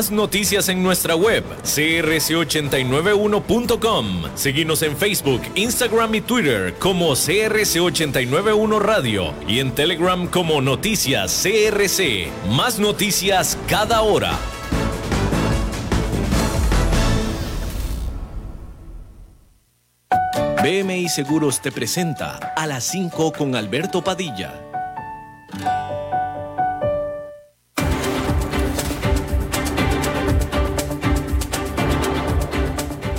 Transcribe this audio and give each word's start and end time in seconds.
Más 0.00 0.10
noticias 0.10 0.70
en 0.70 0.82
nuestra 0.82 1.14
web, 1.14 1.44
crc891.com. 1.62 4.22
Seguimos 4.34 4.80
en 4.80 4.96
Facebook, 4.96 5.42
Instagram 5.54 6.14
y 6.14 6.22
Twitter 6.22 6.72
como 6.78 7.10
CRC891 7.10 8.78
Radio 8.78 9.34
y 9.46 9.58
en 9.58 9.72
Telegram 9.72 10.26
como 10.26 10.62
Noticias 10.62 11.42
CRC. 11.42 12.30
Más 12.48 12.78
noticias 12.78 13.58
cada 13.68 14.00
hora. 14.00 14.38
BMI 20.62 21.10
Seguros 21.10 21.60
te 21.60 21.70
presenta 21.70 22.54
a 22.56 22.66
las 22.66 22.84
5 22.84 23.32
con 23.32 23.54
Alberto 23.54 24.02
Padilla. 24.02 24.69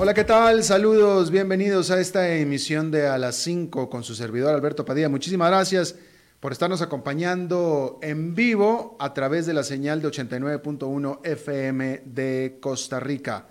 Hola, 0.00 0.14
¿qué 0.14 0.22
tal? 0.22 0.62
Saludos, 0.62 1.32
bienvenidos 1.32 1.90
a 1.90 1.98
esta 1.98 2.32
emisión 2.36 2.92
de 2.92 3.08
A 3.08 3.18
las 3.18 3.34
5 3.34 3.90
con 3.90 4.04
su 4.04 4.14
servidor 4.14 4.54
Alberto 4.54 4.84
Padilla. 4.84 5.08
Muchísimas 5.08 5.50
gracias 5.50 5.96
por 6.38 6.52
estarnos 6.52 6.82
acompañando 6.82 7.98
en 8.00 8.36
vivo 8.36 8.96
a 9.00 9.12
través 9.12 9.44
de 9.44 9.54
la 9.54 9.64
señal 9.64 10.00
de 10.00 10.06
89.1 10.06 11.18
FM 11.24 12.02
de 12.04 12.58
Costa 12.60 13.00
Rica. 13.00 13.48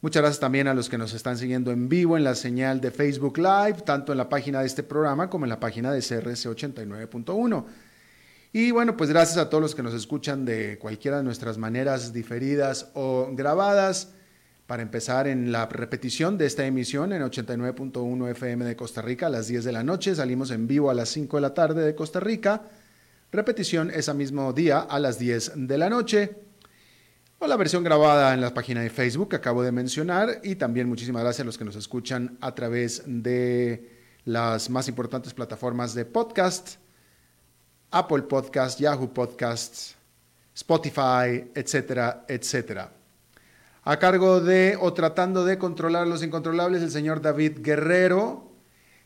Muchas 0.00 0.22
gracias 0.22 0.40
también 0.40 0.66
a 0.66 0.74
los 0.74 0.88
que 0.88 0.98
nos 0.98 1.14
están 1.14 1.38
siguiendo 1.38 1.70
en 1.70 1.88
vivo 1.88 2.16
en 2.16 2.24
la 2.24 2.34
señal 2.34 2.80
de 2.80 2.90
Facebook 2.90 3.38
Live, 3.38 3.82
tanto 3.86 4.10
en 4.10 4.18
la 4.18 4.28
página 4.28 4.62
de 4.62 4.66
este 4.66 4.82
programa 4.82 5.30
como 5.30 5.44
en 5.44 5.50
la 5.50 5.60
página 5.60 5.92
de 5.92 6.00
CRC 6.00 6.48
89.1. 6.48 7.64
Y 8.52 8.72
bueno, 8.72 8.96
pues 8.96 9.10
gracias 9.10 9.38
a 9.38 9.48
todos 9.48 9.62
los 9.62 9.76
que 9.76 9.84
nos 9.84 9.94
escuchan 9.94 10.44
de 10.44 10.80
cualquiera 10.80 11.18
de 11.18 11.22
nuestras 11.22 11.56
maneras 11.56 12.12
diferidas 12.12 12.90
o 12.94 13.28
grabadas 13.30 14.14
para 14.72 14.82
empezar 14.82 15.26
en 15.26 15.52
la 15.52 15.66
repetición 15.66 16.38
de 16.38 16.46
esta 16.46 16.64
emisión 16.64 17.12
en 17.12 17.20
89.1 17.20 18.30
FM 18.30 18.64
de 18.64 18.74
Costa 18.74 19.02
Rica 19.02 19.26
a 19.26 19.28
las 19.28 19.46
10 19.46 19.64
de 19.64 19.72
la 19.72 19.82
noche. 19.82 20.14
Salimos 20.14 20.50
en 20.50 20.66
vivo 20.66 20.88
a 20.88 20.94
las 20.94 21.10
5 21.10 21.36
de 21.36 21.40
la 21.42 21.52
tarde 21.52 21.84
de 21.84 21.94
Costa 21.94 22.20
Rica. 22.20 22.62
Repetición 23.30 23.90
ese 23.90 24.14
mismo 24.14 24.50
día 24.54 24.78
a 24.78 24.98
las 24.98 25.18
10 25.18 25.52
de 25.56 25.76
la 25.76 25.90
noche. 25.90 26.36
O 27.38 27.46
la 27.46 27.58
versión 27.58 27.84
grabada 27.84 28.32
en 28.32 28.40
la 28.40 28.54
página 28.54 28.80
de 28.80 28.88
Facebook 28.88 29.28
que 29.28 29.36
acabo 29.36 29.62
de 29.62 29.72
mencionar. 29.72 30.40
Y 30.42 30.54
también 30.54 30.88
muchísimas 30.88 31.22
gracias 31.22 31.42
a 31.42 31.44
los 31.44 31.58
que 31.58 31.66
nos 31.66 31.76
escuchan 31.76 32.38
a 32.40 32.54
través 32.54 33.02
de 33.04 33.90
las 34.24 34.70
más 34.70 34.88
importantes 34.88 35.34
plataformas 35.34 35.92
de 35.92 36.06
podcast. 36.06 36.76
Apple 37.90 38.22
Podcast, 38.22 38.80
Yahoo 38.80 39.12
Podcasts, 39.12 39.96
Spotify, 40.54 41.50
etcétera, 41.54 42.24
etcétera 42.26 43.01
a 43.84 43.98
cargo 43.98 44.40
de 44.40 44.76
o 44.80 44.92
tratando 44.92 45.44
de 45.44 45.58
controlar 45.58 46.06
los 46.06 46.22
incontrolables 46.22 46.82
el 46.82 46.90
señor 46.90 47.20
David 47.20 47.58
Guerrero. 47.60 48.52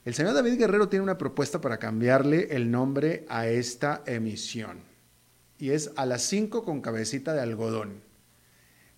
El 0.05 0.15
señor 0.15 0.35
David 0.35 0.59
Guerrero 0.59 0.89
tiene 0.89 1.03
una 1.03 1.19
propuesta 1.19 1.61
para 1.61 1.79
cambiarle 1.79 2.49
el 2.51 2.71
nombre 2.71 3.25
a 3.29 3.49
esta 3.49 4.03
emisión. 4.07 4.81
Y 5.59 5.71
es 5.71 5.91
a 5.97 6.05
las 6.05 6.23
5 6.23 6.65
con 6.65 6.83
cabecita 6.83 7.33
de 7.33 7.41
algodón. 7.41 8.03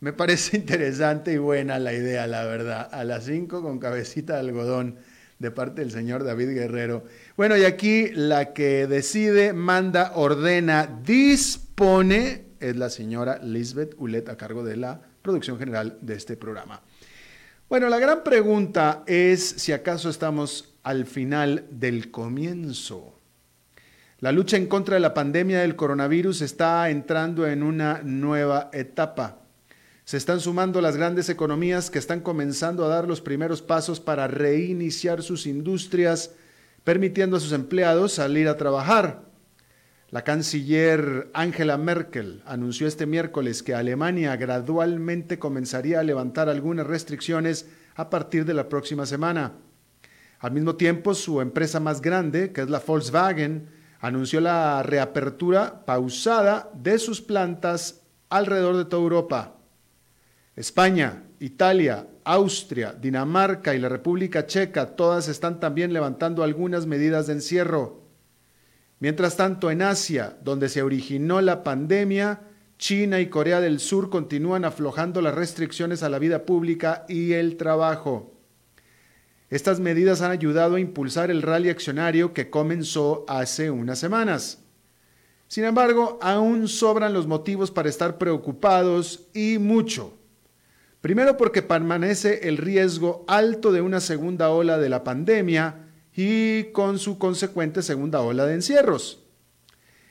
Me 0.00 0.12
parece 0.12 0.56
interesante 0.58 1.32
y 1.32 1.38
buena 1.38 1.78
la 1.78 1.92
idea, 1.92 2.26
la 2.26 2.44
verdad. 2.44 2.88
A 2.92 3.04
las 3.04 3.24
5 3.24 3.62
con 3.62 3.78
cabecita 3.78 4.34
de 4.34 4.40
algodón 4.40 4.96
de 5.38 5.52
parte 5.52 5.82
del 5.82 5.92
señor 5.92 6.24
David 6.24 6.50
Guerrero. 6.50 7.04
Bueno, 7.36 7.56
y 7.56 7.64
aquí 7.64 8.08
la 8.08 8.52
que 8.52 8.88
decide, 8.88 9.52
manda, 9.52 10.12
ordena, 10.16 11.00
dispone 11.04 12.48
es 12.58 12.74
la 12.74 12.90
señora 12.90 13.38
Lisbeth 13.38 13.94
Ulet 13.98 14.28
a 14.28 14.36
cargo 14.36 14.64
de 14.64 14.76
la 14.76 15.07
producción 15.28 15.58
general 15.58 15.98
de 16.00 16.14
este 16.14 16.38
programa. 16.38 16.80
Bueno, 17.68 17.90
la 17.90 17.98
gran 17.98 18.24
pregunta 18.24 19.04
es 19.06 19.46
si 19.46 19.72
acaso 19.72 20.08
estamos 20.08 20.72
al 20.82 21.04
final 21.04 21.66
del 21.70 22.10
comienzo. 22.10 23.20
La 24.20 24.32
lucha 24.32 24.56
en 24.56 24.68
contra 24.68 24.94
de 24.94 25.00
la 25.00 25.12
pandemia 25.12 25.60
del 25.60 25.76
coronavirus 25.76 26.40
está 26.40 26.88
entrando 26.88 27.46
en 27.46 27.62
una 27.62 28.00
nueva 28.02 28.70
etapa. 28.72 29.42
Se 30.06 30.16
están 30.16 30.40
sumando 30.40 30.80
las 30.80 30.96
grandes 30.96 31.28
economías 31.28 31.90
que 31.90 31.98
están 31.98 32.20
comenzando 32.20 32.86
a 32.86 32.88
dar 32.88 33.06
los 33.06 33.20
primeros 33.20 33.60
pasos 33.60 34.00
para 34.00 34.28
reiniciar 34.28 35.22
sus 35.22 35.46
industrias, 35.46 36.30
permitiendo 36.84 37.36
a 37.36 37.40
sus 37.40 37.52
empleados 37.52 38.14
salir 38.14 38.48
a 38.48 38.56
trabajar. 38.56 39.27
La 40.10 40.24
canciller 40.24 41.28
Angela 41.34 41.76
Merkel 41.76 42.42
anunció 42.46 42.86
este 42.86 43.04
miércoles 43.04 43.62
que 43.62 43.74
Alemania 43.74 44.34
gradualmente 44.36 45.38
comenzaría 45.38 46.00
a 46.00 46.02
levantar 46.02 46.48
algunas 46.48 46.86
restricciones 46.86 47.68
a 47.94 48.08
partir 48.08 48.46
de 48.46 48.54
la 48.54 48.70
próxima 48.70 49.04
semana. 49.04 49.52
Al 50.38 50.52
mismo 50.52 50.76
tiempo, 50.76 51.12
su 51.12 51.42
empresa 51.42 51.78
más 51.78 52.00
grande, 52.00 52.52
que 52.52 52.62
es 52.62 52.70
la 52.70 52.78
Volkswagen, 52.78 53.68
anunció 54.00 54.40
la 54.40 54.82
reapertura 54.82 55.84
pausada 55.84 56.70
de 56.72 56.98
sus 56.98 57.20
plantas 57.20 58.00
alrededor 58.30 58.78
de 58.78 58.86
toda 58.86 59.02
Europa. 59.02 59.56
España, 60.56 61.24
Italia, 61.38 62.06
Austria, 62.24 62.94
Dinamarca 62.94 63.74
y 63.74 63.78
la 63.78 63.90
República 63.90 64.46
Checa 64.46 64.96
todas 64.96 65.28
están 65.28 65.60
también 65.60 65.92
levantando 65.92 66.42
algunas 66.42 66.86
medidas 66.86 67.26
de 67.26 67.34
encierro. 67.34 68.07
Mientras 69.00 69.36
tanto, 69.36 69.70
en 69.70 69.82
Asia, 69.82 70.36
donde 70.42 70.68
se 70.68 70.82
originó 70.82 71.40
la 71.40 71.62
pandemia, 71.62 72.40
China 72.78 73.20
y 73.20 73.28
Corea 73.28 73.60
del 73.60 73.80
Sur 73.80 74.10
continúan 74.10 74.64
aflojando 74.64 75.20
las 75.20 75.34
restricciones 75.34 76.02
a 76.02 76.08
la 76.08 76.18
vida 76.18 76.44
pública 76.44 77.04
y 77.08 77.32
el 77.32 77.56
trabajo. 77.56 78.34
Estas 79.50 79.80
medidas 79.80 80.20
han 80.20 80.30
ayudado 80.30 80.76
a 80.76 80.80
impulsar 80.80 81.30
el 81.30 81.42
rally 81.42 81.70
accionario 81.70 82.34
que 82.34 82.50
comenzó 82.50 83.24
hace 83.28 83.70
unas 83.70 83.98
semanas. 83.98 84.62
Sin 85.46 85.64
embargo, 85.64 86.18
aún 86.20 86.68
sobran 86.68 87.14
los 87.14 87.26
motivos 87.26 87.70
para 87.70 87.88
estar 87.88 88.18
preocupados 88.18 89.28
y 89.32 89.58
mucho. 89.58 90.18
Primero 91.00 91.36
porque 91.36 91.62
permanece 91.62 92.48
el 92.48 92.58
riesgo 92.58 93.24
alto 93.26 93.72
de 93.72 93.80
una 93.80 94.00
segunda 94.00 94.50
ola 94.50 94.78
de 94.78 94.88
la 94.88 95.04
pandemia, 95.04 95.87
y 96.20 96.72
con 96.72 96.98
su 96.98 97.16
consecuente 97.16 97.80
segunda 97.80 98.22
ola 98.22 98.44
de 98.44 98.54
encierros. 98.54 99.22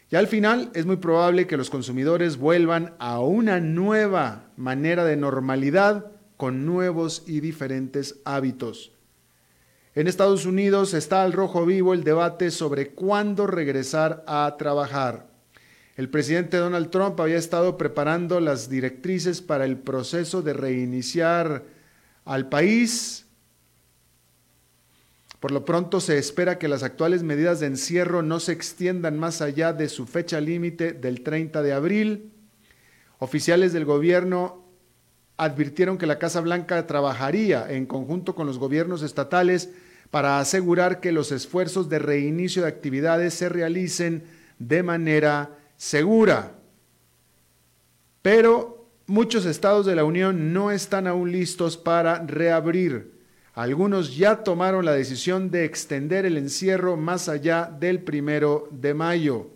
Y 0.09 0.15
al 0.15 0.27
final 0.27 0.71
es 0.73 0.85
muy 0.85 0.95
probable 0.95 1.47
que 1.47 1.57
los 1.57 1.69
consumidores 1.69 2.37
vuelvan 2.37 2.95
a 2.97 3.19
una 3.19 3.59
nueva 3.59 4.45
manera 4.55 5.03
de 5.03 5.17
normalidad 5.17 6.05
con 6.37 6.65
nuevos 6.65 7.23
y 7.27 7.41
diferentes 7.41 8.21
hábitos. 8.23 8.93
En 9.95 10.07
Estados 10.07 10.45
Unidos 10.45 10.93
está 10.93 11.23
al 11.23 11.33
rojo 11.33 11.65
vivo 11.65 11.93
el 11.93 12.05
debate 12.05 12.51
sobre 12.51 12.91
cuándo 12.91 13.45
regresar 13.45 14.23
a 14.27 14.55
trabajar. 14.57 15.27
El 15.97 16.07
presidente 16.07 16.55
Donald 16.55 16.89
Trump 16.89 17.19
había 17.19 17.35
estado 17.35 17.77
preparando 17.77 18.39
las 18.39 18.69
directrices 18.69 19.41
para 19.41 19.65
el 19.65 19.75
proceso 19.75 20.41
de 20.41 20.53
reiniciar 20.53 21.65
al 22.23 22.47
país 22.47 23.26
por 25.39 25.51
lo 25.51 25.65
pronto 25.65 25.99
se 25.99 26.17
espera 26.17 26.57
que 26.57 26.67
las 26.67 26.81
actuales 26.81 27.21
medidas 27.21 27.59
de 27.59 27.67
encierro 27.67 28.23
no 28.23 28.39
se 28.39 28.53
extiendan 28.53 29.19
más 29.19 29.41
allá 29.41 29.71
de 29.71 29.87
su 29.87 30.07
fecha 30.07 30.41
límite 30.41 30.93
del 30.93 31.21
30 31.21 31.61
de 31.61 31.73
abril. 31.73 32.31
Oficiales 33.19 33.71
del 33.71 33.85
gobierno 33.85 34.65
advirtieron 35.37 35.99
que 35.99 36.07
la 36.07 36.17
Casa 36.17 36.41
Blanca 36.41 36.87
trabajaría 36.87 37.71
en 37.71 37.85
conjunto 37.85 38.33
con 38.33 38.47
los 38.47 38.57
gobiernos 38.57 39.03
estatales 39.03 39.69
para 40.09 40.39
asegurar 40.39 40.99
que 40.99 41.11
los 41.11 41.31
esfuerzos 41.31 41.89
de 41.89 41.99
reinicio 41.99 42.63
de 42.63 42.69
actividades 42.69 43.35
se 43.35 43.49
realicen 43.49 44.23
de 44.57 44.81
manera 44.81 45.51
segura. 45.75 46.55
Pero 48.23 48.89
muchos 49.05 49.45
estados 49.45 49.85
de 49.85 49.95
la 49.95 50.03
Unión 50.03 50.53
no 50.53 50.71
están 50.71 51.05
aún 51.05 51.31
listos 51.31 51.77
para 51.77 52.25
reabrir. 52.25 53.16
Algunos 53.57 54.15
ya 54.15 54.43
tomaron 54.43 54.85
la 54.85 54.91
decisión 54.91 55.49
de 55.49 55.65
extender 55.65 56.27
el 56.27 56.37
encierro 56.37 56.95
más 56.95 57.27
allá 57.27 57.75
del 57.79 58.03
primero 58.03 58.69
de 58.69 58.93
mayo. 58.93 59.47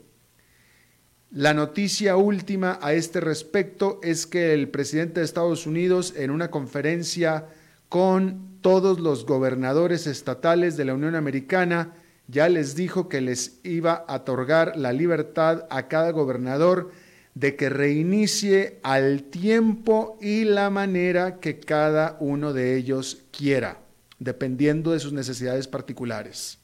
La 1.29 1.53
noticia 1.53 2.17
última 2.17 2.79
a 2.81 2.93
este 2.93 3.19
respecto 3.19 3.99
es 4.01 4.25
que 4.25 4.55
el 4.55 4.69
presidente 4.69 5.19
de 5.19 5.25
Estados 5.27 5.67
Unidos 5.67 6.15
en 6.17 6.31
una 6.31 6.49
conferencia 6.49 7.45
con 7.89 8.57
todos 8.61 8.99
los 8.99 9.27
gobernadores 9.27 10.07
estatales 10.07 10.77
de 10.77 10.85
la 10.85 10.95
Unión 10.95 11.13
Americana 11.13 11.93
ya 12.27 12.49
les 12.49 12.75
dijo 12.75 13.07
que 13.07 13.21
les 13.21 13.59
iba 13.63 13.93
a 14.07 14.15
otorgar 14.15 14.77
la 14.77 14.93
libertad 14.93 15.67
a 15.69 15.87
cada 15.87 16.09
gobernador 16.09 16.89
de 17.35 17.55
que 17.55 17.69
reinicie 17.69 18.79
al 18.81 19.25
tiempo 19.25 20.17
y 20.19 20.45
la 20.45 20.71
manera 20.71 21.39
que 21.39 21.59
cada 21.59 22.17
uno 22.19 22.51
de 22.51 22.75
ellos 22.75 23.21
quiera, 23.31 23.77
dependiendo 24.21 24.91
de 24.91 24.99
sus 24.99 25.13
necesidades 25.13 25.67
particulares. 25.67 26.59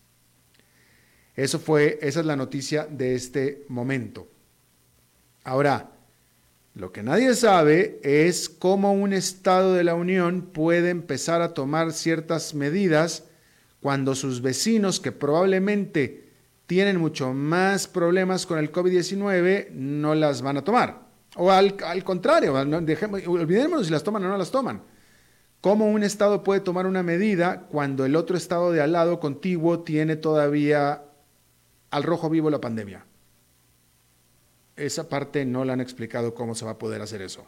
Eso 1.35 1.57
fue, 1.57 1.97
esa 2.03 2.19
es 2.19 2.25
la 2.27 2.35
noticia 2.35 2.85
de 2.85 3.15
este 3.15 3.65
momento. 3.67 4.27
Ahora, 5.43 5.89
lo 6.75 6.91
que 6.91 7.01
nadie 7.01 7.33
sabe 7.33 7.99
es 8.03 8.47
cómo 8.47 8.93
un 8.93 9.11
Estado 9.11 9.73
de 9.73 9.83
la 9.83 9.95
Unión 9.95 10.43
puede 10.53 10.91
empezar 10.91 11.41
a 11.41 11.55
tomar 11.55 11.93
ciertas 11.93 12.53
medidas 12.53 13.23
cuando 13.81 14.13
sus 14.13 14.43
vecinos, 14.43 14.99
que 14.99 15.11
probablemente 15.11 16.29
tienen 16.67 16.99
mucho 16.99 17.33
más 17.33 17.87
problemas 17.87 18.45
con 18.45 18.59
el 18.59 18.71
COVID-19, 18.71 19.71
no 19.71 20.13
las 20.13 20.43
van 20.43 20.57
a 20.57 20.63
tomar. 20.63 21.07
O 21.37 21.49
al, 21.51 21.75
contrario, 22.03 22.53
olvidémonos 22.53 23.87
si 23.87 23.91
las 23.91 24.03
toman 24.03 24.25
o 24.25 24.29
no 24.29 24.37
las 24.37 24.51
toman. 24.51 24.96
¿Cómo 25.61 25.87
un 25.87 26.03
Estado 26.03 26.43
puede 26.43 26.61
tomar 26.61 26.85
una 26.85 27.03
medida 27.03 27.61
cuando 27.61 28.05
el 28.05 28.15
otro 28.15 28.37
Estado 28.37 28.71
de 28.71 28.81
al 28.81 28.91
lado 28.91 29.19
contiguo 29.19 29.79
tiene 29.81 30.15
todavía 30.15 31.03
al 31.89 32.03
rojo 32.03 32.29
vivo 32.29 32.49
la 32.49 32.61
pandemia? 32.61 33.05
esa 34.77 35.09
parte 35.09 35.43
no 35.43 35.65
la 35.65 35.73
han 35.73 35.81
explicado 35.81 36.33
cómo 36.33 36.55
se 36.55 36.63
va 36.63 36.71
a 36.71 36.77
poder 36.77 37.01
hacer 37.01 37.21
eso. 37.21 37.45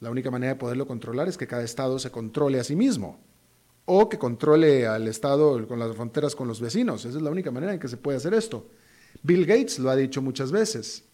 La 0.00 0.10
única 0.10 0.30
manera 0.30 0.54
de 0.54 0.58
poderlo 0.58 0.86
controlar 0.86 1.28
es 1.28 1.38
que 1.38 1.46
cada 1.46 1.62
estado 1.62 1.98
se 1.98 2.10
controle 2.10 2.58
a 2.58 2.64
sí 2.64 2.74
mismo 2.74 3.20
o 3.84 4.08
que 4.08 4.18
controle 4.18 4.86
al 4.86 5.06
estado 5.08 5.66
con 5.68 5.78
las 5.78 5.94
fronteras 5.94 6.34
con 6.34 6.48
los 6.48 6.60
vecinos. 6.60 7.04
Esa 7.04 7.16
es 7.16 7.22
la 7.22 7.30
única 7.30 7.50
manera 7.50 7.72
en 7.72 7.78
que 7.78 7.88
se 7.88 7.96
puede 7.96 8.18
hacer 8.18 8.34
esto. 8.34 8.68
Bill 9.22 9.46
Gates 9.46 9.78
lo 9.78 9.90
ha 9.90 9.96
dicho 9.96 10.20
muchas 10.22 10.50
veces. 10.50 11.04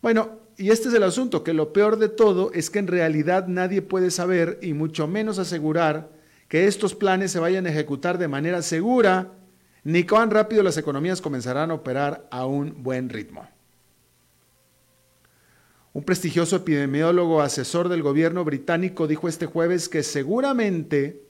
Bueno, 0.00 0.40
y 0.56 0.70
este 0.70 0.88
es 0.88 0.94
el 0.94 1.02
asunto, 1.02 1.44
que 1.44 1.54
lo 1.54 1.72
peor 1.72 1.98
de 1.98 2.08
todo 2.08 2.52
es 2.52 2.70
que 2.70 2.78
en 2.78 2.86
realidad 2.86 3.46
nadie 3.48 3.82
puede 3.82 4.10
saber 4.10 4.58
y 4.62 4.72
mucho 4.74 5.06
menos 5.06 5.38
asegurar 5.38 6.10
que 6.48 6.66
estos 6.66 6.94
planes 6.94 7.32
se 7.32 7.38
vayan 7.38 7.66
a 7.66 7.70
ejecutar 7.70 8.18
de 8.18 8.28
manera 8.28 8.62
segura, 8.62 9.32
ni 9.84 10.04
cuán 10.04 10.30
rápido 10.30 10.62
las 10.62 10.76
economías 10.76 11.20
comenzarán 11.20 11.70
a 11.70 11.74
operar 11.74 12.28
a 12.30 12.46
un 12.46 12.82
buen 12.82 13.08
ritmo. 13.08 13.48
Un 15.94 16.04
prestigioso 16.04 16.56
epidemiólogo 16.56 17.42
asesor 17.42 17.88
del 17.88 18.02
gobierno 18.02 18.44
británico 18.44 19.06
dijo 19.06 19.28
este 19.28 19.46
jueves 19.46 19.88
que 19.88 20.02
seguramente 20.02 21.22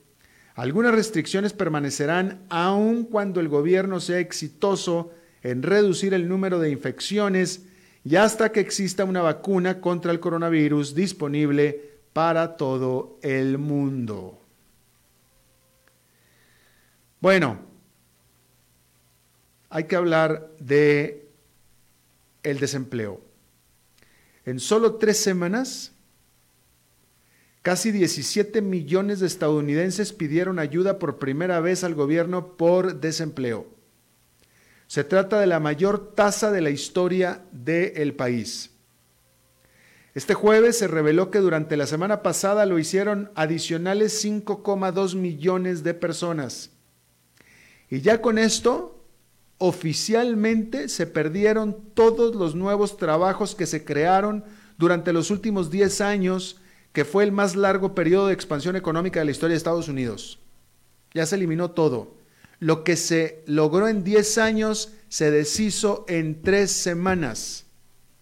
algunas 0.55 0.93
restricciones 0.93 1.51
permanecerán 1.51 2.45
aun 2.49 3.03
cuando 3.03 3.39
el 3.39 3.49
gobierno 3.49 3.99
sea 3.99 4.19
exitoso 4.19 5.11
en 5.41 5.63
reducir 5.63 6.13
el 6.13 6.29
número 6.29 6.59
de 6.59 6.69
infecciones 6.69 7.65
y 8.05 8.15
hasta 8.15 8.51
que 8.51 8.59
exista 8.59 9.05
una 9.05 9.21
vacuna 9.21 9.79
contra 9.79 10.11
el 10.11 10.19
coronavirus 10.19 10.93
disponible 10.93 11.93
para 12.11 12.57
todo 12.57 13.17
el 13.21 13.57
mundo. 13.57 14.39
Bueno, 17.21 17.59
hay 19.69 19.85
que 19.85 19.95
hablar 19.95 20.51
de 20.59 21.29
el 22.43 22.59
desempleo. 22.59 23.21
En 24.45 24.59
solo 24.59 24.95
tres 24.95 25.17
semanas, 25.17 25.93
casi 27.61 27.91
17 27.91 28.61
millones 28.61 29.21
de 29.21 29.27
estadounidenses 29.27 30.11
pidieron 30.11 30.59
ayuda 30.59 30.99
por 30.99 31.17
primera 31.17 31.61
vez 31.61 31.85
al 31.85 31.95
gobierno 31.95 32.57
por 32.57 32.99
desempleo. 32.99 33.65
Se 34.87 35.03
trata 35.03 35.39
de 35.39 35.47
la 35.47 35.59
mayor 35.59 36.13
tasa 36.13 36.51
de 36.51 36.61
la 36.61 36.69
historia 36.69 37.43
del 37.51 38.13
país. 38.13 38.71
Este 40.13 40.35
jueves 40.35 40.77
se 40.77 40.87
reveló 40.87 41.31
que 41.31 41.39
durante 41.39 41.75
la 41.75 41.87
semana 41.87 42.21
pasada 42.21 42.67
lo 42.67 42.77
hicieron 42.77 43.31
adicionales 43.33 44.23
5,2 44.23 45.15
millones 45.15 45.83
de 45.83 45.95
personas. 45.95 46.69
Y 47.89 48.01
ya 48.01 48.21
con 48.21 48.37
esto, 48.37 49.03
oficialmente 49.57 50.87
se 50.87 51.07
perdieron 51.07 51.77
todos 51.95 52.35
los 52.35 52.53
nuevos 52.53 52.97
trabajos 52.97 53.55
que 53.55 53.65
se 53.65 53.83
crearon 53.85 54.43
durante 54.77 55.13
los 55.13 55.31
últimos 55.31 55.71
10 55.71 56.01
años, 56.01 56.59
que 56.91 57.05
fue 57.05 57.23
el 57.23 57.31
más 57.31 57.55
largo 57.55 57.95
periodo 57.95 58.27
de 58.27 58.33
expansión 58.33 58.75
económica 58.75 59.19
de 59.19 59.25
la 59.25 59.31
historia 59.31 59.53
de 59.53 59.57
Estados 59.57 59.87
Unidos. 59.87 60.39
Ya 61.13 61.25
se 61.25 61.35
eliminó 61.35 61.71
todo. 61.71 62.15
Lo 62.63 62.83
que 62.83 62.95
se 62.95 63.43
logró 63.45 63.89
en 63.89 64.03
10 64.03 64.37
años 64.37 64.93
se 65.09 65.31
deshizo 65.31 66.05
en 66.07 66.41
3 66.41 66.71
semanas. 66.71 67.65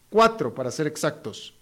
4 0.10 0.56
para 0.56 0.72
ser 0.72 0.88
exactos. 0.88 1.54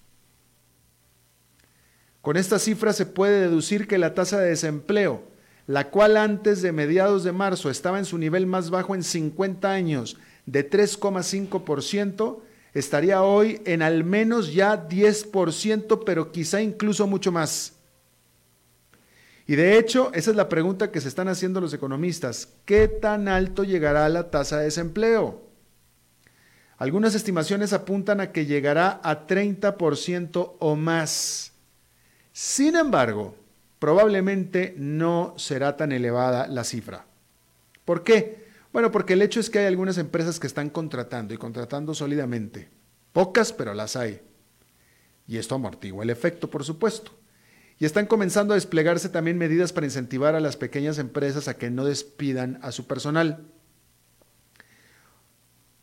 Con 2.21 2.37
esta 2.37 2.57
cifra 2.57 2.93
se 2.93 3.05
puede 3.05 3.41
deducir 3.41 3.87
que 3.87 3.97
la 3.97 4.13
tasa 4.13 4.39
de 4.39 4.49
desempleo 4.49 5.29
la 5.69 5.91
cual 5.91 6.17
antes 6.17 6.63
de 6.63 6.71
mediados 6.71 7.23
de 7.23 7.31
marzo 7.31 7.69
estaba 7.69 7.99
en 7.99 8.05
su 8.05 8.17
nivel 8.17 8.47
más 8.47 8.71
bajo 8.71 8.95
en 8.95 9.03
50 9.03 9.71
años 9.71 10.17
de 10.47 10.67
3,5%, 10.67 12.39
estaría 12.73 13.21
hoy 13.21 13.61
en 13.65 13.83
al 13.83 14.03
menos 14.03 14.51
ya 14.51 14.89
10%, 14.89 16.03
pero 16.03 16.31
quizá 16.31 16.59
incluso 16.59 17.05
mucho 17.05 17.31
más. 17.31 17.73
Y 19.49 19.55
de 19.55 19.79
hecho, 19.79 20.11
esa 20.13 20.29
es 20.29 20.37
la 20.37 20.47
pregunta 20.47 20.91
que 20.91 21.01
se 21.01 21.07
están 21.07 21.27
haciendo 21.27 21.59
los 21.59 21.73
economistas. 21.73 22.49
¿Qué 22.65 22.87
tan 22.87 23.27
alto 23.27 23.63
llegará 23.63 24.07
la 24.07 24.29
tasa 24.29 24.59
de 24.59 24.65
desempleo? 24.65 25.41
Algunas 26.77 27.15
estimaciones 27.15 27.73
apuntan 27.73 28.21
a 28.21 28.31
que 28.31 28.45
llegará 28.45 29.01
a 29.03 29.25
30% 29.25 30.57
o 30.59 30.75
más. 30.75 31.53
Sin 32.31 32.75
embargo, 32.75 33.35
probablemente 33.79 34.75
no 34.77 35.33
será 35.35 35.75
tan 35.75 35.93
elevada 35.93 36.45
la 36.45 36.63
cifra. 36.63 37.07
¿Por 37.85 38.03
qué? 38.03 38.49
Bueno, 38.71 38.91
porque 38.91 39.13
el 39.13 39.23
hecho 39.23 39.39
es 39.39 39.49
que 39.49 39.57
hay 39.57 39.65
algunas 39.65 39.97
empresas 39.97 40.39
que 40.39 40.45
están 40.45 40.69
contratando 40.69 41.33
y 41.33 41.37
contratando 41.37 41.95
sólidamente. 41.95 42.69
Pocas, 43.13 43.51
pero 43.51 43.73
las 43.73 43.95
hay. 43.95 44.21
Y 45.27 45.37
esto 45.37 45.55
amortigua 45.55 46.03
el 46.03 46.11
efecto, 46.11 46.51
por 46.51 46.63
supuesto. 46.63 47.13
Y 47.79 47.85
están 47.85 48.07
comenzando 48.07 48.53
a 48.53 48.57
desplegarse 48.57 49.07
también 49.07 49.37
medidas 49.37 49.71
para 49.71 49.87
incentivar 49.87 50.35
a 50.35 50.41
las 50.41 50.57
pequeñas 50.57 50.99
empresas 50.99 51.47
a 51.47 51.57
que 51.57 51.71
no 51.71 51.85
despidan 51.85 52.59
a 52.61 52.73
su 52.73 52.87
personal. 52.87 53.45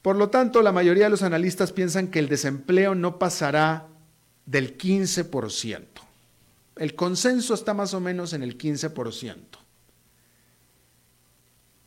Por 0.02 0.16
lo 0.16 0.28
tanto, 0.28 0.60
la 0.60 0.72
mayoría 0.72 1.04
de 1.04 1.10
los 1.10 1.22
analistas 1.22 1.72
piensan 1.72 2.08
que 2.08 2.18
el 2.18 2.28
desempleo 2.28 2.94
no 2.94 3.18
pasará 3.18 3.88
del 4.44 4.76
15%. 4.76 5.84
El 6.76 6.94
consenso 6.94 7.54
está 7.54 7.72
más 7.72 7.94
o 7.94 8.00
menos 8.00 8.34
en 8.34 8.42
el 8.42 8.58
15%. 8.58 9.36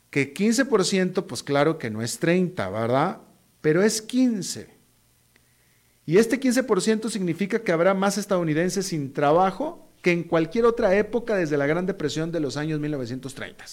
Que 0.10 0.34
15%, 0.34 1.28
pues 1.28 1.44
claro 1.44 1.78
que 1.78 1.92
no 1.92 2.02
es 2.02 2.18
30, 2.18 2.68
¿verdad? 2.70 3.22
Pero 3.62 3.84
es 3.84 4.02
15. 4.02 4.68
Y 6.08 6.18
este 6.18 6.40
15% 6.40 7.12
significa 7.12 7.62
que 7.62 7.72
habrá 7.72 7.94
más 7.94 8.18
estadounidenses 8.18 8.88
sin 8.88 9.14
trabajo 9.14 9.89
que 10.02 10.12
en 10.12 10.24
cualquier 10.24 10.66
otra 10.66 10.96
época 10.96 11.36
desde 11.36 11.58
la 11.58 11.68
Gran 11.68 11.86
Depresión 11.86 12.32
de 12.32 12.40
los 12.40 12.58
años 12.58 12.80
1930. 12.80 13.66
O 13.66 13.68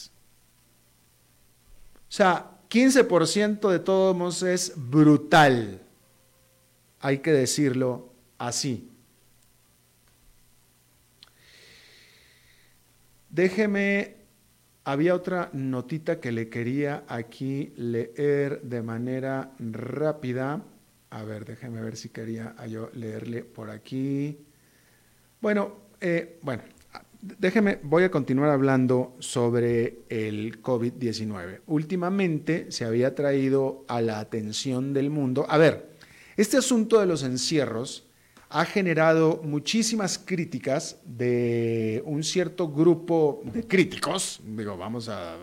sea, 2.08 2.50
15% 2.68 3.70
de 3.70 3.78
todos 3.78 4.42
es 4.42 4.72
brutal. 4.76 5.80
Hay 7.00 7.18
que 7.18 7.32
decirlo 7.32 8.12
así. 8.38 8.90
Déjeme, 13.30 14.16
había 14.84 15.14
otra 15.14 15.50
notita 15.52 16.20
que 16.20 16.32
le 16.32 16.48
quería 16.48 17.04
aquí 17.06 17.72
leer 17.76 18.62
de 18.62 18.82
manera 18.82 19.52
rápida. 19.58 20.62
A 21.10 21.22
ver, 21.22 21.44
déjeme 21.44 21.82
ver 21.82 21.96
si 21.96 22.08
quería 22.08 22.54
yo 22.66 22.90
leerle 22.94 23.42
por 23.44 23.70
aquí. 23.70 24.38
Bueno, 25.40 25.85
eh, 26.06 26.38
bueno, 26.40 26.62
déjeme, 27.20 27.80
voy 27.82 28.04
a 28.04 28.12
continuar 28.12 28.50
hablando 28.50 29.16
sobre 29.18 30.02
el 30.08 30.62
COVID-19. 30.62 31.62
Últimamente 31.66 32.70
se 32.70 32.84
había 32.84 33.16
traído 33.16 33.84
a 33.88 34.00
la 34.00 34.20
atención 34.20 34.92
del 34.92 35.10
mundo. 35.10 35.46
A 35.48 35.58
ver, 35.58 35.90
este 36.36 36.58
asunto 36.58 37.00
de 37.00 37.06
los 37.06 37.24
encierros 37.24 38.06
ha 38.50 38.64
generado 38.64 39.40
muchísimas 39.42 40.16
críticas 40.16 41.00
de 41.04 42.04
un 42.06 42.22
cierto 42.22 42.70
grupo 42.70 43.42
de 43.44 43.66
críticos, 43.66 44.40
digo, 44.44 44.76
vamos 44.76 45.08
a, 45.08 45.36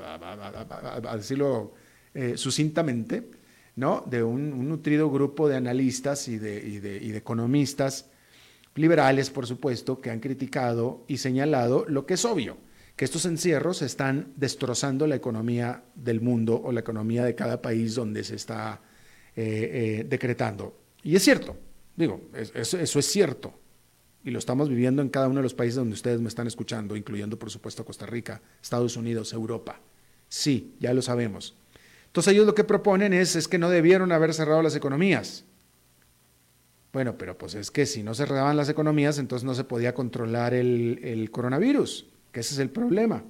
decirlo 1.18 1.74
eh, 2.14 2.38
sucintamente, 2.38 3.30
¿no? 3.76 4.06
de 4.10 4.24
un, 4.24 4.70
nutrido 4.70 5.12
grupo 5.12 5.50
de 5.50 5.58
analistas 5.58 6.30
y 6.30 6.38
de 6.38 7.18
economistas 7.18 8.06
liberales, 8.76 9.30
por 9.30 9.46
supuesto, 9.46 10.02
que 10.02 10.10
han 10.10 10.20
criticado 10.20 11.04
y 11.08 11.18
señalado 11.18 11.86
lo 11.88 12.06
que 12.06 12.16
es 12.16 12.26
obvio, 12.26 12.58
que 12.96 13.06
estos 13.06 13.26
encierros 13.26 13.82
están 13.82 14.34
destrozando 14.36 15.08
la 15.08 15.16
economía 15.16 15.84
del 15.96 16.22
mundo 16.22 16.62
o 16.64 16.72
la 16.72 16.82
economía 16.82 17.24
de 17.24 17.36
cada 17.36 17.62
país 17.62 17.96
donde 17.96 18.24
se 18.24 18.36
está 18.36 18.82
eh, 19.36 20.00
eh, 20.02 20.06
decretando. 20.08 20.78
Y 21.02 21.16
es 21.16 21.24
cierto, 21.24 21.58
digo, 21.96 22.22
eso, 22.34 22.80
es 22.80 23.06
cierto. 23.06 23.54
Y 24.24 24.32
lo 24.32 24.40
estamos 24.40 24.70
viviendo 24.70 25.02
en 25.02 25.10
cada 25.10 25.28
uno 25.28 25.38
de 25.38 25.44
los 25.44 25.54
países 25.54 25.76
donde 25.76 25.96
ustedes 25.96 26.22
me 26.22 26.30
están 26.30 26.48
escuchando, 26.48 26.96
incluyendo, 26.96 27.38
por 27.38 27.52
supuesto, 27.52 27.84
Costa 27.84 28.06
Rica, 28.06 28.42
Estados 28.62 28.96
Unidos, 28.96 29.34
Europa. 29.34 29.82
Sí, 30.30 30.76
ya 30.80 30.94
lo 30.94 31.02
sabemos. 31.02 31.58
Entonces 32.06 32.34
ellos 32.34 32.46
lo 32.46 32.56
que 32.56 32.64
proponen 32.64 33.12
es, 33.12 33.36
es 33.36 33.48
que 33.48 33.58
no 33.58 33.70
debieron 33.70 34.12
haber 34.12 34.34
cerrado 34.34 34.62
las 34.62 34.76
economías. 34.76 35.46
Bueno, 36.94 37.18
pero 37.18 37.36
pues 37.36 37.56
es 37.56 37.72
que 37.72 37.88
si 37.88 38.04
no 38.04 38.14
se 38.14 38.28
cerraban 38.28 38.56
las 38.56 38.70
economías, 38.70 39.18
entonces 39.18 39.44
no 39.44 39.56
se 39.56 39.64
podía 39.64 39.96
controlar 39.96 40.54
el, 40.54 41.30
coronavirus, 41.32 42.06
que 42.32 42.42
ese 42.42 42.54
es 42.54 42.60
el 42.60 42.70
problema. 42.70 43.24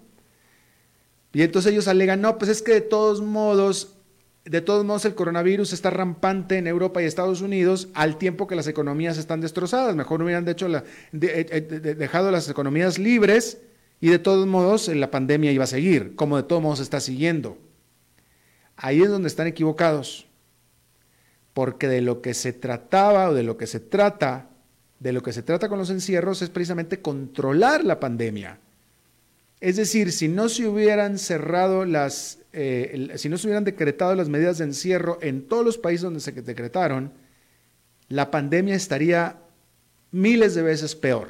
Y 1.31 1.41
entonces 1.41 1.71
ellos 1.71 1.87
alegan, 1.87 2.19
no, 2.19 2.37
pues 2.37 2.51
es 2.51 2.61
que 2.61 2.73
de 2.73 2.81
todos 2.81 3.21
modos, 3.21 3.95
de 4.43 4.59
todos 4.59 4.83
modos 4.83 5.05
el 5.05 5.15
coronavirus 5.15 5.71
está 5.71 5.89
rampante 5.89 6.57
en 6.57 6.67
Europa 6.67 7.01
y 7.01 7.05
Estados 7.05 7.39
Unidos 7.39 7.87
al 7.93 8.17
tiempo 8.17 8.47
que 8.47 8.55
las 8.55 8.67
economías 8.67 9.17
están 9.17 9.39
destrozadas. 9.39 9.95
Mejor 9.95 10.21
hubieran 10.21 10.45
hecho 10.49 10.67
la, 10.67 10.79
eh, 11.13 11.47
eh, 11.49 11.61
dejado 11.61 12.31
las 12.31 12.49
economías 12.49 12.99
libres 12.99 13.61
y 14.01 14.09
de 14.09 14.19
todos 14.19 14.45
modos 14.45 14.89
la 14.89 15.09
pandemia 15.09 15.53
iba 15.53 15.63
a 15.63 15.67
seguir, 15.67 16.15
como 16.15 16.35
de 16.35 16.43
todos 16.43 16.61
modos 16.61 16.81
está 16.81 16.99
siguiendo. 16.99 17.57
Ahí 18.75 19.01
es 19.01 19.09
donde 19.09 19.29
están 19.29 19.47
equivocados 19.47 20.27
porque 21.53 21.87
de 21.87 22.01
lo 22.01 22.21
que 22.21 22.33
se 22.33 22.53
trataba 22.53 23.29
o 23.29 23.33
de 23.33 23.43
lo 23.43 23.57
que 23.57 23.67
se 23.67 23.79
trata, 23.79 24.49
de 24.99 25.13
lo 25.13 25.21
que 25.21 25.33
se 25.33 25.43
trata 25.43 25.69
con 25.69 25.77
los 25.77 25.89
encierros 25.89 26.41
es 26.41 26.49
precisamente 26.49 27.01
controlar 27.01 27.83
la 27.83 27.99
pandemia. 27.99 28.59
Es 29.59 29.77
decir, 29.77 30.11
si 30.11 30.27
no 30.27 30.49
se 30.49 30.67
hubieran 30.67 31.17
cerrado 31.17 31.85
las, 31.85 32.39
eh, 32.51 33.13
si 33.15 33.29
no 33.29 33.37
se 33.37 33.47
hubieran 33.47 33.63
decretado 33.63 34.13
las 34.15 34.29
medidas 34.29 34.57
de 34.57 34.65
encierro 34.65 35.19
en 35.21 35.47
todos 35.47 35.63
los 35.63 35.77
países 35.77 36.01
donde 36.01 36.19
se 36.19 36.31
decretaron, 36.31 37.13
la 38.09 38.29
pandemia 38.29 38.75
estaría 38.75 39.37
miles 40.11 40.55
de 40.55 40.63
veces 40.63 40.95
peor. 40.95 41.29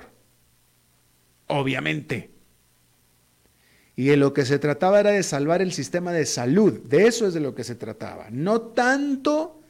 Obviamente. 1.48 2.32
Y 3.96 4.06
de 4.06 4.18
lo 4.18 4.34
que 4.34 4.46
se 4.46 4.58
trataba 4.58 5.00
era 5.00 5.12
de 5.12 5.22
salvar 5.22 5.62
el 5.62 5.72
sistema 5.72 6.12
de 6.12 6.26
salud. 6.26 6.80
De 6.80 7.06
eso 7.06 7.28
es 7.28 7.34
de 7.34 7.40
lo 7.40 7.54
que 7.54 7.64
se 7.64 7.76
trataba. 7.76 8.28
No 8.32 8.62
tanto 8.62 9.63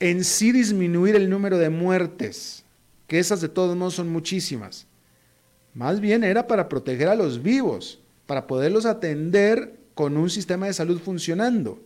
en 0.00 0.24
sí 0.24 0.52
disminuir 0.52 1.16
el 1.16 1.28
número 1.28 1.58
de 1.58 1.70
muertes, 1.70 2.64
que 3.06 3.18
esas 3.18 3.40
de 3.40 3.48
todos 3.48 3.76
modos 3.76 3.94
son 3.94 4.08
muchísimas. 4.08 4.86
Más 5.74 6.00
bien 6.00 6.24
era 6.24 6.46
para 6.46 6.68
proteger 6.68 7.08
a 7.08 7.14
los 7.14 7.42
vivos, 7.42 8.00
para 8.26 8.46
poderlos 8.46 8.86
atender 8.86 9.74
con 9.94 10.16
un 10.16 10.30
sistema 10.30 10.66
de 10.66 10.74
salud 10.74 11.00
funcionando, 11.00 11.82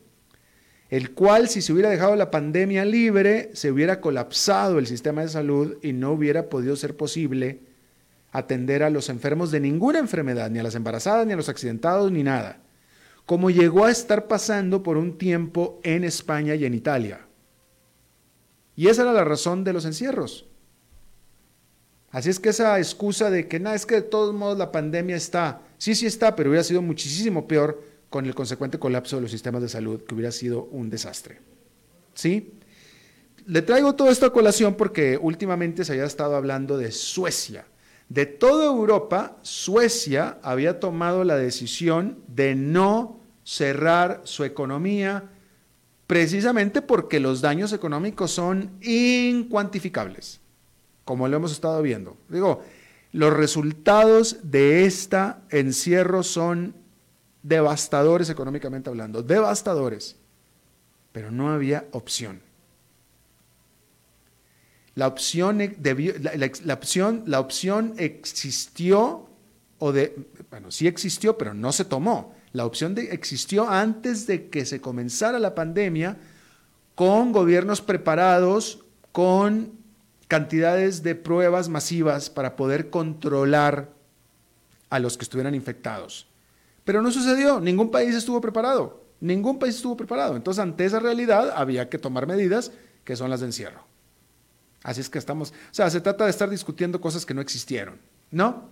el 0.91 1.13
cual 1.13 1.49
si 1.49 1.63
se 1.63 1.73
hubiera 1.73 1.89
dejado 1.89 2.15
la 2.17 2.31
pandemia 2.31 2.85
libre, 2.85 3.51
se 3.55 3.71
hubiera 3.71 4.01
colapsado 4.01 4.79
el 4.79 4.87
sistema 4.87 5.23
de 5.23 5.29
salud 5.29 5.79
y 5.83 5.93
no 5.93 6.13
hubiera 6.13 6.51
podido 6.51 6.77
ser 6.77 6.97
posible 6.97 7.61
atender 8.31 8.83
a 8.83 8.91
los 8.91 9.09
enfermos 9.09 9.51
de 9.51 9.61
ninguna 9.61 9.99
enfermedad, 9.99 10.51
ni 10.51 10.59
a 10.59 10.63
las 10.63 10.75
embarazadas, 10.75 11.27
ni 11.27 11.33
a 11.33 11.37
los 11.37 11.49
accidentados, 11.49 12.11
ni 12.11 12.23
nada, 12.23 12.61
como 13.25 13.51
llegó 13.51 13.85
a 13.85 13.91
estar 13.91 14.27
pasando 14.27 14.83
por 14.83 14.97
un 14.97 15.17
tiempo 15.17 15.81
en 15.83 16.05
España 16.05 16.55
y 16.55 16.65
en 16.65 16.75
Italia. 16.75 17.27
Y 18.83 18.89
esa 18.89 19.03
era 19.03 19.13
la 19.13 19.23
razón 19.23 19.63
de 19.63 19.73
los 19.73 19.85
encierros. 19.85 20.45
Así 22.11 22.31
es 22.31 22.41
que 22.41 22.49
esa 22.49 22.77
excusa 22.79 23.31
de 23.31 23.47
que 23.47 23.61
nada, 23.61 23.77
es 23.77 23.87
que 23.87 23.95
de 23.95 24.03
todos 24.03 24.35
modos 24.35 24.59
la 24.59 24.73
pandemia 24.73 25.15
está, 25.15 25.63
sí, 25.79 25.95
sí 25.95 26.07
está, 26.07 26.35
pero 26.35 26.51
hubiera 26.51 26.65
sido 26.65 26.83
muchísimo 26.83 27.47
peor 27.47 27.81
con 28.11 28.27
el 28.27 28.35
consecuente 28.35 28.81
colapso 28.81 29.15
de 29.15 29.23
los 29.23 29.31
sistemas 29.31 29.63
de 29.63 29.69
salud, 29.69 30.03
que 30.03 30.17
hubiera 30.17 30.33
sido 30.33 30.65
un 30.65 30.91
desastre. 30.91 31.39
¿Sí? 32.15 32.55
Le 33.47 33.63
traigo 33.63 33.95
todo 33.95 34.11
esto 34.11 34.27
a 34.27 34.33
colación 34.33 34.75
porque 34.75 35.17
últimamente 35.17 35.85
se 35.85 35.93
había 35.93 36.05
estado 36.05 36.35
hablando 36.35 36.77
de 36.77 36.91
Suecia. 36.91 37.67
De 38.09 38.27
toda 38.27 38.65
Europa, 38.65 39.39
Suecia 39.43 40.41
había 40.43 40.81
tomado 40.81 41.23
la 41.23 41.37
decisión 41.37 42.19
de 42.27 42.57
no 42.57 43.21
cerrar 43.45 44.23
su 44.25 44.43
economía 44.43 45.31
precisamente 46.07 46.83
porque 46.83 47.21
los 47.21 47.41
daños 47.41 47.73
económicos 47.73 48.31
son 48.31 48.71
incuantificables, 48.83 50.41
como 51.05 51.29
lo 51.29 51.37
hemos 51.37 51.53
estado 51.53 51.81
viendo. 51.83 52.17
Digo, 52.29 52.63
los 53.13 53.33
resultados 53.33 54.39
de 54.43 54.85
este 54.85 55.19
encierro 55.51 56.23
son 56.23 56.75
devastadores 57.43 58.31
económicamente 58.31 58.89
hablando, 58.89 59.23
devastadores, 59.23 60.17
pero 61.13 61.31
no 61.31 61.51
había 61.51 61.87
opción. 61.93 62.41
La 64.95 65.07
opción, 65.07 65.59
la, 65.59 66.75
opción, 66.75 67.23
la 67.27 67.41
opción 67.41 67.95
existió, 67.97 69.29
o 69.79 69.93
de, 69.93 70.15
bueno, 70.51 70.71
sí 70.71 70.87
existió, 70.87 71.39
pero 71.39 71.55
no 71.55 71.73
se 71.73 71.87
tomó. 71.87 72.35
La 72.53 72.67
opción 72.67 72.95
de, 72.95 73.13
existió 73.13 73.69
antes 73.69 74.27
de 74.27 74.49
que 74.49 74.67
se 74.67 74.81
comenzara 74.81 75.39
la 75.39 75.55
pandemia 75.55 76.19
con 76.95 77.33
gobiernos 77.33 77.81
preparados, 77.81 78.85
con 79.11 79.73
cantidades 80.29 81.03
de 81.03 81.15
pruebas 81.15 81.69
masivas 81.69 82.31
para 82.31 82.57
poder 82.57 82.91
controlar 82.91 83.91
a 84.91 84.99
los 84.99 85.17
que 85.17 85.25
estuvieran 85.25 85.55
infectados. 85.55 86.27
Pero 86.85 87.01
no 87.01 87.11
sucedió, 87.11 87.61
ningún 87.61 87.91
país 87.91 88.15
estuvo 88.15 88.41
preparado, 88.41 89.03
ningún 89.21 89.59
país 89.59 89.77
estuvo 89.77 89.97
preparado. 89.97 90.37
Entonces, 90.37 90.63
ante 90.63 90.85
esa 90.85 91.01
realidad 91.01 91.53
había 91.57 91.89
que 91.89 91.99
tomar 91.99 92.27
medidas 92.27 92.73
que 93.05 93.17
son 93.17 93.31
las 93.31 93.41
de 93.41 93.47
encierro. 93.47 93.85
Así 94.83 95.01
es 95.01 95.09
que 95.09 95.19
estamos, 95.19 95.51
o 95.51 95.75
sea, 95.75 95.89
se 95.91 96.01
trata 96.01 96.25
de 96.25 96.31
estar 96.31 96.51
discutiendo 96.51 97.01
cosas 97.01 97.25
que 97.25 97.35
no 97.35 97.41
existieron, 97.41 98.01
¿no? 98.31 98.69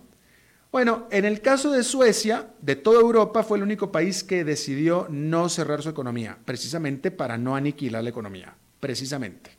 Bueno, 0.71 1.07
en 1.11 1.25
el 1.25 1.41
caso 1.41 1.71
de 1.71 1.83
Suecia, 1.83 2.47
de 2.61 2.77
toda 2.77 3.01
Europa, 3.01 3.43
fue 3.43 3.57
el 3.57 3.63
único 3.63 3.91
país 3.91 4.23
que 4.23 4.45
decidió 4.45 5.05
no 5.09 5.49
cerrar 5.49 5.81
su 5.81 5.89
economía, 5.89 6.37
precisamente 6.45 7.11
para 7.11 7.37
no 7.37 7.57
aniquilar 7.57 8.03
la 8.03 8.09
economía, 8.09 8.55
precisamente. 8.79 9.51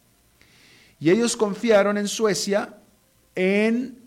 Y 0.99 1.11
ellos 1.11 1.37
confiaron 1.37 1.99
en 1.99 2.09
Suecia 2.09 2.79
en 3.35 3.99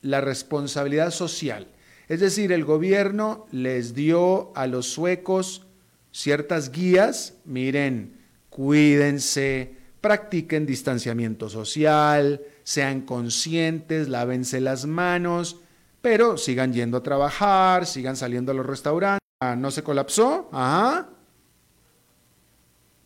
la 0.00 0.20
responsabilidad 0.20 1.12
social. 1.12 1.68
Es 2.08 2.18
decir, 2.18 2.50
el 2.50 2.64
gobierno 2.64 3.46
les 3.52 3.94
dio 3.94 4.50
a 4.56 4.66
los 4.66 4.86
suecos 4.86 5.66
ciertas 6.10 6.72
guías, 6.72 7.34
miren, 7.44 8.18
cuídense, 8.50 9.76
practiquen 10.00 10.66
distanciamiento 10.66 11.48
social, 11.48 12.42
sean 12.64 13.02
conscientes, 13.02 14.08
lávense 14.08 14.60
las 14.60 14.84
manos, 14.84 15.60
pero 16.02 16.36
sigan 16.36 16.72
yendo 16.72 16.98
a 16.98 17.02
trabajar, 17.02 17.86
sigan 17.86 18.16
saliendo 18.16 18.52
a 18.52 18.54
los 18.54 18.66
restaurantes. 18.66 19.20
Ah, 19.40 19.56
¿No 19.56 19.70
se 19.70 19.82
colapsó? 19.82 20.48
Ajá. 20.52 21.08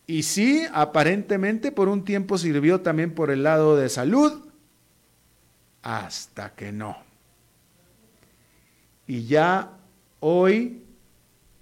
Y 0.07 0.23
sí, 0.23 0.67
aparentemente 0.73 1.73
por 1.73 1.89
un 1.89 2.05
tiempo 2.05 2.39
sirvió 2.39 2.81
también 2.81 3.15
por 3.15 3.31
el 3.31 3.43
lado 3.43 3.77
de 3.77 3.89
salud, 3.89 4.49
hasta 5.83 6.55
que 6.55 6.73
no. 6.73 6.97
Y 9.07 9.27
ya 9.27 9.73
hoy, 10.21 10.85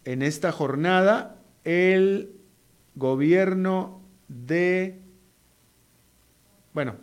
en 0.04 0.22
esta 0.22 0.52
jornada, 0.52 1.36
el 1.64 2.36
gobierno 2.94 4.00
de, 4.28 5.00
bueno, 6.74 6.96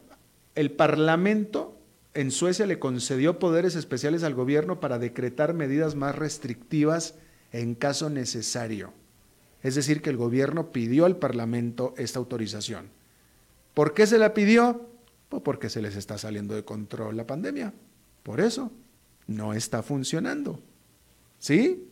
el 0.55 0.71
Parlamento 0.71 1.80
en 2.13 2.31
Suecia 2.31 2.65
le 2.65 2.79
concedió 2.79 3.39
poderes 3.39 3.75
especiales 3.75 4.23
al 4.23 4.33
gobierno 4.33 4.79
para 4.79 4.99
decretar 4.99 5.53
medidas 5.53 5.95
más 5.95 6.15
restrictivas 6.15 7.15
en 7.51 7.75
caso 7.75 8.09
necesario. 8.09 8.93
Es 9.63 9.75
decir, 9.75 10.01
que 10.01 10.09
el 10.09 10.17
gobierno 10.17 10.71
pidió 10.71 11.05
al 11.05 11.17
Parlamento 11.17 11.93
esta 11.97 12.19
autorización. 12.19 12.89
¿Por 13.73 13.93
qué 13.93 14.07
se 14.07 14.17
la 14.17 14.33
pidió? 14.33 14.89
Pues 15.29 15.43
porque 15.43 15.69
se 15.69 15.81
les 15.81 15.95
está 15.95 16.17
saliendo 16.17 16.55
de 16.55 16.65
control 16.65 17.15
la 17.15 17.27
pandemia. 17.27 17.73
Por 18.23 18.41
eso 18.41 18.71
no 19.27 19.53
está 19.53 19.83
funcionando. 19.83 20.59
¿Sí? 21.39 21.87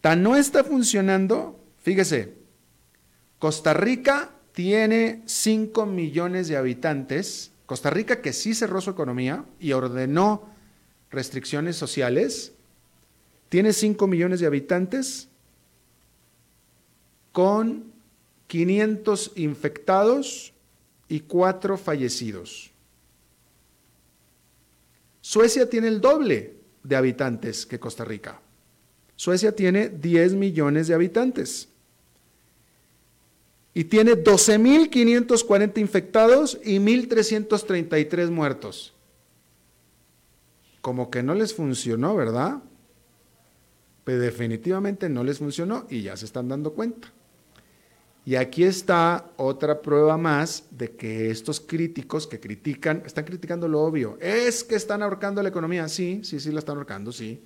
Tan 0.00 0.22
no 0.22 0.36
está 0.36 0.64
funcionando, 0.64 1.58
fíjese, 1.78 2.34
Costa 3.38 3.72
Rica 3.72 4.32
tiene 4.52 5.22
5 5.26 5.86
millones 5.86 6.48
de 6.48 6.56
habitantes. 6.56 7.52
Costa 7.66 7.90
Rica 7.90 8.20
que 8.20 8.32
sí 8.32 8.54
cerró 8.54 8.80
su 8.80 8.90
economía 8.90 9.44
y 9.58 9.72
ordenó 9.72 10.48
restricciones 11.10 11.76
sociales, 11.76 12.52
tiene 13.48 13.72
5 13.72 14.06
millones 14.06 14.40
de 14.40 14.46
habitantes 14.46 15.28
con 17.32 17.92
500 18.48 19.32
infectados 19.36 20.52
y 21.08 21.20
4 21.20 21.78
fallecidos. 21.78 22.70
Suecia 25.20 25.70
tiene 25.70 25.88
el 25.88 26.00
doble 26.00 26.56
de 26.82 26.96
habitantes 26.96 27.64
que 27.64 27.80
Costa 27.80 28.04
Rica. 28.04 28.40
Suecia 29.16 29.56
tiene 29.56 29.88
10 29.88 30.34
millones 30.34 30.86
de 30.88 30.94
habitantes 30.94 31.68
y 33.74 33.84
tiene 33.84 34.12
12.540 34.12 35.78
infectados 35.78 36.60
y 36.62 36.78
1.333 36.78 38.30
muertos. 38.30 38.94
Como 40.80 41.10
que 41.10 41.24
no 41.24 41.34
les 41.34 41.54
funcionó, 41.54 42.14
¿verdad? 42.14 42.62
Pero 44.04 44.20
definitivamente 44.20 45.08
no 45.08 45.24
les 45.24 45.38
funcionó 45.38 45.86
y 45.90 46.02
ya 46.02 46.16
se 46.16 46.24
están 46.24 46.48
dando 46.48 46.72
cuenta. 46.72 47.12
Y 48.26 48.36
aquí 48.36 48.64
está 48.64 49.32
otra 49.36 49.82
prueba 49.82 50.16
más 50.16 50.64
de 50.70 50.92
que 50.92 51.30
estos 51.30 51.60
críticos 51.60 52.26
que 52.26 52.40
critican, 52.40 53.02
están 53.04 53.24
criticando 53.24 53.66
lo 53.66 53.82
obvio. 53.82 54.16
Es 54.20 54.62
que 54.64 54.76
están 54.76 55.02
ahorcando 55.02 55.42
la 55.42 55.48
economía. 55.48 55.88
Sí, 55.88 56.20
sí, 56.22 56.38
sí, 56.40 56.52
la 56.52 56.60
están 56.60 56.76
ahorcando, 56.76 57.12
sí. 57.12 57.42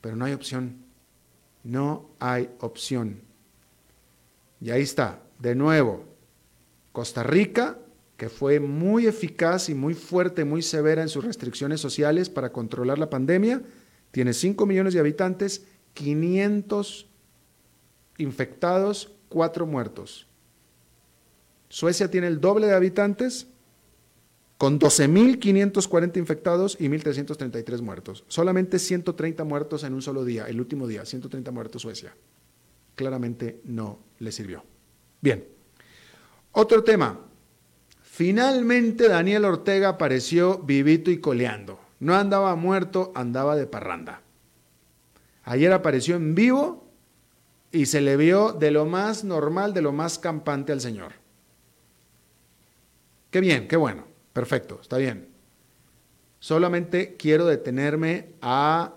Pero 0.00 0.16
no 0.16 0.24
hay 0.24 0.32
opción. 0.32 0.76
No 1.64 2.08
hay 2.20 2.48
opción. 2.60 3.20
Y 4.60 4.70
ahí 4.70 4.82
está, 4.82 5.20
de 5.38 5.54
nuevo, 5.54 6.04
Costa 6.92 7.22
Rica, 7.22 7.78
que 8.16 8.28
fue 8.28 8.58
muy 8.58 9.06
eficaz 9.06 9.68
y 9.68 9.74
muy 9.74 9.94
fuerte, 9.94 10.44
muy 10.44 10.62
severa 10.62 11.02
en 11.02 11.08
sus 11.08 11.24
restricciones 11.24 11.80
sociales 11.80 12.28
para 12.28 12.50
controlar 12.50 12.98
la 12.98 13.10
pandemia, 13.10 13.62
tiene 14.10 14.32
5 14.32 14.66
millones 14.66 14.94
de 14.94 15.00
habitantes, 15.00 15.64
500 15.94 17.06
infectados, 18.18 19.12
4 19.28 19.66
muertos. 19.66 20.26
Suecia 21.68 22.10
tiene 22.10 22.26
el 22.26 22.40
doble 22.40 22.66
de 22.66 22.74
habitantes, 22.74 23.46
con 24.56 24.80
12.540 24.80 26.16
infectados 26.16 26.76
y 26.80 26.88
1.333 26.88 27.80
muertos. 27.80 28.24
Solamente 28.26 28.80
130 28.80 29.44
muertos 29.44 29.84
en 29.84 29.94
un 29.94 30.02
solo 30.02 30.24
día, 30.24 30.46
el 30.48 30.58
último 30.58 30.88
día, 30.88 31.04
130 31.06 31.52
muertos 31.52 31.82
Suecia. 31.82 32.12
Claramente 32.96 33.60
no 33.62 34.00
le 34.18 34.32
sirvió. 34.32 34.64
Bien, 35.20 35.46
otro 36.52 36.84
tema. 36.84 37.18
Finalmente 38.02 39.08
Daniel 39.08 39.44
Ortega 39.44 39.90
apareció 39.90 40.58
vivito 40.58 41.10
y 41.10 41.20
coleando. 41.20 41.78
No 42.00 42.14
andaba 42.14 42.54
muerto, 42.56 43.12
andaba 43.14 43.56
de 43.56 43.66
parranda. 43.66 44.22
Ayer 45.44 45.72
apareció 45.72 46.16
en 46.16 46.34
vivo 46.34 46.88
y 47.72 47.86
se 47.86 48.00
le 48.00 48.16
vio 48.16 48.52
de 48.52 48.70
lo 48.70 48.86
más 48.86 49.24
normal, 49.24 49.74
de 49.74 49.82
lo 49.82 49.92
más 49.92 50.18
campante 50.18 50.72
al 50.72 50.80
Señor. 50.80 51.12
Qué 53.30 53.40
bien, 53.40 53.68
qué 53.68 53.76
bueno, 53.76 54.06
perfecto, 54.32 54.78
está 54.80 54.96
bien. 54.96 55.28
Solamente 56.40 57.16
quiero 57.16 57.46
detenerme 57.46 58.34
a 58.40 58.94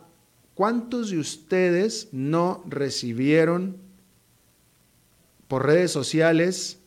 cuántos 0.53 1.09
de 1.09 1.17
ustedes 1.17 2.09
no 2.11 2.63
recibieron 2.67 3.77
por 5.51 5.65
redes 5.65 5.91
sociales 5.91 6.79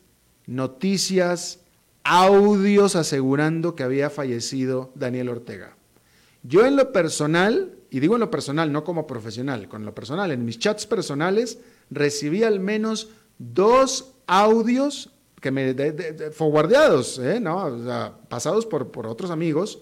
noticias, 0.47 1.59
audios 2.03 2.95
asegurando 2.95 3.75
que 3.75 3.83
había 3.83 4.09
fallecido 4.09 4.91
Daniel 4.95 5.29
Ortega. 5.29 5.77
Yo 6.41 6.65
en 6.65 6.75
lo 6.75 6.91
personal, 6.91 7.75
y 7.91 7.99
digo 7.99 8.15
en 8.15 8.21
lo 8.21 8.31
personal, 8.31 8.71
no 8.71 8.83
como 8.83 9.05
profesional, 9.05 9.67
con 9.67 9.85
lo 9.85 9.93
personal, 9.93 10.31
en 10.31 10.43
mis 10.45 10.57
chats 10.57 10.87
personales 10.87 11.59
recibí 11.91 12.41
al 12.41 12.59
menos 12.59 13.09
dos 13.37 14.15
audios 14.25 15.11
que 15.41 15.51
me 15.51 15.75
de, 15.75 15.89
¿eh? 17.19 17.39
¿no? 17.39 18.15
pasados 18.29 18.65
por, 18.65 18.89
por 18.89 19.05
otros 19.05 19.29
amigos, 19.29 19.77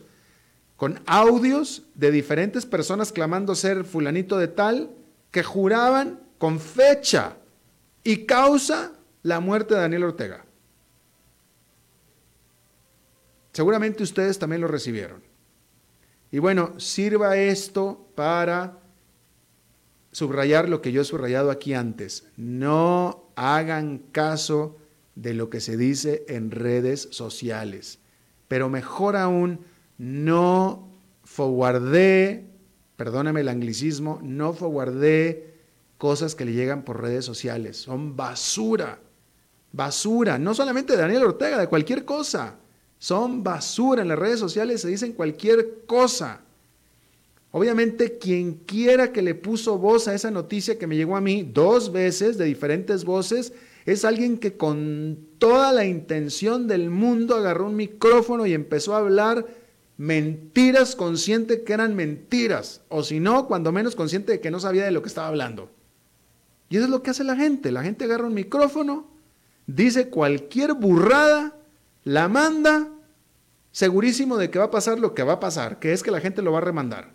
con 0.75 0.99
audios 1.05 1.83
de 1.95 2.11
diferentes 2.11 2.65
personas 2.65 3.13
clamando 3.13 3.55
ser 3.55 3.85
fulanito 3.85 4.37
de 4.37 4.49
tal, 4.49 4.89
que 5.31 5.41
juraban 5.41 6.19
con 6.37 6.59
fecha 6.59 7.37
y 8.03 8.25
causa 8.25 8.93
la 9.21 9.39
muerte 9.39 9.73
de 9.73 9.81
Daniel 9.81 10.03
Ortega. 10.05 10.45
Seguramente 13.53 14.03
ustedes 14.03 14.39
también 14.39 14.61
lo 14.61 14.67
recibieron. 14.67 15.21
Y 16.31 16.39
bueno, 16.39 16.79
sirva 16.79 17.37
esto 17.37 18.07
para 18.15 18.79
subrayar 20.11 20.67
lo 20.67 20.81
que 20.81 20.91
yo 20.91 21.01
he 21.01 21.05
subrayado 21.05 21.51
aquí 21.51 21.73
antes. 21.73 22.27
No 22.35 23.31
hagan 23.35 23.99
caso 24.11 24.77
de 25.15 25.35
lo 25.35 25.49
que 25.49 25.61
se 25.61 25.77
dice 25.77 26.25
en 26.27 26.49
redes 26.49 27.07
sociales. 27.11 27.99
Pero 28.47 28.69
mejor 28.69 29.15
aún, 29.15 29.59
no 29.99 30.89
forwardé, 31.23 32.49
perdóname 32.95 33.41
el 33.41 33.49
anglicismo, 33.49 34.19
no 34.23 34.53
forwardé 34.53 35.52
cosas 36.03 36.35
que 36.35 36.43
le 36.43 36.51
llegan 36.51 36.83
por 36.83 37.01
redes 37.01 37.23
sociales. 37.23 37.77
Son 37.77 38.17
basura. 38.17 38.99
Basura. 39.71 40.37
No 40.37 40.53
solamente 40.53 40.97
de 40.97 41.01
Daniel 41.01 41.23
Ortega, 41.23 41.57
de 41.57 41.69
cualquier 41.69 42.03
cosa. 42.03 42.57
Son 42.99 43.41
basura. 43.41 44.01
En 44.01 44.09
las 44.09 44.19
redes 44.19 44.37
sociales 44.37 44.81
se 44.81 44.89
dicen 44.89 45.13
cualquier 45.13 45.85
cosa. 45.85 46.41
Obviamente, 47.51 48.17
quien 48.17 48.55
quiera 48.65 49.13
que 49.13 49.21
le 49.21 49.33
puso 49.33 49.77
voz 49.77 50.09
a 50.09 50.13
esa 50.13 50.29
noticia 50.29 50.77
que 50.77 50.87
me 50.87 50.97
llegó 50.97 51.15
a 51.15 51.21
mí 51.21 51.49
dos 51.53 51.93
veces 51.93 52.37
de 52.37 52.43
diferentes 52.43 53.05
voces, 53.05 53.53
es 53.85 54.03
alguien 54.03 54.39
que 54.39 54.57
con 54.57 55.17
toda 55.37 55.71
la 55.71 55.85
intención 55.85 56.67
del 56.67 56.89
mundo 56.89 57.35
agarró 57.37 57.67
un 57.67 57.77
micrófono 57.77 58.45
y 58.45 58.53
empezó 58.53 58.93
a 58.93 58.97
hablar 58.97 59.47
mentiras 59.95 60.97
consciente 60.97 61.63
que 61.63 61.71
eran 61.71 61.95
mentiras, 61.95 62.81
o 62.89 63.03
si 63.03 63.21
no, 63.21 63.47
cuando 63.47 63.71
menos 63.71 63.95
consciente 63.95 64.33
de 64.33 64.41
que 64.41 64.51
no 64.51 64.59
sabía 64.59 64.83
de 64.83 64.91
lo 64.91 65.01
que 65.01 65.07
estaba 65.07 65.29
hablando. 65.29 65.69
Y 66.73 66.77
eso 66.77 66.85
es 66.85 66.89
lo 66.89 67.03
que 67.03 67.11
hace 67.11 67.23
la 67.23 67.35
gente. 67.35 67.71
La 67.71 67.83
gente 67.83 68.05
agarra 68.05 68.25
un 68.25 68.33
micrófono, 68.33 69.05
dice 69.67 70.09
cualquier 70.09 70.73
burrada, 70.73 71.55
la 72.03 72.27
manda 72.27 72.89
segurísimo 73.71 74.37
de 74.37 74.49
que 74.49 74.57
va 74.57 74.65
a 74.65 74.71
pasar 74.71 74.97
lo 74.97 75.13
que 75.13 75.21
va 75.21 75.33
a 75.33 75.39
pasar, 75.39 75.77
que 75.77 75.93
es 75.93 76.01
que 76.01 76.09
la 76.09 76.19
gente 76.19 76.41
lo 76.41 76.51
va 76.51 76.57
a 76.57 76.61
remandar. 76.61 77.11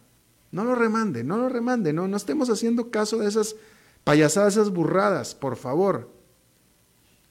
No 0.52 0.62
lo 0.62 0.76
remande, 0.76 1.24
no 1.24 1.38
lo 1.38 1.48
remande, 1.48 1.92
no, 1.92 2.06
no 2.06 2.16
estemos 2.16 2.50
haciendo 2.50 2.92
caso 2.92 3.18
de 3.18 3.26
esas 3.26 3.56
payasadas, 4.04 4.52
esas 4.52 4.70
burradas, 4.70 5.34
por 5.34 5.56
favor. 5.56 6.08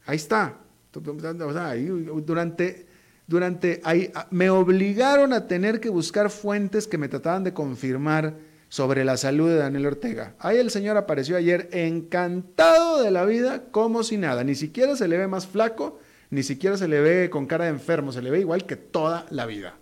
Ahí 0.05 0.17
está. 0.17 0.57
durante, 0.91 2.87
durante, 3.25 3.79
ahí, 3.85 4.11
me 4.31 4.49
obligaron 4.49 5.31
a 5.31 5.47
tener 5.47 5.79
que 5.79 5.87
buscar 5.87 6.29
fuentes 6.29 6.87
que 6.87 6.97
me 6.97 7.07
trataban 7.07 7.45
de 7.45 7.53
confirmar 7.53 8.35
sobre 8.69 9.05
la 9.05 9.17
salud 9.17 9.49
de 9.49 9.55
Daniel 9.55 9.85
Ortega. 9.85 10.35
Ahí 10.39 10.57
el 10.57 10.71
señor 10.71 10.97
apareció 10.97 11.37
ayer 11.37 11.69
encantado 11.71 13.01
de 13.01 13.11
la 13.11 13.25
vida, 13.25 13.63
como 13.71 14.03
si 14.03 14.17
nada. 14.17 14.43
Ni 14.43 14.55
siquiera 14.55 14.95
se 14.95 15.07
le 15.07 15.17
ve 15.17 15.27
más 15.27 15.47
flaco, 15.47 15.99
ni 16.29 16.43
siquiera 16.43 16.77
se 16.77 16.87
le 16.87 16.99
ve 16.99 17.29
con 17.29 17.45
cara 17.45 17.65
de 17.65 17.71
enfermo, 17.71 18.11
se 18.11 18.21
le 18.21 18.29
ve 18.29 18.39
igual 18.39 18.65
que 18.65 18.75
toda 18.75 19.25
la 19.29 19.45
vida. 19.45 19.75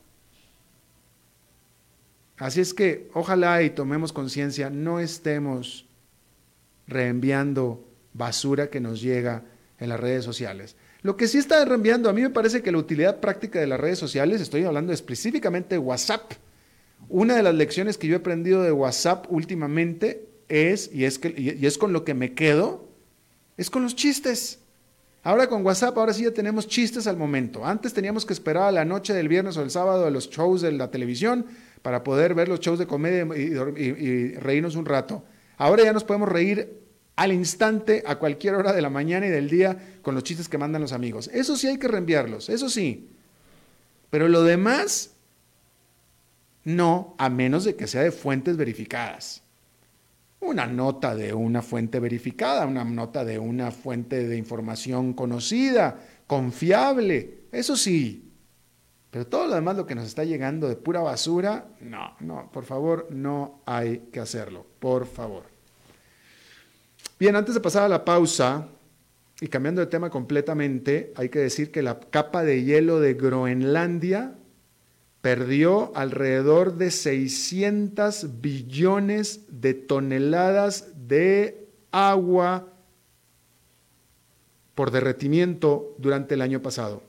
Así 2.37 2.59
es 2.59 2.73
que 2.73 3.09
ojalá 3.13 3.63
y 3.63 3.69
tomemos 3.69 4.11
conciencia, 4.11 4.69
no 4.69 4.99
estemos 4.99 5.85
reenviando 6.87 7.87
basura 8.13 8.69
que 8.69 8.79
nos 8.79 9.01
llega 9.01 9.43
en 9.79 9.89
las 9.89 9.99
redes 9.99 10.25
sociales. 10.25 10.75
Lo 11.01 11.17
que 11.17 11.27
sí 11.27 11.37
está 11.37 11.63
reenviando, 11.65 12.09
a 12.09 12.13
mí 12.13 12.21
me 12.21 12.29
parece 12.29 12.61
que 12.61 12.71
la 12.71 12.77
utilidad 12.77 13.19
práctica 13.19 13.59
de 13.59 13.67
las 13.67 13.79
redes 13.79 13.99
sociales, 13.99 14.41
estoy 14.41 14.63
hablando 14.63 14.91
específicamente 14.91 15.75
de 15.75 15.79
WhatsApp, 15.79 16.33
una 17.09 17.35
de 17.35 17.43
las 17.43 17.55
lecciones 17.55 17.97
que 17.97 18.07
yo 18.07 18.15
he 18.15 18.19
aprendido 18.19 18.63
de 18.63 18.71
WhatsApp 18.71 19.25
últimamente 19.29 20.27
es, 20.47 20.89
y 20.93 21.05
es, 21.05 21.19
que, 21.19 21.33
y 21.37 21.65
es 21.65 21.77
con 21.77 21.93
lo 21.93 22.03
que 22.03 22.13
me 22.13 22.33
quedo, 22.33 22.87
es 23.57 23.69
con 23.69 23.83
los 23.83 23.95
chistes. 23.95 24.59
Ahora 25.25 25.47
con 25.47 25.65
WhatsApp, 25.65 25.97
ahora 25.97 26.13
sí 26.13 26.23
ya 26.23 26.31
tenemos 26.31 26.67
chistes 26.67 27.07
al 27.07 27.17
momento. 27.17 27.65
Antes 27.65 27.93
teníamos 27.93 28.27
que 28.27 28.33
esperar 28.33 28.65
a 28.65 28.71
la 28.71 28.85
noche 28.85 29.11
del 29.11 29.27
viernes 29.27 29.57
o 29.57 29.63
el 29.63 29.71
sábado 29.71 30.05
de 30.05 30.11
los 30.11 30.29
shows 30.29 30.61
de 30.61 30.71
la 30.71 30.91
televisión 30.91 31.47
para 31.81 32.03
poder 32.03 32.35
ver 32.35 32.47
los 32.47 32.59
shows 32.59 32.77
de 32.77 32.85
comedia 32.85 33.25
y, 33.35 34.33
reírnos 34.35 34.75
un 34.75 34.85
rato. 34.85 35.23
Ahora 35.57 35.83
ya 35.83 35.93
nos 35.93 36.03
podemos 36.03 36.29
reír 36.29 36.79
al 37.15 37.31
instante, 37.31 38.03
a 38.05 38.17
cualquier 38.17 38.53
hora 38.53 38.71
de 38.71 38.83
la 38.83 38.91
mañana 38.91 39.25
y 39.25 39.29
del 39.29 39.49
día, 39.49 39.95
con 40.03 40.13
los 40.13 40.23
chistes 40.23 40.47
que 40.47 40.59
mandan 40.59 40.83
los 40.83 40.93
amigos. 40.93 41.27
Eso 41.33 41.55
sí 41.55 41.65
hay 41.65 41.79
que 41.79 41.87
reenviarlos, 41.87 42.49
eso 42.49 42.69
sí. 42.69 43.09
Pero 44.11 44.27
lo 44.27 44.43
demás, 44.43 45.14
no, 46.65 47.15
a 47.17 47.29
menos 47.29 47.63
de 47.63 47.75
que 47.75 47.87
sea 47.87 48.01
de 48.01 48.11
fuentes 48.11 48.57
verificadas. 48.57 49.43
Una 50.41 50.67
nota 50.67 51.15
de 51.15 51.33
una 51.33 51.61
fuente 51.61 51.99
verificada, 51.99 52.65
una 52.65 52.83
nota 52.83 53.23
de 53.23 53.39
una 53.39 53.71
fuente 53.71 54.27
de 54.27 54.37
información 54.37 55.13
conocida, 55.13 55.99
confiable, 56.27 57.45
eso 57.51 57.75
sí. 57.75 58.31
Pero 59.09 59.27
todo 59.27 59.47
lo 59.47 59.55
demás, 59.55 59.77
lo 59.77 59.85
que 59.85 59.95
nos 59.95 60.05
está 60.05 60.25
llegando 60.25 60.67
de 60.67 60.75
pura 60.75 60.99
basura, 61.01 61.67
no, 61.79 62.15
no, 62.19 62.51
por 62.51 62.65
favor, 62.65 63.07
no 63.11 63.61
hay 63.65 64.09
que 64.11 64.19
hacerlo, 64.19 64.65
por 64.79 65.05
favor. 65.07 65.43
Bien, 67.17 67.35
antes 67.35 67.55
de 67.55 67.61
pasar 67.61 67.83
a 67.83 67.87
la 67.87 68.03
pausa, 68.03 68.67
y 69.39 69.47
cambiando 69.47 69.81
de 69.81 69.87
tema 69.87 70.09
completamente, 70.09 71.13
hay 71.15 71.29
que 71.29 71.39
decir 71.39 71.71
que 71.71 71.81
la 71.81 71.99
capa 71.99 72.43
de 72.43 72.63
hielo 72.63 72.99
de 72.99 73.13
Groenlandia 73.13 74.35
perdió 75.25 75.91
alrededor 75.95 76.75
de 76.77 76.91
600 76.91 78.41
billones 78.41 79.39
de 79.49 79.73
toneladas 79.73 80.89
de 81.07 81.67
agua 81.89 82.71
por 84.75 84.91
derretimiento 84.91 85.95
durante 85.97 86.35
el 86.35 86.43
año 86.43 86.61
pasado. 86.61 87.01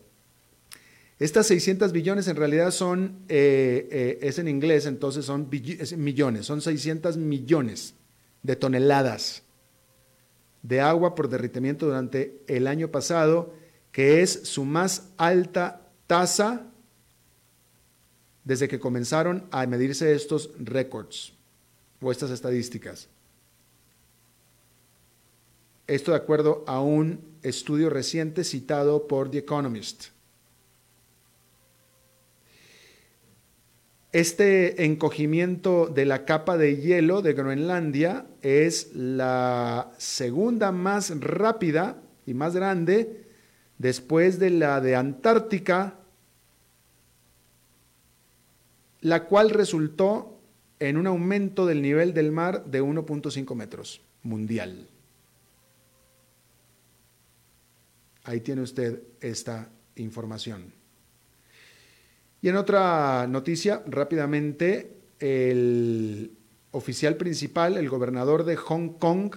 Estas 1.18 1.46
600 1.48 1.92
billones 1.92 2.26
en 2.28 2.36
realidad 2.36 2.70
son, 2.70 3.18
eh, 3.28 3.86
eh, 3.92 4.18
es 4.22 4.38
en 4.38 4.48
inglés, 4.48 4.86
entonces 4.86 5.26
son 5.26 5.50
millones, 5.50 6.46
son 6.46 6.62
600 6.62 7.18
millones 7.18 7.92
de 8.42 8.56
toneladas 8.56 9.42
de 10.62 10.80
agua 10.80 11.14
por 11.14 11.28
derretimiento 11.28 11.84
durante 11.84 12.40
el 12.46 12.66
año 12.66 12.90
pasado, 12.90 13.52
que 13.92 14.22
es 14.22 14.40
su 14.44 14.64
más 14.64 15.10
alta 15.18 15.82
tasa 16.06 16.72
desde 18.46 18.68
que 18.68 18.78
comenzaron 18.78 19.44
a 19.50 19.66
medirse 19.66 20.14
estos 20.14 20.50
récords 20.58 21.32
o 22.00 22.12
estas 22.12 22.30
estadísticas. 22.30 23.08
Esto 25.88 26.12
de 26.12 26.16
acuerdo 26.16 26.64
a 26.66 26.80
un 26.80 27.20
estudio 27.42 27.90
reciente 27.90 28.44
citado 28.44 29.08
por 29.08 29.30
The 29.30 29.38
Economist. 29.38 30.06
Este 34.12 34.84
encogimiento 34.84 35.88
de 35.88 36.06
la 36.06 36.24
capa 36.24 36.56
de 36.56 36.76
hielo 36.76 37.22
de 37.22 37.34
Groenlandia 37.34 38.26
es 38.42 38.94
la 38.94 39.92
segunda 39.98 40.70
más 40.70 41.18
rápida 41.20 42.00
y 42.24 42.34
más 42.34 42.54
grande 42.54 43.26
después 43.78 44.38
de 44.38 44.50
la 44.50 44.80
de 44.80 44.94
Antártica 44.94 45.98
la 49.06 49.22
cual 49.22 49.50
resultó 49.50 50.40
en 50.80 50.96
un 50.96 51.06
aumento 51.06 51.64
del 51.64 51.80
nivel 51.80 52.12
del 52.12 52.32
mar 52.32 52.64
de 52.64 52.82
1.5 52.82 53.54
metros 53.54 54.00
mundial. 54.24 54.88
Ahí 58.24 58.40
tiene 58.40 58.62
usted 58.62 59.04
esta 59.20 59.70
información. 59.94 60.72
Y 62.42 62.48
en 62.48 62.56
otra 62.56 63.28
noticia, 63.28 63.80
rápidamente, 63.86 64.96
el 65.20 66.32
oficial 66.72 67.16
principal, 67.16 67.76
el 67.76 67.88
gobernador 67.88 68.42
de 68.42 68.56
Hong 68.56 68.88
Kong, 68.98 69.36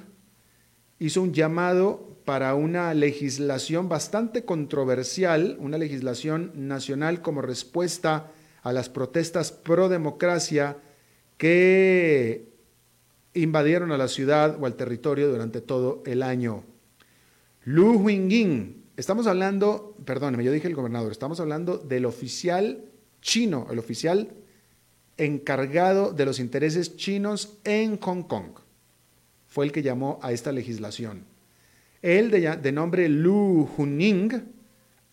hizo 0.97 1.21
un 1.21 1.31
llamado 1.31 2.17
para 2.25 2.55
una 2.55 2.91
legislación 2.95 3.87
bastante 3.87 4.45
controversial, 4.45 5.57
una 5.59 5.77
legislación 5.77 6.53
nacional 6.55 7.21
como 7.21 7.43
respuesta 7.43 8.31
a 8.61 8.73
las 8.73 8.89
protestas 8.89 9.51
pro 9.51 9.89
democracia 9.89 10.77
que 11.37 12.49
invadieron 13.33 13.91
a 13.91 13.97
la 13.97 14.07
ciudad 14.07 14.57
o 14.61 14.65
al 14.65 14.75
territorio 14.75 15.29
durante 15.29 15.61
todo 15.61 16.03
el 16.05 16.23
año. 16.23 16.63
Lu 17.63 17.97
Huingin, 17.97 18.83
estamos 18.97 19.27
hablando, 19.27 19.95
perdóneme, 20.05 20.43
yo 20.43 20.51
dije 20.51 20.67
el 20.67 20.75
gobernador, 20.75 21.11
estamos 21.11 21.39
hablando 21.39 21.77
del 21.77 22.05
oficial 22.05 22.85
chino, 23.21 23.67
el 23.71 23.79
oficial 23.79 24.29
encargado 25.17 26.11
de 26.11 26.25
los 26.25 26.39
intereses 26.39 26.95
chinos 26.95 27.57
en 27.63 27.99
Hong 27.99 28.23
Kong. 28.23 28.59
Fue 29.47 29.65
el 29.65 29.71
que 29.71 29.81
llamó 29.81 30.19
a 30.21 30.31
esta 30.31 30.51
legislación. 30.51 31.25
Él, 32.01 32.31
de, 32.31 32.57
de 32.57 32.71
nombre 32.71 33.09
Lu 33.09 33.69
Huning, 33.77 34.58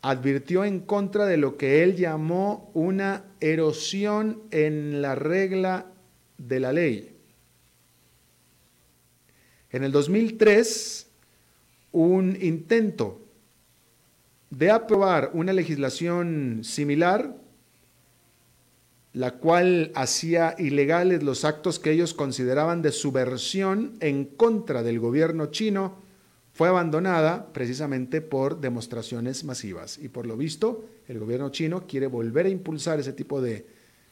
advirtió 0.07 0.64
en 0.64 0.79
contra 0.79 1.27
de 1.27 1.37
lo 1.37 1.57
que 1.57 1.83
él 1.83 1.97
llamó 1.97 2.71
una 2.75 3.25
erosión 3.40 4.40
en 4.53 5.03
la 5.03 5.16
regla 5.16 5.87
de 6.38 6.61
la 6.61 6.73
ley. 6.73 7.16
En 9.71 9.83
el 9.83 9.90
2003, 9.90 11.09
un 11.90 12.38
intento 12.40 13.21
de 14.51 14.71
aprobar 14.71 15.33
una 15.35 15.53
legislación 15.53 16.61
similar, 16.62 17.35
la 19.12 19.33
cual 19.33 19.90
hacía 19.97 20.55
ilegales 20.57 21.25
los 21.25 21.45
actos 21.45 21.81
que 21.81 21.90
ellos 21.90 22.14
consideraban 22.14 22.81
de 22.81 22.92
subversión 22.92 23.97
en 23.99 24.25
contra 24.25 24.85
del 24.85 25.01
gobierno 25.01 25.47
chino, 25.47 26.06
fue 26.57 26.69
abandonada 26.69 27.53
precisamente 27.53 28.23
por 28.23 28.62
demostraciones 28.62 29.45
masivas. 29.45 29.99
Y 29.99 30.09
por 30.09 30.25
lo 30.25 30.38
visto, 30.38 30.87
el 31.07 31.19
gobierno 31.19 31.51
chino 31.51 31.87
quiere 31.87 32.07
volver 32.07 32.47
a 32.47 32.49
impulsar 32.49 32.99
ese 32.99 33.12
tipo 33.12 33.42
de 33.42 33.66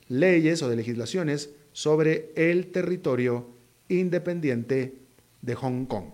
leyes 0.09 0.63
o 0.63 0.69
de 0.69 0.77
legislaciones 0.77 1.49
sobre 1.73 2.33
el 2.37 2.67
territorio 2.67 3.49
independiente 3.89 4.93
de 5.41 5.55
Hong 5.55 5.87
Kong. 5.87 6.11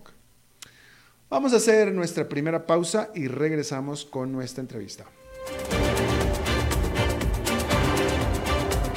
Vamos 1.29 1.51
a 1.51 1.57
hacer 1.57 1.91
nuestra 1.91 2.29
primera 2.29 2.65
pausa 2.65 3.11
y 3.13 3.27
regresamos 3.27 4.05
con 4.05 4.31
nuestra 4.31 4.61
entrevista. 4.61 5.07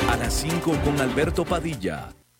A 0.08 0.16
las 0.16 0.34
5 0.34 0.72
con 0.84 1.00
Alberto 1.00 1.44
Padilla 1.44 2.14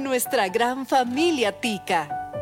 nuestra 0.00 0.48
gran 0.48 0.86
familia 0.86 1.52
Tica. 1.60 2.32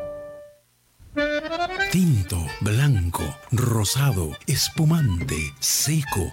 Tinto, 1.90 2.38
blanco, 2.60 3.22
rosado, 3.50 4.36
espumante, 4.46 5.54
seco 5.60 6.32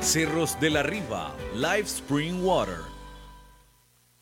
Cerros 0.00 0.58
de 0.60 0.70
la 0.70 0.82
Riva, 0.82 1.34
Live 1.54 1.86
Spring 1.86 2.42
Water. 2.42 2.97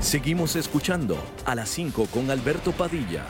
Seguimos 0.00 0.54
escuchando 0.54 1.16
a 1.44 1.56
las 1.56 1.68
5 1.70 2.06
con 2.06 2.30
Alberto 2.30 2.70
Padilla. 2.70 3.26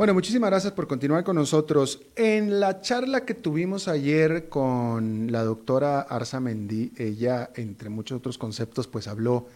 Bueno, 0.00 0.14
muchísimas 0.14 0.48
gracias 0.48 0.72
por 0.72 0.86
continuar 0.86 1.24
con 1.24 1.36
nosotros. 1.36 2.00
En 2.16 2.58
la 2.58 2.80
charla 2.80 3.26
que 3.26 3.34
tuvimos 3.34 3.88
ayer 3.88 4.48
con 4.48 5.30
la 5.30 5.44
doctora 5.44 6.00
Arza 6.00 6.40
Mendí, 6.40 6.92
ella, 6.96 7.50
entre 7.54 7.90
muchos 7.90 8.16
otros 8.16 8.38
conceptos, 8.38 8.86
pues 8.86 9.06
habló 9.06 9.48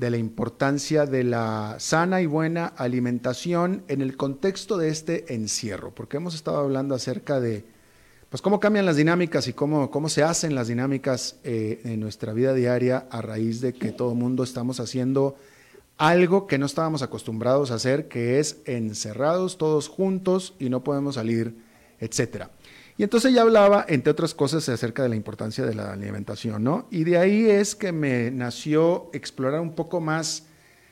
de 0.00 0.10
la 0.10 0.16
importancia 0.16 1.04
de 1.04 1.24
la 1.24 1.76
sana 1.78 2.22
y 2.22 2.26
buena 2.26 2.64
alimentación 2.64 3.84
en 3.86 4.00
el 4.00 4.16
contexto 4.16 4.78
de 4.78 4.88
este 4.88 5.34
encierro, 5.34 5.94
porque 5.94 6.16
hemos 6.16 6.34
estado 6.34 6.56
hablando 6.56 6.94
acerca 6.94 7.38
de 7.38 7.66
pues 8.30 8.40
cómo 8.40 8.60
cambian 8.60 8.86
las 8.86 8.96
dinámicas 8.96 9.46
y 9.46 9.52
cómo, 9.52 9.90
cómo 9.90 10.08
se 10.08 10.22
hacen 10.22 10.54
las 10.54 10.68
dinámicas 10.68 11.36
eh, 11.44 11.82
en 11.84 12.00
nuestra 12.00 12.32
vida 12.32 12.54
diaria 12.54 13.08
a 13.10 13.20
raíz 13.20 13.60
de 13.60 13.74
que 13.74 13.92
todo 13.92 14.12
el 14.12 14.18
mundo 14.18 14.42
estamos 14.42 14.80
haciendo 14.80 15.36
algo 15.98 16.46
que 16.46 16.56
no 16.56 16.64
estábamos 16.64 17.02
acostumbrados 17.02 17.70
a 17.70 17.74
hacer, 17.74 18.08
que 18.08 18.38
es 18.38 18.62
encerrados 18.64 19.58
todos 19.58 19.88
juntos 19.88 20.54
y 20.58 20.70
no 20.70 20.82
podemos 20.82 21.16
salir, 21.16 21.56
etcétera. 21.98 22.50
Y 23.00 23.02
entonces 23.02 23.32
ya 23.32 23.40
hablaba, 23.40 23.86
entre 23.88 24.10
otras 24.10 24.34
cosas, 24.34 24.68
acerca 24.68 25.02
de 25.02 25.08
la 25.08 25.16
importancia 25.16 25.64
de 25.64 25.74
la 25.74 25.94
alimentación, 25.94 26.62
¿no? 26.62 26.86
Y 26.90 27.04
de 27.04 27.16
ahí 27.16 27.48
es 27.48 27.74
que 27.74 27.92
me 27.92 28.30
nació 28.30 29.08
explorar 29.14 29.60
un 29.60 29.74
poco 29.74 30.02
más 30.02 30.46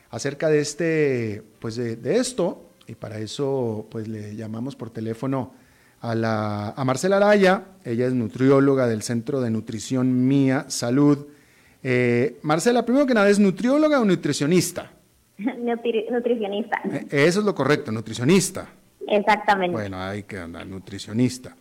acerca 0.09 0.49
de 0.49 0.61
este, 0.61 1.42
pues 1.59 1.77
de, 1.77 1.97
de 1.97 2.16
esto, 2.16 2.64
y 2.87 2.94
para 2.94 3.18
eso, 3.18 3.88
pues 3.90 4.09
le 4.09 4.35
llamamos 4.35 4.75
por 4.75 4.88
teléfono 4.88 5.53
a, 6.01 6.14
la, 6.14 6.71
a 6.71 6.83
Marcela 6.87 7.18
Araya, 7.18 7.64
ella 7.85 8.07
es 8.07 8.14
nutrióloga 8.14 8.87
del 8.87 9.03
Centro 9.03 9.42
de 9.42 9.51
Nutrición 9.51 10.27
Mía 10.27 10.64
Salud. 10.68 11.27
Eh, 11.83 12.38
Marcela, 12.40 12.87
primero 12.87 13.05
que 13.05 13.12
nada, 13.12 13.29
¿es 13.29 13.38
nutrióloga 13.38 14.01
o 14.01 14.07
nutricionista? 14.07 14.92
nutricionista. 15.37 16.81
Eh, 16.90 17.07
eso 17.11 17.40
es 17.40 17.44
lo 17.44 17.55
correcto, 17.55 17.92
nutricionista. 17.92 18.66
Exactamente. 19.07 19.77
Bueno, 19.77 20.01
ahí 20.01 20.23
que 20.23 20.38
andar, 20.38 20.66
nutricionista. 20.66 21.55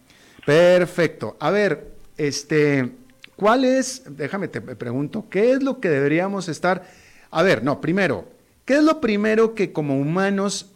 Perfecto. 0.47 1.35
A 1.41 1.51
ver, 1.51 1.91
este, 2.15 2.93
¿cuál 3.35 3.65
es, 3.65 4.03
déjame 4.09 4.47
te 4.47 4.61
pregunto, 4.61 5.25
qué 5.29 5.51
es 5.51 5.61
lo 5.61 5.81
que 5.81 5.89
deberíamos 5.89 6.47
estar, 6.47 6.85
a 7.31 7.43
ver, 7.43 7.65
no, 7.65 7.81
primero, 7.81 8.29
¿qué 8.63 8.77
es 8.77 8.83
lo 8.83 9.01
primero 9.01 9.55
que 9.55 9.73
como 9.73 9.99
humanos 9.99 10.71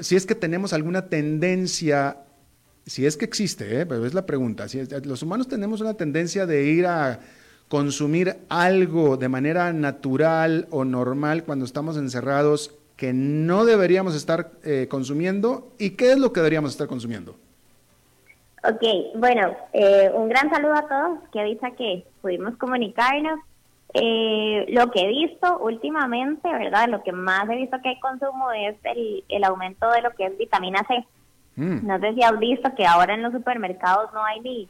si 0.00 0.14
es 0.14 0.24
que 0.24 0.36
tenemos 0.36 0.72
alguna 0.72 1.08
tendencia, 1.08 2.18
si 2.86 3.06
es 3.06 3.16
que 3.16 3.24
existe, 3.24 3.80
¿eh? 3.80 3.86
pero 3.86 4.06
es 4.06 4.14
la 4.14 4.24
pregunta, 4.24 4.68
si 4.68 4.80
los 5.02 5.20
humanos 5.24 5.48
tenemos 5.48 5.80
una 5.80 5.94
tendencia 5.94 6.46
de 6.46 6.62
ir 6.64 6.86
a 6.86 7.18
consumir 7.66 8.36
algo 8.48 9.16
de 9.16 9.28
manera 9.28 9.72
natural 9.72 10.68
o 10.70 10.84
normal 10.84 11.42
cuando 11.42 11.64
estamos 11.64 11.96
encerrados 11.96 12.70
que 12.94 13.12
no 13.12 13.64
deberíamos 13.64 14.14
estar 14.14 14.52
eh, 14.62 14.86
consumiendo 14.88 15.74
y 15.76 15.90
qué 15.90 16.12
es 16.12 16.18
lo 16.18 16.32
que 16.32 16.38
deberíamos 16.38 16.70
estar 16.70 16.86
consumiendo. 16.86 17.36
Ok, 18.64 18.82
bueno, 19.14 19.56
eh, 19.72 20.10
un 20.14 20.28
gran 20.28 20.50
saludo 20.50 20.74
a 20.74 20.88
todos, 20.88 21.18
que 21.32 21.40
avisa 21.40 21.70
que 21.72 22.04
pudimos 22.20 22.56
comunicarnos 22.56 23.38
eh, 23.94 24.66
lo 24.68 24.90
que 24.90 25.00
he 25.00 25.08
visto 25.08 25.58
últimamente, 25.58 26.52
¿verdad? 26.52 26.88
Lo 26.88 27.02
que 27.02 27.12
más 27.12 27.48
he 27.48 27.56
visto 27.56 27.80
que 27.80 27.90
hay 27.90 28.00
consumo 28.00 28.50
es 28.52 28.76
el, 28.84 29.24
el 29.28 29.44
aumento 29.44 29.90
de 29.90 30.02
lo 30.02 30.10
que 30.10 30.26
es 30.26 30.36
vitamina 30.36 30.84
C. 30.88 31.06
Mm. 31.56 31.86
No 31.86 31.98
sé 31.98 32.14
si 32.14 32.22
has 32.22 32.38
visto 32.38 32.74
que 32.74 32.86
ahora 32.86 33.14
en 33.14 33.22
los 33.22 33.32
supermercados 33.32 34.12
no 34.12 34.24
hay 34.24 34.40
ni, 34.40 34.68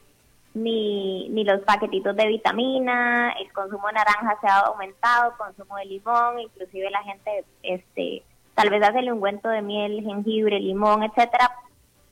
ni, 0.55 1.29
ni 1.31 1.45
los 1.45 1.61
paquetitos 1.63 2.15
de 2.15 2.29
vitamina, 2.29 3.33
el 3.41 3.53
consumo 3.53 3.89
de 3.89 3.95
naranja 3.95 4.39
se 4.41 4.47
ha 4.47 4.61
aumentado, 4.61 5.35
consumo 5.37 5.77
de 5.77 5.87
limón, 5.87 6.41
inclusive 6.41 6.91
la 6.91 7.03
gente 7.03 7.45
este 7.63 8.23
tal 8.55 8.71
vez 8.71 8.83
hace 8.83 8.99
el 8.99 9.13
ungüento 9.13 9.49
de 9.49 9.63
miel, 9.63 10.03
jengibre, 10.03 10.59
limón, 10.59 11.05
etcétera, 11.05 11.49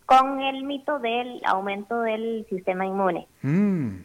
con 0.07 0.41
el 0.41 0.65
mito 0.65 0.99
del 0.99 1.43
aumento 1.45 2.01
del 2.01 2.47
sistema 2.49 2.87
inmune. 2.87 3.27
Mm. 3.43 3.97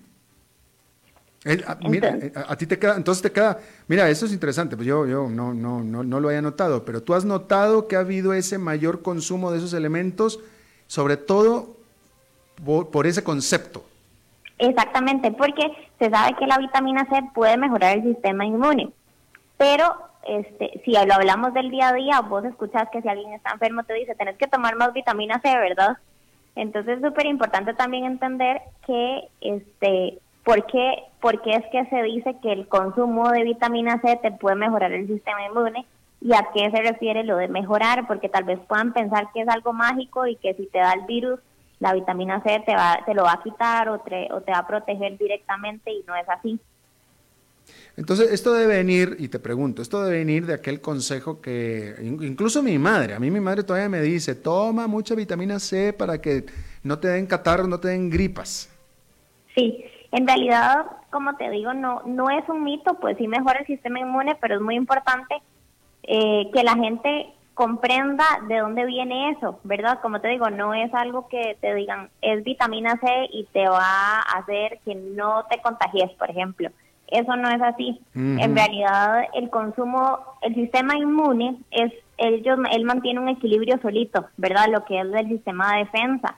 Ah, 1.66 1.76
mira, 1.90 2.10
eh, 2.22 2.32
a, 2.36 2.56
ti 2.56 2.68
te 2.68 2.78
queda, 2.78 2.96
entonces 2.96 3.24
te 3.24 3.32
queda, 3.32 3.58
mira, 3.88 4.08
eso 4.10 4.28
es 4.28 4.32
interesante, 4.34 4.76
pues 4.76 4.88
yo, 4.88 5.08
yo 5.08 5.28
no, 5.28 5.56
no, 5.56 5.84
no, 5.84 6.04
no 6.04 6.20
lo 6.20 6.28
había 6.28 6.42
notado, 6.42 6.86
pero 6.86 7.02
tú 7.02 7.16
has 7.16 7.26
notado 7.26 7.88
que 7.88 7.96
ha 7.96 8.02
habido 8.02 8.34
ese 8.34 8.60
mayor 8.60 9.02
consumo 9.02 9.52
de 9.52 9.58
esos 9.58 9.74
elementos, 9.74 10.40
sobre 10.86 11.18
todo 11.18 11.78
por, 12.64 13.08
ese 13.08 13.24
concepto. 13.24 13.84
Exactamente, 14.60 15.32
porque 15.32 15.64
se 15.98 16.12
sabe 16.12 16.36
que 16.36 16.46
la 16.46 16.60
vitamina 16.60 17.08
C 17.10 17.20
puede 17.34 17.58
mejorar 17.58 17.98
el 17.98 18.04
sistema 18.04 18.46
inmune, 18.46 18.92
pero 19.58 20.11
este, 20.28 20.82
si 20.86 20.92
lo 20.92 21.14
hablamos 21.14 21.54
del 21.54 21.70
día 21.70 21.90
a 21.90 21.94
día, 21.94 22.22
vos 22.22 22.44
escuchás 22.46 22.90
que 22.92 23.02
si 23.02 23.08
alguien 23.08 23.34
está 23.34 23.52
enfermo 23.52 23.84
te 23.84 23.94
dice, 23.94 24.16
tenés 24.16 24.38
que 24.38 24.48
tomar 24.48 24.76
más 24.76 24.94
vitamina 24.94 25.40
C, 25.42 25.56
¿verdad? 25.58 25.98
Entonces 26.56 26.98
es 26.98 27.04
súper 27.04 27.26
importante 27.26 27.74
también 27.74 28.06
entender 28.06 28.62
que 28.86 29.28
este 29.42 30.20
¿Por 30.44 30.66
qué, 30.66 31.04
es 31.46 31.66
que 31.72 31.86
se 31.86 32.04
dice 32.04 32.36
que 32.42 32.52
el 32.52 32.68
consumo 32.68 33.30
de 33.30 33.44
vitamina 33.44 34.02
C 34.02 34.18
te 34.22 34.32
puede 34.32 34.56
mejorar 34.56 34.92
el 34.92 35.08
sistema 35.08 35.46
inmune? 35.46 35.86
¿Y 36.20 36.34
a 36.34 36.48
qué 36.54 36.70
se 36.72 36.82
refiere 36.82 37.24
lo 37.24 37.38
de 37.38 37.48
mejorar? 37.48 38.08
Porque 38.08 38.30
tal 38.30 38.44
vez 38.44 38.60
puedan 38.68 38.94
pensar 38.94 39.28
que 39.34 39.42
es 39.42 39.48
algo 39.48 39.74
mágico 39.74 40.26
y 40.26 40.36
que 40.38 40.54
si 40.56 40.66
te 40.68 40.80
da 40.80 40.94
el 40.94 41.06
virus, 41.06 41.40
la 41.80 41.94
vitamina 41.94 42.42
C 42.42 42.62
te, 42.66 42.76
va, 42.76 43.00
te 43.06 43.14
lo 43.14 43.24
va 43.24 43.34
a 43.34 43.44
quitar 43.44 43.90
o 43.90 44.00
te, 44.00 44.32
o 44.32 44.42
te 44.42 44.52
va 44.52 44.60
a 44.60 44.68
proteger 44.68 45.18
directamente 45.18 45.92
y 45.92 46.04
no 46.08 46.16
es 46.16 46.28
así. 46.30 46.60
Entonces, 47.98 48.32
esto 48.32 48.54
debe 48.54 48.78
venir, 48.78 49.18
y 49.20 49.28
te 49.28 49.40
pregunto, 49.40 49.82
esto 49.82 50.04
debe 50.04 50.20
venir 50.20 50.46
de 50.46 50.54
aquel 50.54 50.80
consejo 50.80 51.42
que 51.42 51.96
incluso 52.02 52.64
mi 52.64 52.78
madre, 52.78 53.14
a 53.14 53.20
mí 53.20 53.30
mi 53.30 53.42
madre 53.42 53.64
todavía 53.64 53.90
me 53.90 54.02
dice, 54.02 54.34
toma 54.34 54.88
mucha 54.88 55.14
vitamina 55.14 55.60
C 55.60 55.94
para 55.94 56.22
que 56.22 56.46
no 56.84 57.00
te 57.00 57.10
den 57.10 57.28
catarros, 57.28 57.68
no 57.68 57.80
te 57.80 57.90
den 57.90 58.10
gripas. 58.10 58.70
Sí, 59.54 59.84
en 60.12 60.26
realidad, 60.26 60.86
como 61.10 61.36
te 61.36 61.50
digo, 61.50 61.74
no, 61.74 62.02
no 62.06 62.30
es 62.30 62.48
un 62.48 62.64
mito, 62.64 62.98
pues 63.00 63.18
sí 63.18 63.28
mejora 63.28 63.60
el 63.60 63.68
sistema 63.68 64.00
inmune, 64.00 64.36
pero 64.40 64.56
es 64.56 64.62
muy 64.62 64.76
importante 64.76 65.36
eh, 66.04 66.50
que 66.54 66.64
la 66.64 66.76
gente 66.76 67.34
comprenda 67.54 68.24
de 68.48 68.60
dónde 68.60 68.86
viene 68.86 69.32
eso, 69.32 69.60
¿verdad? 69.64 70.00
Como 70.02 70.22
te 70.22 70.30
digo, 70.30 70.50
no 70.50 70.74
es 70.74 70.94
algo 70.94 71.28
que 71.28 71.58
te 71.62 71.76
digan 71.76 72.10
es 72.22 72.44
vitamina 72.44 72.98
C 73.00 73.08
y 73.32 73.44
te 73.52 73.68
va 73.68 74.20
a 74.20 74.40
hacer 74.40 74.80
que 74.84 74.96
no 74.96 75.46
te 75.50 75.62
contagies, 75.62 76.12
por 76.14 76.30
ejemplo. 76.30 76.70
Eso 77.12 77.36
no 77.36 77.50
es 77.50 77.62
así. 77.62 78.02
En 78.16 78.56
realidad, 78.56 79.26
el 79.34 79.50
consumo, 79.50 80.20
el 80.42 80.56
sistema 80.56 80.98
inmune 80.98 81.58
es 81.70 81.92
ellos, 82.18 82.58
él 82.72 82.86
mantiene 82.86 83.20
un 83.20 83.30
equilibrio 83.30 83.80
solito, 83.82 84.28
¿verdad? 84.38 84.68
Lo 84.70 84.86
que 84.86 85.00
es 85.00 85.12
del 85.12 85.28
sistema 85.28 85.74
de 85.74 85.80
defensa. 85.80 86.36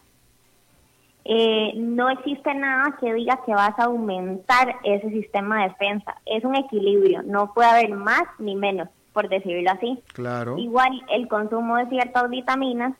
Eh, 1.25 1.73
no 1.75 2.09
existe 2.09 2.53
nada 2.53 2.97
que 2.99 3.13
diga 3.13 3.39
que 3.45 3.53
vas 3.53 3.77
a 3.77 3.85
aumentar 3.85 4.75
ese 4.83 5.09
sistema 5.09 5.61
de 5.61 5.69
defensa. 5.69 6.15
Es 6.25 6.43
un 6.43 6.55
equilibrio, 6.55 7.21
no 7.23 7.53
puede 7.53 7.69
haber 7.69 7.89
más 7.91 8.23
ni 8.39 8.55
menos. 8.55 8.89
por 9.13 9.29
decirlo 9.29 9.69
así. 9.69 10.01
Claro. 10.13 10.57
Igual 10.57 11.03
el 11.11 11.27
consumo 11.27 11.77
de 11.77 11.87
ciertas 11.87 12.27
vitaminas 12.31 12.93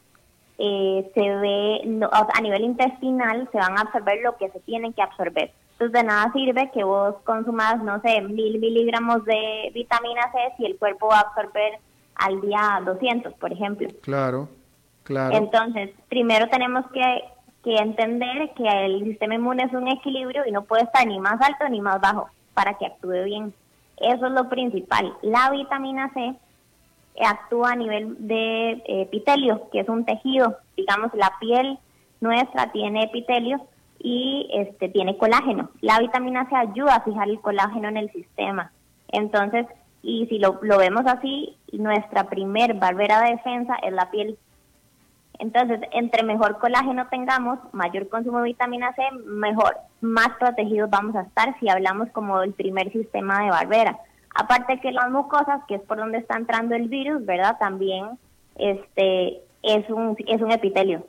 eh, 0.59 1.11
se 1.15 1.21
ve 1.21 1.81
a 2.11 2.41
nivel 2.41 2.63
intestinal, 2.63 3.49
se 3.51 3.57
van 3.57 3.77
a 3.77 3.81
absorber 3.81 4.19
lo 4.23 4.37
que 4.37 4.49
se 4.49 4.59
tienen 4.59 4.93
que 4.93 5.01
absorber. 5.01 5.51
Entonces 5.83 6.01
de 6.01 6.07
nada 6.07 6.31
sirve 6.31 6.71
que 6.71 6.83
vos 6.85 7.15
consumas, 7.25 7.83
no 7.83 7.99
sé, 8.01 8.21
mil 8.21 8.57
miligramos 8.57 9.25
de 9.25 9.69
vitamina 9.73 10.31
C 10.31 10.37
si 10.55 10.65
el 10.65 10.77
cuerpo 10.77 11.07
va 11.07 11.17
a 11.17 11.21
absorber 11.21 11.73
al 12.15 12.39
día 12.39 12.81
200, 12.85 13.33
por 13.33 13.51
ejemplo. 13.51 13.89
Claro, 14.01 14.47
claro. 15.03 15.35
Entonces, 15.35 15.89
primero 16.07 16.47
tenemos 16.47 16.85
que, 16.93 17.23
que 17.65 17.75
entender 17.75 18.51
que 18.55 18.85
el 18.85 19.03
sistema 19.03 19.35
inmune 19.35 19.63
es 19.63 19.73
un 19.73 19.89
equilibrio 19.89 20.43
y 20.47 20.51
no 20.53 20.63
puede 20.63 20.83
estar 20.83 21.05
ni 21.05 21.19
más 21.19 21.41
alto 21.41 21.67
ni 21.67 21.81
más 21.81 21.99
bajo 21.99 22.29
para 22.53 22.75
que 22.75 22.85
actúe 22.85 23.25
bien. 23.25 23.53
Eso 23.97 24.27
es 24.27 24.31
lo 24.31 24.47
principal. 24.47 25.13
La 25.21 25.49
vitamina 25.49 26.13
C 26.13 26.33
actúa 27.25 27.73
a 27.73 27.75
nivel 27.75 28.15
de 28.25 28.81
epitelio, 28.85 29.69
que 29.69 29.81
es 29.81 29.89
un 29.89 30.05
tejido, 30.05 30.59
digamos, 30.77 31.13
la 31.13 31.33
piel 31.41 31.77
nuestra 32.21 32.71
tiene 32.71 33.03
epitelio 33.03 33.67
y 34.03 34.49
este 34.53 34.89
tiene 34.89 35.17
colágeno. 35.17 35.71
La 35.81 35.97
vitamina 35.99 36.47
C 36.49 36.55
ayuda 36.55 36.95
a 36.95 37.03
fijar 37.03 37.29
el 37.29 37.39
colágeno 37.39 37.87
en 37.87 37.97
el 37.97 38.11
sistema. 38.11 38.71
Entonces, 39.07 39.65
y 40.03 40.27
si 40.27 40.37
lo, 40.37 40.59
lo 40.61 40.77
vemos 40.77 41.05
así, 41.07 41.57
nuestra 41.71 42.25
primer 42.25 42.73
barrera 42.75 43.21
de 43.21 43.31
defensa 43.31 43.75
es 43.81 43.93
la 43.93 44.11
piel. 44.11 44.37
Entonces, 45.39 45.79
entre 45.93 46.23
mejor 46.23 46.59
colágeno 46.59 47.07
tengamos, 47.07 47.59
mayor 47.71 48.09
consumo 48.09 48.39
de 48.39 48.49
vitamina 48.49 48.93
C, 48.93 49.01
mejor, 49.25 49.77
más 50.01 50.29
protegidos 50.37 50.89
vamos 50.89 51.15
a 51.15 51.21
estar 51.21 51.57
si 51.59 51.69
hablamos 51.69 52.09
como 52.11 52.41
el 52.41 52.53
primer 52.53 52.91
sistema 52.91 53.43
de 53.43 53.49
barrera. 53.49 53.97
Aparte 54.35 54.81
que 54.81 54.91
las 54.91 55.09
mucosas, 55.09 55.61
que 55.67 55.75
es 55.75 55.81
por 55.81 55.97
donde 55.97 56.17
está 56.17 56.37
entrando 56.37 56.75
el 56.75 56.89
virus, 56.89 57.25
¿verdad? 57.25 57.57
También 57.57 58.09
este 58.55 59.39
es 59.61 59.89
un, 59.89 60.17
es 60.27 60.41
un 60.41 60.51
epitelio. 60.51 61.05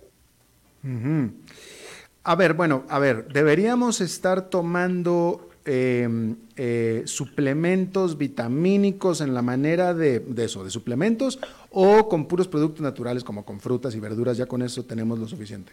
A 2.24 2.34
ver, 2.34 2.54
bueno, 2.54 2.84
a 2.88 2.98
ver, 2.98 3.28
deberíamos 3.28 4.00
estar 4.00 4.48
tomando 4.48 5.48
em, 5.66 6.36
eh, 6.56 7.02
suplementos 7.04 8.18
vitamínicos 8.18 9.20
en 9.20 9.34
la 9.34 9.42
manera 9.42 9.94
de, 9.94 10.20
de, 10.20 10.44
eso, 10.44 10.64
de 10.64 10.70
suplementos, 10.70 11.38
o 11.70 12.08
con 12.08 12.26
puros 12.26 12.48
productos 12.48 12.80
naturales 12.80 13.24
como 13.24 13.44
con 13.44 13.60
frutas 13.60 13.94
y 13.94 14.00
verduras, 14.00 14.36
ya 14.36 14.46
con 14.46 14.62
eso 14.62 14.84
tenemos 14.84 15.18
lo 15.18 15.28
suficiente. 15.28 15.72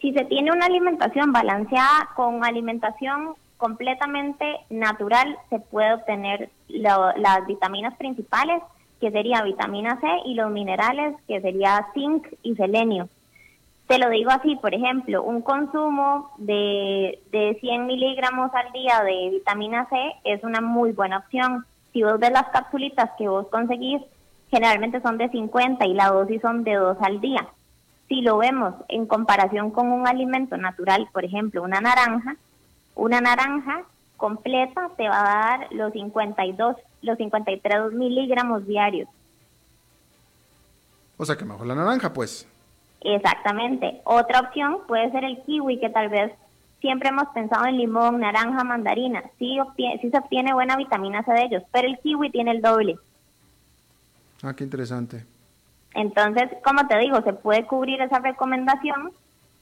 Si 0.00 0.12
se 0.12 0.24
tiene 0.24 0.52
una 0.52 0.66
alimentación 0.66 1.32
balanceada 1.32 2.10
con 2.16 2.44
alimentación 2.44 3.34
completamente 3.58 4.60
natural 4.70 5.36
se 5.50 5.58
puede 5.58 5.92
obtener 5.92 6.48
las 6.68 7.46
vitaminas 7.46 7.94
principales, 7.98 8.62
que 9.00 9.10
sería 9.10 9.42
vitamina 9.42 10.00
C, 10.00 10.06
y 10.24 10.34
los 10.34 10.50
minerales, 10.50 11.14
que 11.26 11.40
sería 11.40 11.86
zinc 11.92 12.26
y 12.42 12.54
selenio. 12.54 13.08
Te 13.88 13.98
lo 13.98 14.10
digo 14.10 14.30
así, 14.30 14.54
por 14.56 14.74
ejemplo, 14.74 15.22
un 15.22 15.40
consumo 15.40 16.30
de, 16.36 17.20
de 17.32 17.56
100 17.58 17.86
miligramos 17.86 18.54
al 18.54 18.70
día 18.72 19.02
de 19.02 19.30
vitamina 19.30 19.88
C 19.88 19.96
es 20.24 20.44
una 20.44 20.60
muy 20.60 20.92
buena 20.92 21.18
opción. 21.18 21.64
Si 21.94 22.02
vos 22.02 22.20
ves 22.20 22.30
las 22.30 22.50
capsulitas 22.50 23.10
que 23.16 23.28
vos 23.28 23.48
conseguís, 23.48 24.02
generalmente 24.50 25.00
son 25.00 25.16
de 25.16 25.30
50 25.30 25.86
y 25.86 25.94
la 25.94 26.10
dosis 26.10 26.42
son 26.42 26.64
de 26.64 26.74
2 26.74 26.98
al 27.00 27.22
día. 27.22 27.48
Si 28.08 28.20
lo 28.20 28.36
vemos 28.36 28.74
en 28.88 29.06
comparación 29.06 29.70
con 29.70 29.90
un 29.90 30.06
alimento 30.06 30.58
natural, 30.58 31.08
por 31.10 31.24
ejemplo, 31.24 31.62
una 31.62 31.80
naranja, 31.80 32.36
una 32.94 33.22
naranja 33.22 33.84
completa 34.18 34.90
te 34.98 35.08
va 35.08 35.20
a 35.20 35.58
dar 35.58 35.72
los 35.72 35.94
52, 35.94 36.76
los 37.00 37.16
53 37.16 37.92
miligramos 37.92 38.66
diarios. 38.66 39.08
O 41.16 41.24
sea 41.24 41.36
que 41.36 41.46
mejor 41.46 41.66
la 41.66 41.74
naranja, 41.74 42.12
pues. 42.12 42.46
Exactamente. 43.00 44.00
Otra 44.04 44.40
opción 44.40 44.78
puede 44.86 45.10
ser 45.10 45.24
el 45.24 45.42
kiwi, 45.42 45.78
que 45.78 45.90
tal 45.90 46.08
vez 46.08 46.32
siempre 46.80 47.08
hemos 47.08 47.28
pensado 47.28 47.66
en 47.66 47.76
limón, 47.76 48.20
naranja, 48.20 48.64
mandarina. 48.64 49.22
Sí, 49.38 49.58
sí 49.76 50.10
se 50.10 50.18
obtiene 50.18 50.54
buena 50.54 50.76
vitamina 50.76 51.22
C 51.24 51.32
de 51.32 51.44
ellos, 51.44 51.62
pero 51.72 51.88
el 51.88 51.98
kiwi 51.98 52.30
tiene 52.30 52.52
el 52.52 52.62
doble. 52.62 52.96
Ah, 54.42 54.54
qué 54.54 54.64
interesante. 54.64 55.24
Entonces, 55.94 56.48
como 56.64 56.86
te 56.86 56.98
digo, 56.98 57.20
se 57.22 57.32
puede 57.32 57.66
cubrir 57.66 58.00
esa 58.00 58.18
recomendación 58.20 59.12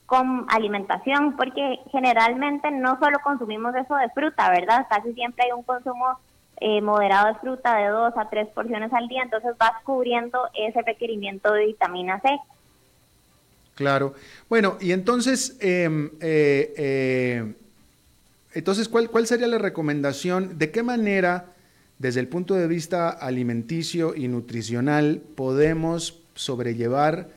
con 0.07 0.47
alimentación, 0.49 1.37
porque 1.37 1.81
generalmente 1.91 2.71
no 2.71 2.99
solo 2.99 3.19
consumimos 3.25 3.75
eso 3.75 3.97
de 3.97 4.09
fruta, 4.11 4.51
¿verdad? 4.51 4.87
Casi 4.89 5.13
siempre 5.15 5.47
hay 5.47 5.53
un 5.53 5.65
consumo 5.65 6.19
eh, 6.59 6.81
moderado 6.81 7.29
de 7.29 7.41
fruta 7.41 7.77
de 7.77 7.89
dos 7.89 8.13
a 8.17 8.29
tres 8.31 8.49
porciones 8.49 8.93
al 8.93 9.09
día, 9.09 9.23
entonces 9.23 9.57
vas 9.59 9.73
cubriendo 9.85 10.49
ese 10.55 10.81
requerimiento 10.83 11.53
de 11.53 11.67
vitamina 11.67 12.21
C. 12.21 12.39
Claro. 13.77 14.15
Bueno, 14.49 14.79
y 14.81 14.91
entonces, 14.91 15.57
em, 15.61 16.11
eh, 16.21 16.75
eh, 16.77 17.55
entonces 18.55 18.89
¿cuál, 18.89 19.11
¿cuál 19.11 19.27
sería 19.29 19.47
la 19.47 19.59
recomendación? 19.59 20.59
¿De 20.59 20.73
qué 20.73 20.83
manera, 20.83 21.53
desde 21.99 22.21
el 22.21 22.27
punto 22.27 22.55
de 22.55 22.67
vista 22.67 23.11
alimenticio 23.11 24.17
y 24.17 24.27
nutricional, 24.27 25.23
podemos 25.37 26.19
sobrellevar 26.35 27.29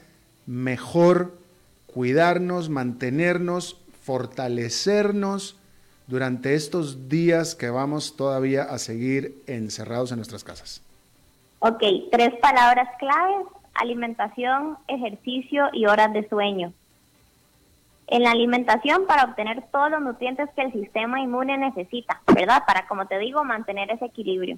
mejor 0.47 1.37
cuidarnos, 1.85 2.69
mantenernos, 2.69 3.77
fortalecernos 4.01 5.57
durante 6.07 6.55
estos 6.55 7.09
días 7.09 7.53
que 7.53 7.69
vamos 7.69 8.15
todavía 8.15 8.63
a 8.63 8.79
seguir 8.79 9.43
encerrados 9.45 10.11
en 10.11 10.17
nuestras 10.17 10.43
casas? 10.43 10.81
Ok, 11.59 11.83
tres 12.11 12.33
palabras 12.41 12.87
claves, 12.97 13.45
alimentación, 13.79 14.77
ejercicio 14.87 15.69
y 15.73 15.85
horas 15.85 16.13
de 16.13 16.27
sueño. 16.27 16.73
En 18.07 18.23
la 18.23 18.31
alimentación 18.31 19.05
para 19.05 19.25
obtener 19.25 19.63
todos 19.71 19.91
los 19.91 20.01
nutrientes 20.01 20.49
que 20.55 20.63
el 20.63 20.73
sistema 20.73 21.21
inmune 21.21 21.57
necesita, 21.57 22.21
¿verdad? 22.33 22.63
Para, 22.65 22.87
como 22.87 23.05
te 23.05 23.19
digo, 23.19 23.43
mantener 23.43 23.91
ese 23.91 24.05
equilibrio. 24.05 24.57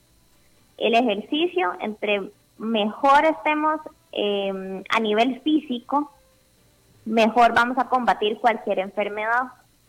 El 0.77 0.95
ejercicio, 0.95 1.73
entre 1.81 2.31
mejor 2.57 3.25
estemos 3.25 3.81
eh, 4.13 4.84
a 4.89 4.99
nivel 4.99 5.41
físico, 5.41 6.12
mejor 7.05 7.53
vamos 7.53 7.77
a 7.77 7.89
combatir 7.89 8.39
cualquier 8.39 8.79
enfermedad. 8.79 9.43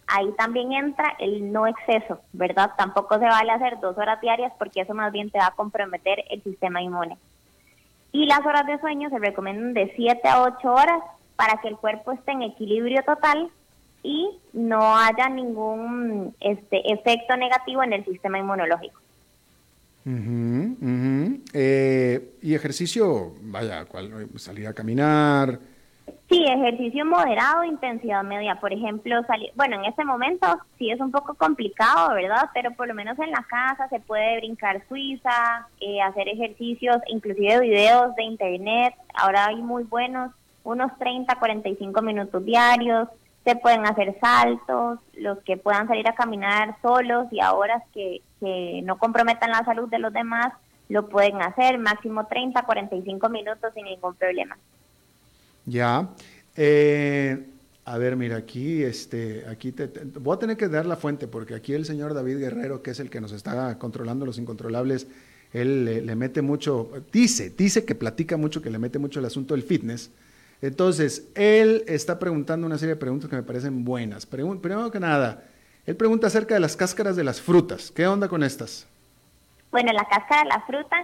Ahí 0.08 0.32
también 0.36 0.72
entra 0.72 1.14
el 1.18 1.52
no 1.52 1.66
exceso, 1.66 2.20
¿verdad? 2.32 2.72
Tampoco 2.76 3.18
se 3.18 3.24
vale 3.24 3.52
hacer 3.52 3.78
dos 3.80 3.96
horas 3.96 4.20
diarias 4.20 4.52
porque 4.58 4.80
eso 4.80 4.92
más 4.92 5.12
bien 5.12 5.30
te 5.30 5.38
va 5.38 5.46
a 5.46 5.54
comprometer 5.54 6.24
el 6.30 6.42
sistema 6.42 6.82
inmune. 6.82 7.16
Y 8.12 8.26
las 8.26 8.40
horas 8.44 8.66
de 8.66 8.78
sueño 8.78 9.08
se 9.10 9.18
recomiendan 9.18 9.74
de 9.74 9.92
7 9.96 10.28
a 10.28 10.42
8 10.42 10.72
horas 10.72 11.02
para 11.36 11.60
que 11.60 11.68
el 11.68 11.76
cuerpo 11.76 12.12
esté 12.12 12.32
en 12.32 12.42
equilibrio 12.42 13.02
total 13.04 13.50
y 14.02 14.28
no 14.52 14.96
haya 14.96 15.28
ningún 15.28 16.34
este, 16.40 16.92
efecto 16.92 17.36
negativo 17.36 17.82
en 17.82 17.94
el 17.94 18.04
sistema 18.04 18.38
inmunológico. 18.38 19.00
Eh, 21.54 22.34
y 22.42 22.54
ejercicio, 22.54 23.34
vaya, 23.42 23.86
salir 24.36 24.66
a 24.66 24.74
caminar, 24.74 25.58
Sí, 26.28 26.46
ejercicio 26.46 27.04
moderado, 27.04 27.62
intensidad 27.62 28.24
media. 28.24 28.58
Por 28.58 28.72
ejemplo, 28.72 29.22
salir, 29.26 29.52
bueno, 29.54 29.76
en 29.76 29.84
este 29.84 30.02
momento 30.02 30.46
sí 30.78 30.90
es 30.90 30.98
un 30.98 31.10
poco 31.12 31.34
complicado, 31.34 32.14
¿verdad? 32.14 32.48
Pero 32.54 32.70
por 32.72 32.88
lo 32.88 32.94
menos 32.94 33.18
en 33.18 33.30
la 33.30 33.42
casa 33.42 33.86
se 33.88 34.00
puede 34.00 34.38
brincar 34.38 34.82
suiza, 34.88 35.68
eh, 35.80 36.00
hacer 36.00 36.28
ejercicios, 36.28 36.96
inclusive 37.08 37.60
videos 37.60 38.14
de 38.16 38.22
internet. 38.22 38.94
Ahora 39.12 39.46
hay 39.48 39.56
muy 39.56 39.84
buenos, 39.84 40.32
unos 40.64 40.96
30, 40.98 41.34
45 41.34 42.00
minutos 42.00 42.42
diarios. 42.44 43.08
Se 43.44 43.54
pueden 43.56 43.84
hacer 43.84 44.18
saltos, 44.18 45.00
los 45.12 45.38
que 45.40 45.58
puedan 45.58 45.86
salir 45.86 46.08
a 46.08 46.14
caminar 46.14 46.76
solos 46.80 47.26
y 47.30 47.40
a 47.40 47.52
horas 47.52 47.82
que, 47.92 48.22
que 48.40 48.80
no 48.84 48.96
comprometan 48.96 49.50
la 49.50 49.64
salud 49.64 49.90
de 49.90 49.98
los 49.98 50.14
demás, 50.14 50.54
lo 50.88 51.08
pueden 51.08 51.42
hacer, 51.42 51.78
máximo 51.78 52.26
30, 52.26 52.62
45 52.62 53.28
minutos 53.28 53.74
sin 53.74 53.84
ningún 53.84 54.14
problema. 54.14 54.56
Ya. 55.66 56.10
Eh, 56.56 57.46
a 57.84 57.98
ver, 57.98 58.16
mira, 58.16 58.36
aquí, 58.36 58.82
este, 58.82 59.44
aquí 59.48 59.72
te, 59.72 59.88
voy 60.20 60.36
a 60.36 60.38
tener 60.38 60.56
que 60.56 60.68
dar 60.68 60.86
la 60.86 60.96
fuente 60.96 61.26
porque 61.26 61.54
aquí 61.54 61.74
el 61.74 61.84
señor 61.84 62.14
David 62.14 62.38
Guerrero, 62.38 62.82
que 62.82 62.92
es 62.92 63.00
el 63.00 63.10
que 63.10 63.20
nos 63.20 63.32
está 63.32 63.76
controlando 63.78 64.24
los 64.24 64.38
incontrolables, 64.38 65.08
él 65.52 65.84
le, 65.84 66.16
mete 66.16 66.40
mucho, 66.42 66.90
dice, 67.12 67.50
dice 67.50 67.84
que 67.84 67.94
platica 67.94 68.36
mucho, 68.36 68.62
que 68.62 68.70
le 68.70 68.78
mete 68.78 68.98
mucho 68.98 69.18
el 69.18 69.26
asunto 69.26 69.54
del 69.54 69.62
fitness. 69.62 70.10
Entonces, 70.62 71.28
él 71.34 71.84
está 71.88 72.18
preguntando 72.18 72.66
una 72.66 72.78
serie 72.78 72.94
de 72.94 73.00
preguntas 73.00 73.28
que 73.28 73.36
me 73.36 73.42
parecen 73.42 73.84
buenas. 73.84 74.24
primero 74.26 74.90
que 74.90 75.00
nada, 75.00 75.42
él 75.84 75.96
pregunta 75.96 76.28
acerca 76.28 76.54
de 76.54 76.60
las 76.60 76.76
cáscaras 76.76 77.16
de 77.16 77.24
las 77.24 77.40
frutas. 77.40 77.90
¿Qué 77.90 78.06
onda 78.06 78.28
con 78.28 78.44
estas? 78.44 78.86
Bueno, 79.72 79.92
la 79.92 80.04
cáscara 80.04 80.44
de 80.44 80.48
la 80.48 80.60
fruta 80.60 80.96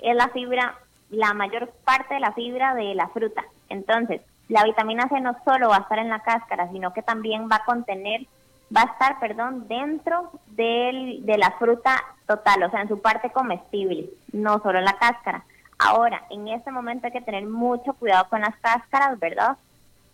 es 0.00 0.16
la 0.16 0.28
fibra, 0.30 0.78
la 1.10 1.32
mayor 1.34 1.72
parte 1.84 2.14
de 2.14 2.20
la 2.20 2.32
fibra 2.32 2.74
de 2.74 2.94
la 2.94 3.08
fruta. 3.08 3.44
Entonces, 3.68 4.20
la 4.48 4.64
vitamina 4.64 5.08
C 5.08 5.20
no 5.20 5.36
solo 5.44 5.68
va 5.68 5.76
a 5.76 5.80
estar 5.80 5.98
en 5.98 6.08
la 6.08 6.20
cáscara, 6.20 6.70
sino 6.70 6.92
que 6.92 7.02
también 7.02 7.48
va 7.50 7.56
a 7.56 7.64
contener 7.64 8.26
va 8.74 8.82
a 8.82 8.92
estar, 8.92 9.18
perdón, 9.20 9.68
dentro 9.68 10.30
de 10.48 11.36
la 11.38 11.52
fruta 11.52 12.02
total, 12.26 12.64
o 12.64 12.70
sea, 12.70 12.82
en 12.82 12.88
su 12.88 13.00
parte 13.00 13.30
comestible, 13.30 14.10
no 14.32 14.60
solo 14.60 14.80
la 14.80 14.94
cáscara. 14.94 15.44
Ahora, 15.78 16.24
en 16.30 16.48
este 16.48 16.70
momento 16.70 17.06
hay 17.06 17.12
que 17.12 17.20
tener 17.20 17.44
mucho 17.46 17.92
cuidado 17.94 18.28
con 18.28 18.40
las 18.40 18.56
cáscaras, 18.56 19.18
¿verdad? 19.18 19.56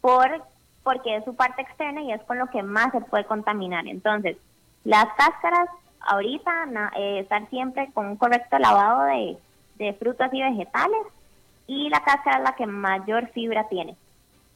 Por, 0.00 0.44
porque 0.82 1.16
es 1.16 1.24
su 1.24 1.34
parte 1.34 1.62
externa 1.62 2.02
y 2.02 2.12
es 2.12 2.22
con 2.24 2.38
lo 2.38 2.48
que 2.48 2.62
más 2.62 2.90
se 2.92 3.00
puede 3.00 3.24
contaminar. 3.24 3.86
Entonces, 3.86 4.36
las 4.84 5.06
cáscaras, 5.16 5.68
ahorita, 6.00 6.66
eh, 6.96 7.20
estar 7.20 7.48
siempre 7.48 7.90
con 7.94 8.06
un 8.06 8.16
correcto 8.16 8.58
lavado 8.58 9.04
de 9.04 9.92
frutas 9.94 10.32
y 10.34 10.42
vegetales 10.42 11.06
y 11.66 11.88
la 11.88 12.02
cáscara 12.04 12.38
es 12.38 12.44
la 12.44 12.54
que 12.54 12.66
mayor 12.66 13.28
fibra 13.32 13.68
tiene. 13.68 13.96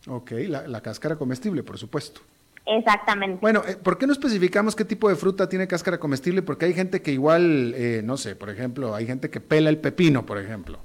Ok, 0.08 0.32
la, 0.48 0.66
la 0.66 0.80
cáscara 0.80 1.16
comestible, 1.16 1.62
por 1.62 1.78
supuesto. 1.78 2.20
Exactamente. 2.66 3.38
Bueno, 3.40 3.62
eh, 3.66 3.76
¿por 3.76 3.96
qué 3.96 4.06
no 4.06 4.12
especificamos 4.12 4.74
qué 4.74 4.84
tipo 4.84 5.08
de 5.08 5.14
fruta 5.14 5.48
tiene 5.48 5.68
cáscara 5.68 5.98
comestible? 5.98 6.42
Porque 6.42 6.66
hay 6.66 6.74
gente 6.74 7.00
que 7.00 7.12
igual, 7.12 7.72
eh, 7.76 8.02
no 8.04 8.16
sé, 8.16 8.34
por 8.34 8.50
ejemplo, 8.50 8.94
hay 8.94 9.06
gente 9.06 9.30
que 9.30 9.40
pela 9.40 9.70
el 9.70 9.78
pepino, 9.78 10.26
por 10.26 10.38
ejemplo. 10.38 10.78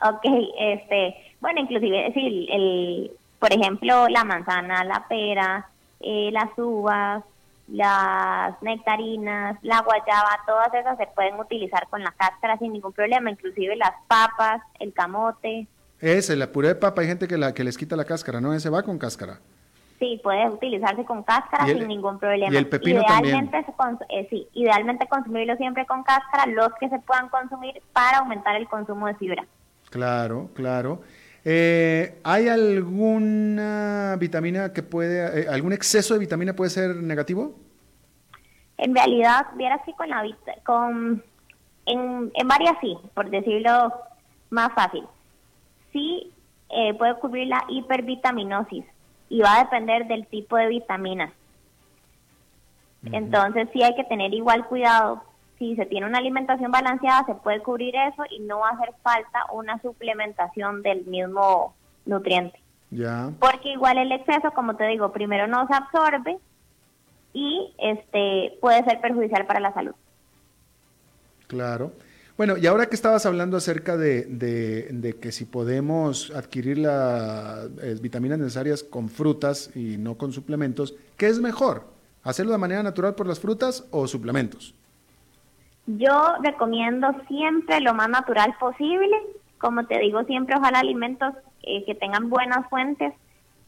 Ok, 0.00 0.20
este, 0.60 1.16
bueno, 1.40 1.60
inclusive, 1.60 2.12
sí, 2.14 2.46
el, 2.50 3.10
por 3.40 3.52
ejemplo, 3.52 4.06
la 4.08 4.22
manzana, 4.22 4.84
la 4.84 5.06
pera, 5.08 5.68
eh, 6.00 6.30
las 6.32 6.50
uvas, 6.56 7.24
las 7.68 8.60
nectarinas, 8.62 9.58
la 9.62 9.80
guayaba, 9.82 10.40
todas 10.46 10.72
esas 10.72 10.96
se 10.96 11.06
pueden 11.08 11.38
utilizar 11.38 11.86
con 11.88 12.02
la 12.02 12.12
cáscara 12.12 12.56
sin 12.58 12.72
ningún 12.72 12.92
problema, 12.92 13.30
inclusive 13.30 13.76
las 13.76 13.92
papas, 14.06 14.62
el 14.78 14.92
camote. 14.92 15.66
Ese, 16.00 16.36
la 16.36 16.50
puré 16.50 16.68
de 16.68 16.74
papa, 16.76 17.02
hay 17.02 17.08
gente 17.08 17.28
que, 17.28 17.36
la, 17.36 17.52
que 17.52 17.64
les 17.64 17.76
quita 17.76 17.96
la 17.96 18.04
cáscara, 18.04 18.40
¿no? 18.40 18.54
Ese 18.54 18.70
va 18.70 18.82
con 18.82 18.98
cáscara. 18.98 19.38
Sí, 19.98 20.20
puede 20.22 20.48
utilizarse 20.48 21.04
con 21.04 21.24
cáscara 21.24 21.66
sin 21.66 21.88
ningún 21.88 22.18
problema. 22.20 22.52
Y 22.52 22.56
el 22.56 22.68
pepino 22.68 23.02
idealmente 23.02 23.64
también. 23.76 24.06
eh, 24.10 24.28
sí, 24.30 24.48
idealmente 24.54 25.08
consumirlo 25.08 25.56
siempre 25.56 25.86
con 25.86 26.04
cáscara, 26.04 26.46
los 26.46 26.68
que 26.78 26.88
se 26.88 27.00
puedan 27.00 27.28
consumir 27.28 27.82
para 27.92 28.18
aumentar 28.18 28.54
el 28.54 28.68
consumo 28.68 29.08
de 29.08 29.14
fibra. 29.16 29.44
Claro, 29.90 30.50
claro. 30.54 31.00
Eh, 31.50 32.20
¿Hay 32.24 32.46
alguna 32.46 34.16
vitamina 34.20 34.70
que 34.74 34.82
puede, 34.82 35.44
eh, 35.44 35.48
algún 35.48 35.72
exceso 35.72 36.12
de 36.12 36.20
vitamina 36.20 36.52
puede 36.52 36.68
ser 36.68 36.94
negativo? 36.96 37.54
En 38.76 38.94
realidad, 38.94 39.46
vieras 39.56 39.80
que 39.86 39.94
con 39.94 40.10
la 40.10 40.24
con 40.62 41.24
en, 41.86 42.30
en 42.34 42.48
varias 42.48 42.74
sí, 42.82 42.98
por 43.14 43.30
decirlo 43.30 43.94
más 44.50 44.74
fácil. 44.74 45.04
Sí 45.90 46.30
eh, 46.68 46.92
puede 46.92 47.14
cubrir 47.14 47.46
la 47.48 47.64
hipervitaminosis 47.70 48.84
y 49.30 49.40
va 49.40 49.56
a 49.56 49.64
depender 49.64 50.06
del 50.06 50.26
tipo 50.26 50.58
de 50.58 50.68
vitaminas. 50.68 51.32
Entonces 53.10 53.70
sí 53.72 53.82
hay 53.82 53.96
que 53.96 54.04
tener 54.04 54.34
igual 54.34 54.66
cuidado. 54.66 55.22
Si 55.58 55.74
se 55.76 55.86
tiene 55.86 56.06
una 56.06 56.18
alimentación 56.18 56.70
balanceada 56.70 57.26
se 57.26 57.34
puede 57.34 57.60
cubrir 57.60 57.94
eso 57.96 58.22
y 58.30 58.40
no 58.40 58.60
va 58.60 58.68
a 58.68 58.72
hacer 58.72 58.94
falta 59.02 59.44
una 59.52 59.80
suplementación 59.82 60.82
del 60.82 61.04
mismo 61.06 61.74
nutriente. 62.06 62.60
Ya. 62.90 63.30
Porque 63.40 63.72
igual 63.72 63.98
el 63.98 64.12
exceso, 64.12 64.50
como 64.52 64.76
te 64.76 64.86
digo, 64.86 65.12
primero 65.12 65.46
no 65.46 65.66
se 65.66 65.74
absorbe 65.74 66.38
y 67.32 67.74
este 67.78 68.56
puede 68.60 68.84
ser 68.84 69.00
perjudicial 69.00 69.46
para 69.46 69.60
la 69.60 69.74
salud. 69.74 69.94
Claro. 71.48 71.92
Bueno, 72.36 72.56
y 72.56 72.68
ahora 72.68 72.86
que 72.86 72.94
estabas 72.94 73.26
hablando 73.26 73.56
acerca 73.56 73.96
de, 73.96 74.24
de, 74.24 75.16
que 75.16 75.32
si 75.32 75.44
podemos 75.44 76.30
adquirir 76.30 76.78
las 76.78 77.66
eh, 77.82 77.98
vitaminas 78.00 78.38
necesarias 78.38 78.84
con 78.84 79.08
frutas 79.08 79.74
y 79.74 79.96
no 79.98 80.16
con 80.16 80.32
suplementos, 80.32 80.94
¿qué 81.16 81.26
es 81.26 81.40
mejor? 81.40 81.88
¿Hacerlo 82.22 82.52
de 82.52 82.58
manera 82.58 82.84
natural 82.84 83.16
por 83.16 83.26
las 83.26 83.40
frutas 83.40 83.86
o 83.90 84.06
suplementos? 84.06 84.72
Yo 85.96 86.34
recomiendo 86.42 87.08
siempre 87.28 87.80
lo 87.80 87.94
más 87.94 88.10
natural 88.10 88.54
posible. 88.60 89.16
Como 89.56 89.86
te 89.86 89.98
digo, 89.98 90.22
siempre 90.24 90.54
ojalá 90.54 90.80
alimentos 90.80 91.32
eh, 91.62 91.82
que 91.86 91.94
tengan 91.94 92.28
buenas 92.28 92.68
fuentes. 92.68 93.14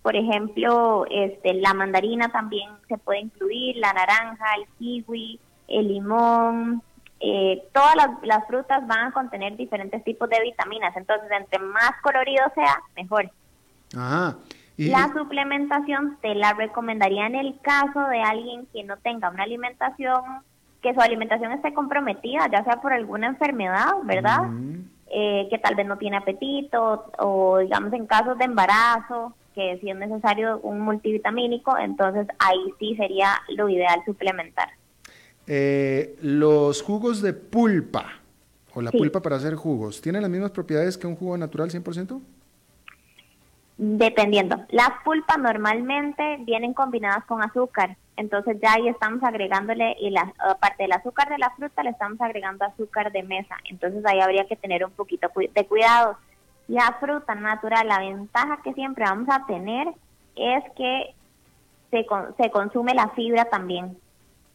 Por 0.02 0.16
ejemplo, 0.16 1.06
este, 1.10 1.54
la 1.54 1.72
mandarina 1.72 2.28
también 2.28 2.68
se 2.88 2.98
puede 2.98 3.20
incluir, 3.20 3.76
la 3.76 3.94
naranja, 3.94 4.44
el 4.58 4.66
kiwi, 4.78 5.40
el 5.68 5.88
limón, 5.88 6.82
eh, 7.20 7.62
todas 7.72 7.94
las, 8.22 8.46
frutas 8.46 8.86
van 8.86 9.08
a 9.08 9.12
contener 9.12 9.56
diferentes 9.56 10.04
tipos 10.04 10.28
de 10.28 10.42
vitaminas, 10.42 10.94
entonces 10.96 11.30
entre 11.30 11.58
más 11.58 11.92
colorido 12.02 12.44
sea, 12.54 12.80
mejor. 12.96 13.30
la 13.92 15.12
suplementación 15.14 16.18
te 16.22 16.34
la 16.34 16.54
recomendaría 16.54 17.26
en 17.26 17.34
el 17.34 17.58
caso 17.60 18.00
de 18.08 18.22
alguien 18.22 18.66
que 18.72 18.84
no 18.84 18.96
tenga 18.98 19.28
una 19.28 19.42
alimentación, 19.42 20.22
que 20.82 20.94
su 20.94 21.00
alimentación 21.00 21.52
esté 21.52 21.74
comprometida, 21.74 22.48
ya 22.50 22.64
sea 22.64 22.80
por 22.80 22.92
alguna 22.92 23.28
enfermedad, 23.28 23.92
¿verdad? 24.04 24.48
Eh, 25.12 25.48
que 25.50 25.58
tal 25.58 25.74
vez 25.74 25.86
no 25.86 25.98
tiene 25.98 26.16
apetito 26.16 27.10
o 27.18 27.58
digamos 27.58 27.92
en 27.92 28.06
casos 28.06 28.38
de 28.38 28.44
embarazo, 28.44 29.34
que 29.54 29.78
si 29.80 29.90
es 29.90 29.96
necesario 29.96 30.60
un 30.60 30.80
multivitamínico, 30.80 31.76
entonces 31.76 32.26
ahí 32.38 32.72
sí 32.78 32.94
sería 32.96 33.32
lo 33.48 33.68
ideal 33.68 34.00
suplementar. 34.06 34.68
Eh, 35.46 36.16
los 36.22 36.82
jugos 36.82 37.22
de 37.22 37.32
pulpa 37.32 38.06
o 38.72 38.80
la 38.80 38.92
pulpa 38.92 39.20
para 39.20 39.36
hacer 39.36 39.56
jugos, 39.56 40.00
¿tienen 40.00 40.22
las 40.22 40.30
mismas 40.30 40.52
propiedades 40.52 40.96
que 40.96 41.08
un 41.08 41.16
jugo 41.16 41.36
natural 41.36 41.70
100%? 41.70 42.20
Dependiendo. 43.76 44.60
Las 44.68 44.90
pulpas 45.04 45.38
normalmente 45.38 46.38
vienen 46.42 46.72
combinadas 46.74 47.24
con 47.24 47.42
azúcar, 47.42 47.96
entonces 48.20 48.58
ya 48.62 48.74
ahí 48.74 48.86
estamos 48.86 49.22
agregándole, 49.24 49.96
y 49.98 50.10
la, 50.10 50.32
aparte 50.38 50.82
del 50.82 50.92
azúcar 50.92 51.28
de 51.30 51.38
la 51.38 51.50
fruta, 51.50 51.82
le 51.82 51.90
estamos 51.90 52.20
agregando 52.20 52.66
azúcar 52.66 53.10
de 53.12 53.22
mesa, 53.22 53.56
entonces 53.64 54.04
ahí 54.04 54.20
habría 54.20 54.46
que 54.46 54.56
tener 54.56 54.84
un 54.84 54.92
poquito 54.92 55.28
de 55.34 55.66
cuidado. 55.66 56.18
La 56.68 56.96
fruta 57.00 57.34
natural, 57.34 57.88
la 57.88 57.98
ventaja 57.98 58.60
que 58.62 58.74
siempre 58.74 59.04
vamos 59.04 59.28
a 59.30 59.46
tener 59.46 59.88
es 60.36 60.64
que 60.76 61.14
se, 61.90 62.06
se 62.38 62.50
consume 62.50 62.94
la 62.94 63.08
fibra 63.10 63.46
también. 63.46 63.96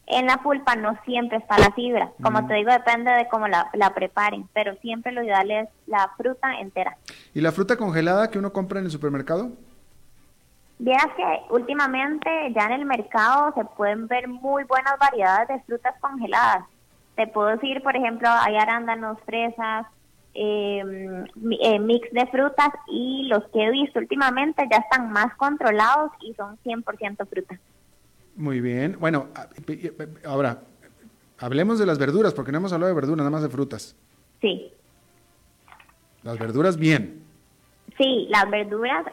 En 0.06 0.26
la 0.26 0.36
pulpa 0.36 0.76
no 0.76 0.96
siempre 1.04 1.38
está 1.38 1.58
la 1.58 1.72
fibra. 1.72 2.12
Como 2.22 2.40
mm. 2.40 2.46
te 2.46 2.54
digo, 2.54 2.70
depende 2.70 3.10
de 3.10 3.26
cómo 3.28 3.48
la, 3.48 3.92
preparen, 3.94 4.48
pero 4.54 4.76
siempre 4.76 5.10
lo 5.10 5.24
ideal 5.24 5.50
es 5.50 5.68
la 5.86 6.12
fruta 6.16 6.60
entera. 6.60 6.96
¿Y 7.34 7.40
la 7.40 7.50
fruta 7.50 7.76
congelada 7.76 8.30
que 8.30 8.38
uno 8.38 8.52
compra 8.52 8.78
en 8.78 8.84
el 8.84 8.92
supermercado? 8.92 9.50
Vieras 10.78 11.06
que 11.16 11.54
últimamente 11.54 12.28
ya 12.54 12.66
en 12.66 12.72
el 12.72 12.84
mercado 12.84 13.52
se 13.54 13.64
pueden 13.76 14.06
ver 14.08 14.28
muy 14.28 14.64
buenas 14.64 14.98
variedades 14.98 15.48
de 15.48 15.60
frutas 15.60 15.94
congeladas. 16.00 16.64
Te 17.14 17.26
puedo 17.26 17.48
decir, 17.48 17.82
por 17.82 17.96
ejemplo, 17.96 18.28
hay 18.28 18.56
arándanos, 18.56 19.18
fresas, 19.24 19.86
em, 20.34 21.24
eh, 21.62 21.78
mix 21.78 22.10
de 22.12 22.26
frutas 22.26 22.68
y 22.88 23.26
los 23.28 23.42
que 23.48 23.64
he 23.64 23.70
visto 23.70 23.98
últimamente 23.98 24.68
ya 24.70 24.78
están 24.78 25.10
más 25.10 25.34
controlados 25.36 26.12
y 26.20 26.34
son 26.34 26.58
100% 26.62 27.24
frutas. 27.24 27.58
Muy 28.36 28.60
bien. 28.60 28.98
Bueno, 29.00 29.28
ahora, 30.26 30.60
hablemos 31.38 31.78
de 31.78 31.86
las 31.86 31.98
verduras, 31.98 32.34
porque 32.34 32.52
no 32.52 32.58
hemos 32.58 32.74
hablado 32.74 32.90
de 32.90 33.00
verduras, 33.00 33.18
nada 33.18 33.30
más 33.30 33.42
de 33.42 33.48
frutas. 33.48 33.96
Sí. 34.42 34.70
Las 36.22 36.38
verduras, 36.38 36.76
bien. 36.76 37.24
Sí, 37.96 38.26
las 38.28 38.50
verduras, 38.50 39.06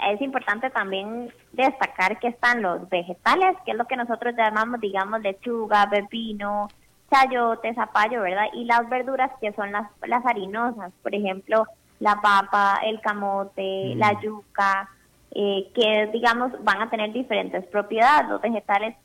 es 0.00 0.20
importante 0.20 0.70
también 0.70 1.32
destacar 1.52 2.18
que 2.18 2.28
están 2.28 2.62
los 2.62 2.88
vegetales, 2.88 3.56
que 3.64 3.72
es 3.72 3.76
lo 3.76 3.86
que 3.86 3.96
nosotros 3.96 4.34
llamamos, 4.36 4.80
digamos, 4.80 5.20
lechuga, 5.20 5.88
pepino, 5.88 6.68
chayote, 7.10 7.74
zapallo, 7.74 8.22
¿verdad? 8.22 8.46
Y 8.54 8.64
las 8.64 8.88
verduras 8.88 9.30
que 9.40 9.52
son 9.52 9.72
las, 9.72 9.88
las 10.06 10.24
harinosas, 10.26 10.92
por 11.02 11.14
ejemplo, 11.14 11.66
la 12.00 12.20
papa, 12.20 12.80
el 12.84 13.00
camote, 13.00 13.94
la 13.96 14.14
mm. 14.14 14.20
yuca, 14.20 14.90
eh, 15.30 15.70
que 15.74 16.10
digamos 16.12 16.52
van 16.64 16.82
a 16.82 16.90
tener 16.90 17.12
diferentes 17.12 17.64
propiedades. 17.66 18.28
Los 18.28 18.42
vegetales, 18.42 18.96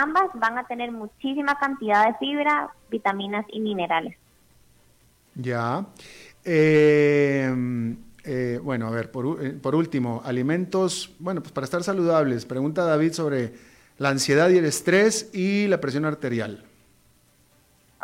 ambas 0.00 0.30
van 0.34 0.58
a 0.58 0.64
tener 0.64 0.90
muchísima 0.92 1.58
cantidad 1.58 2.06
de 2.06 2.14
fibra, 2.14 2.70
vitaminas 2.90 3.44
y 3.48 3.60
minerales. 3.60 4.16
Ya. 5.34 5.84
Eh, 6.44 7.54
eh, 8.24 8.60
bueno, 8.62 8.86
a 8.86 8.90
ver, 8.90 9.10
por, 9.10 9.60
por, 9.60 9.74
último, 9.74 10.22
alimentos, 10.24 11.14
bueno, 11.18 11.40
pues 11.40 11.52
para 11.52 11.64
estar 11.64 11.82
saludables, 11.82 12.46
pregunta 12.46 12.84
David 12.84 13.12
sobre 13.12 13.52
la 13.98 14.10
ansiedad 14.10 14.48
y 14.50 14.58
el 14.58 14.64
estrés 14.64 15.30
y 15.34 15.66
la 15.68 15.80
presión 15.80 16.04
arterial. 16.04 16.64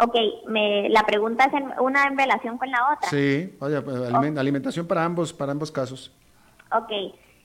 Ok, 0.00 0.14
me, 0.46 0.88
la 0.90 1.02
pregunta 1.02 1.44
es 1.44 1.52
una 1.80 2.06
en 2.06 2.16
relación 2.16 2.56
con 2.56 2.70
la 2.70 2.92
otra. 2.92 3.10
Sí, 3.10 3.52
vaya, 3.58 3.82
pues, 3.82 4.00
alimentación 4.12 4.86
para 4.86 5.04
ambos, 5.04 5.32
para 5.32 5.50
ambos 5.50 5.72
casos. 5.72 6.12
Ok, 6.70 6.90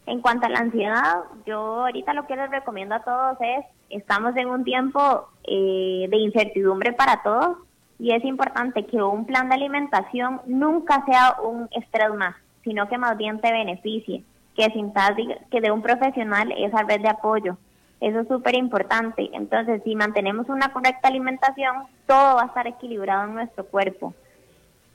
en 0.05 0.21
cuanto 0.21 0.45
a 0.45 0.49
la 0.49 0.59
ansiedad, 0.59 1.21
yo 1.45 1.85
ahorita 1.85 2.13
lo 2.13 2.27
que 2.27 2.35
les 2.35 2.51
recomiendo 2.51 2.93
a 2.95 3.03
todos 3.03 3.37
es, 3.39 3.65
estamos 3.89 4.35
en 4.35 4.49
un 4.49 4.63
tiempo 4.63 5.29
eh, 5.45 6.07
de 6.09 6.17
incertidumbre 6.17 6.93
para 6.93 7.23
todos 7.23 7.57
y 7.97 8.13
es 8.13 8.23
importante 8.23 8.85
que 8.85 9.01
un 9.01 9.25
plan 9.25 9.49
de 9.49 9.55
alimentación 9.55 10.41
nunca 10.45 11.03
sea 11.05 11.37
un 11.41 11.69
estrés 11.71 12.13
más, 12.13 12.35
sino 12.63 12.87
que 12.87 12.97
más 12.97 13.17
bien 13.17 13.39
te 13.39 13.51
beneficie, 13.51 14.23
que 14.55 14.65
sintas 14.71 15.11
que 15.51 15.61
de 15.61 15.71
un 15.71 15.81
profesional 15.81 16.51
esa 16.57 16.83
red 16.83 17.01
de 17.01 17.09
apoyo. 17.09 17.57
Eso 17.99 18.19
es 18.19 18.27
súper 18.27 18.55
importante. 18.55 19.29
Entonces, 19.33 19.81
si 19.83 19.95
mantenemos 19.95 20.49
una 20.49 20.73
correcta 20.73 21.07
alimentación, 21.07 21.87
todo 22.05 22.35
va 22.35 22.43
a 22.43 22.47
estar 22.47 22.67
equilibrado 22.67 23.25
en 23.25 23.35
nuestro 23.35 23.65
cuerpo. 23.65 24.13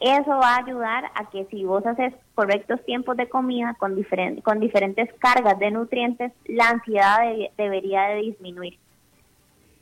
Eso 0.01 0.31
va 0.31 0.55
a 0.55 0.59
ayudar 0.59 1.11
a 1.15 1.29
que 1.31 1.47
si 1.47 1.65
vos 1.65 1.85
haces 1.85 2.15
correctos 2.35 2.85
tiempos 2.85 3.17
de 3.17 3.29
comida 3.29 3.75
con, 3.79 3.97
con 4.45 4.61
diferentes 4.61 5.13
cargas 5.15 5.59
de 5.59 5.71
nutrientes, 5.71 6.33
la 6.45 6.69
ansiedad 6.69 7.19
debería 7.57 8.03
de 8.09 8.17
disminuir. 8.17 8.79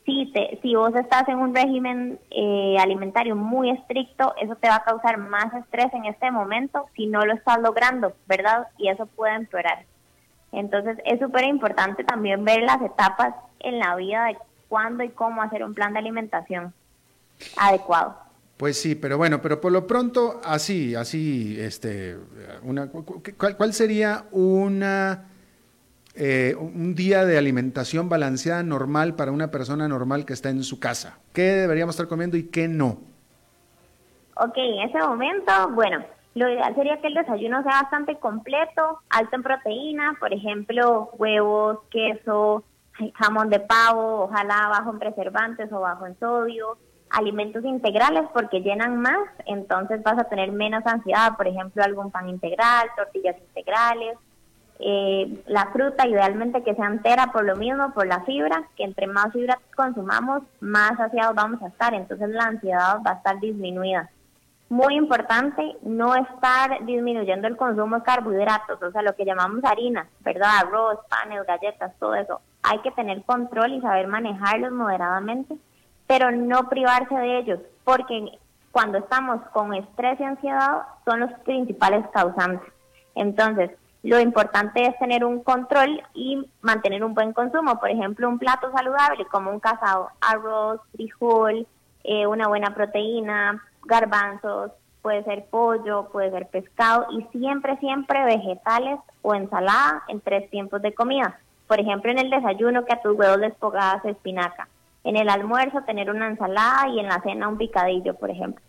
Si, 0.06 0.30
te, 0.32 0.58
si 0.62 0.74
vos 0.74 0.94
estás 0.94 1.28
en 1.28 1.38
un 1.38 1.54
régimen 1.54 2.18
eh, 2.30 2.76
alimentario 2.78 3.36
muy 3.36 3.70
estricto, 3.70 4.34
eso 4.40 4.54
te 4.56 4.68
va 4.68 4.76
a 4.76 4.84
causar 4.84 5.18
más 5.18 5.52
estrés 5.52 5.92
en 5.92 6.06
este 6.06 6.30
momento 6.30 6.86
si 6.94 7.06
no 7.06 7.26
lo 7.26 7.34
estás 7.34 7.58
logrando, 7.60 8.14
¿verdad? 8.26 8.68
Y 8.78 8.88
eso 8.88 9.06
puede 9.06 9.34
empeorar. 9.34 9.84
Entonces 10.52 10.96
es 11.04 11.20
súper 11.20 11.44
importante 11.44 12.04
también 12.04 12.44
ver 12.44 12.62
las 12.62 12.80
etapas 12.80 13.34
en 13.60 13.78
la 13.78 13.94
vida 13.96 14.26
de 14.26 14.38
cuándo 14.68 15.04
y 15.04 15.10
cómo 15.10 15.42
hacer 15.42 15.64
un 15.64 15.74
plan 15.74 15.92
de 15.92 15.98
alimentación 15.98 16.72
adecuado. 17.56 18.16
Pues 18.56 18.80
sí, 18.80 18.94
pero 18.94 19.18
bueno, 19.18 19.42
pero 19.42 19.60
por 19.60 19.70
lo 19.70 19.86
pronto, 19.86 20.40
así, 20.42 20.94
así, 20.94 21.60
este, 21.60 22.16
una, 22.62 22.88
¿cuál, 22.88 23.74
sería 23.74 24.24
una, 24.30 25.28
eh, 26.16 26.54
un 26.58 26.94
día 26.94 27.24
de 27.24 27.38
alimentación 27.38 28.08
balanceada 28.08 28.62
normal 28.62 29.14
para 29.14 29.32
una 29.32 29.50
persona 29.50 29.86
normal 29.86 30.24
que 30.24 30.32
está 30.32 30.50
en 30.50 30.62
su 30.62 30.80
casa? 30.80 31.18
¿Qué 31.32 31.42
deberíamos 31.42 31.94
estar 31.94 32.08
comiendo 32.08 32.36
y 32.36 32.44
qué 32.44 32.68
no? 32.68 32.98
Ok, 34.36 34.56
en 34.56 34.88
ese 34.88 34.98
momento, 34.98 35.52
bueno, 35.74 36.04
lo 36.34 36.50
ideal 36.50 36.74
sería 36.74 37.00
que 37.00 37.06
el 37.06 37.14
desayuno 37.14 37.62
sea 37.62 37.82
bastante 37.82 38.16
completo, 38.16 39.00
alto 39.08 39.36
en 39.36 39.42
proteína, 39.42 40.16
por 40.20 40.34
ejemplo, 40.34 41.10
huevos, 41.18 41.78
queso, 41.90 42.62
jamón 43.14 43.48
de 43.48 43.60
pavo, 43.60 44.24
ojalá 44.24 44.68
bajo 44.68 44.90
en 44.90 44.98
preservantes 44.98 45.72
o 45.72 45.80
bajo 45.80 46.06
en 46.06 46.18
sodio, 46.18 46.76
alimentos 47.10 47.64
integrales 47.64 48.24
porque 48.34 48.60
llenan 48.60 49.00
más, 49.00 49.28
entonces 49.46 50.02
vas 50.02 50.18
a 50.18 50.28
tener 50.28 50.52
menos 50.52 50.84
ansiedad, 50.86 51.36
por 51.36 51.46
ejemplo, 51.46 51.82
algún 51.82 52.10
pan 52.10 52.28
integral, 52.28 52.88
tortillas 52.96 53.36
integrales, 53.38 54.18
eh, 54.78 55.42
la 55.46 55.66
fruta 55.72 56.06
idealmente 56.06 56.62
que 56.62 56.74
sea 56.74 56.86
entera 56.86 57.32
por 57.32 57.44
lo 57.44 57.56
mismo, 57.56 57.92
por 57.92 58.06
la 58.06 58.20
fibra, 58.20 58.64
que 58.76 58.84
entre 58.84 59.06
más 59.06 59.32
fibra 59.32 59.58
consumamos, 59.74 60.42
más 60.60 60.96
saciados 60.96 61.34
vamos 61.34 61.62
a 61.62 61.68
estar, 61.68 61.94
entonces 61.94 62.28
la 62.28 62.44
ansiedad 62.44 62.98
va 63.06 63.12
a 63.12 63.14
estar 63.14 63.40
disminuida. 63.40 64.10
Muy 64.68 64.96
importante 64.96 65.76
no 65.82 66.16
estar 66.16 66.84
disminuyendo 66.84 67.46
el 67.46 67.56
consumo 67.56 67.96
de 67.96 68.02
carbohidratos, 68.02 68.82
o 68.82 68.90
sea, 68.90 69.02
lo 69.02 69.14
que 69.14 69.24
llamamos 69.24 69.62
harina, 69.64 70.08
¿verdad? 70.20 70.58
Arroz, 70.60 70.98
panes, 71.08 71.46
galletas, 71.46 71.92
todo 72.00 72.16
eso. 72.16 72.40
Hay 72.62 72.80
que 72.80 72.90
tener 72.90 73.22
control 73.22 73.74
y 73.74 73.80
saber 73.80 74.08
manejarlos 74.08 74.72
moderadamente 74.72 75.56
pero 76.06 76.30
no 76.30 76.68
privarse 76.68 77.14
de 77.14 77.38
ellos, 77.38 77.60
porque 77.84 78.38
cuando 78.70 78.98
estamos 78.98 79.40
con 79.52 79.74
estrés 79.74 80.20
y 80.20 80.24
ansiedad 80.24 80.82
son 81.04 81.20
los 81.20 81.32
principales 81.40 82.06
causantes. 82.12 82.72
Entonces, 83.14 83.70
lo 84.06 84.20
importante 84.20 84.86
es 84.86 84.96
tener 84.98 85.24
un 85.24 85.42
control 85.42 86.00
y 86.14 86.48
mantener 86.60 87.02
un 87.02 87.12
buen 87.12 87.32
consumo. 87.32 87.80
Por 87.80 87.90
ejemplo, 87.90 88.28
un 88.28 88.38
plato 88.38 88.70
saludable 88.70 89.26
como 89.26 89.50
un 89.50 89.58
cazado, 89.58 90.10
arroz, 90.20 90.80
frijol, 90.92 91.66
eh, 92.04 92.26
una 92.26 92.46
buena 92.46 92.72
proteína, 92.72 93.62
garbanzos, 93.84 94.70
puede 95.02 95.24
ser 95.24 95.46
pollo, 95.50 96.08
puede 96.12 96.30
ser 96.30 96.46
pescado 96.46 97.06
y 97.10 97.22
siempre, 97.36 97.76
siempre 97.78 98.24
vegetales 98.24 99.00
o 99.22 99.34
ensalada 99.34 100.04
en 100.06 100.20
tres 100.20 100.48
tiempos 100.50 100.82
de 100.82 100.94
comida. 100.94 101.40
Por 101.66 101.80
ejemplo, 101.80 102.12
en 102.12 102.18
el 102.18 102.30
desayuno 102.30 102.84
que 102.84 102.92
a 102.92 103.02
tus 103.02 103.18
huevos 103.18 103.38
les 103.38 103.54
pongas 103.56 104.04
espinaca 104.04 104.68
en 105.06 105.16
el 105.16 105.28
almuerzo 105.28 105.82
tener 105.82 106.10
una 106.10 106.26
ensalada 106.26 106.88
y 106.88 106.98
en 106.98 107.06
la 107.06 107.20
cena 107.22 107.48
un 107.48 107.56
picadillo, 107.56 108.14
por 108.14 108.30
ejemplo. 108.30 108.62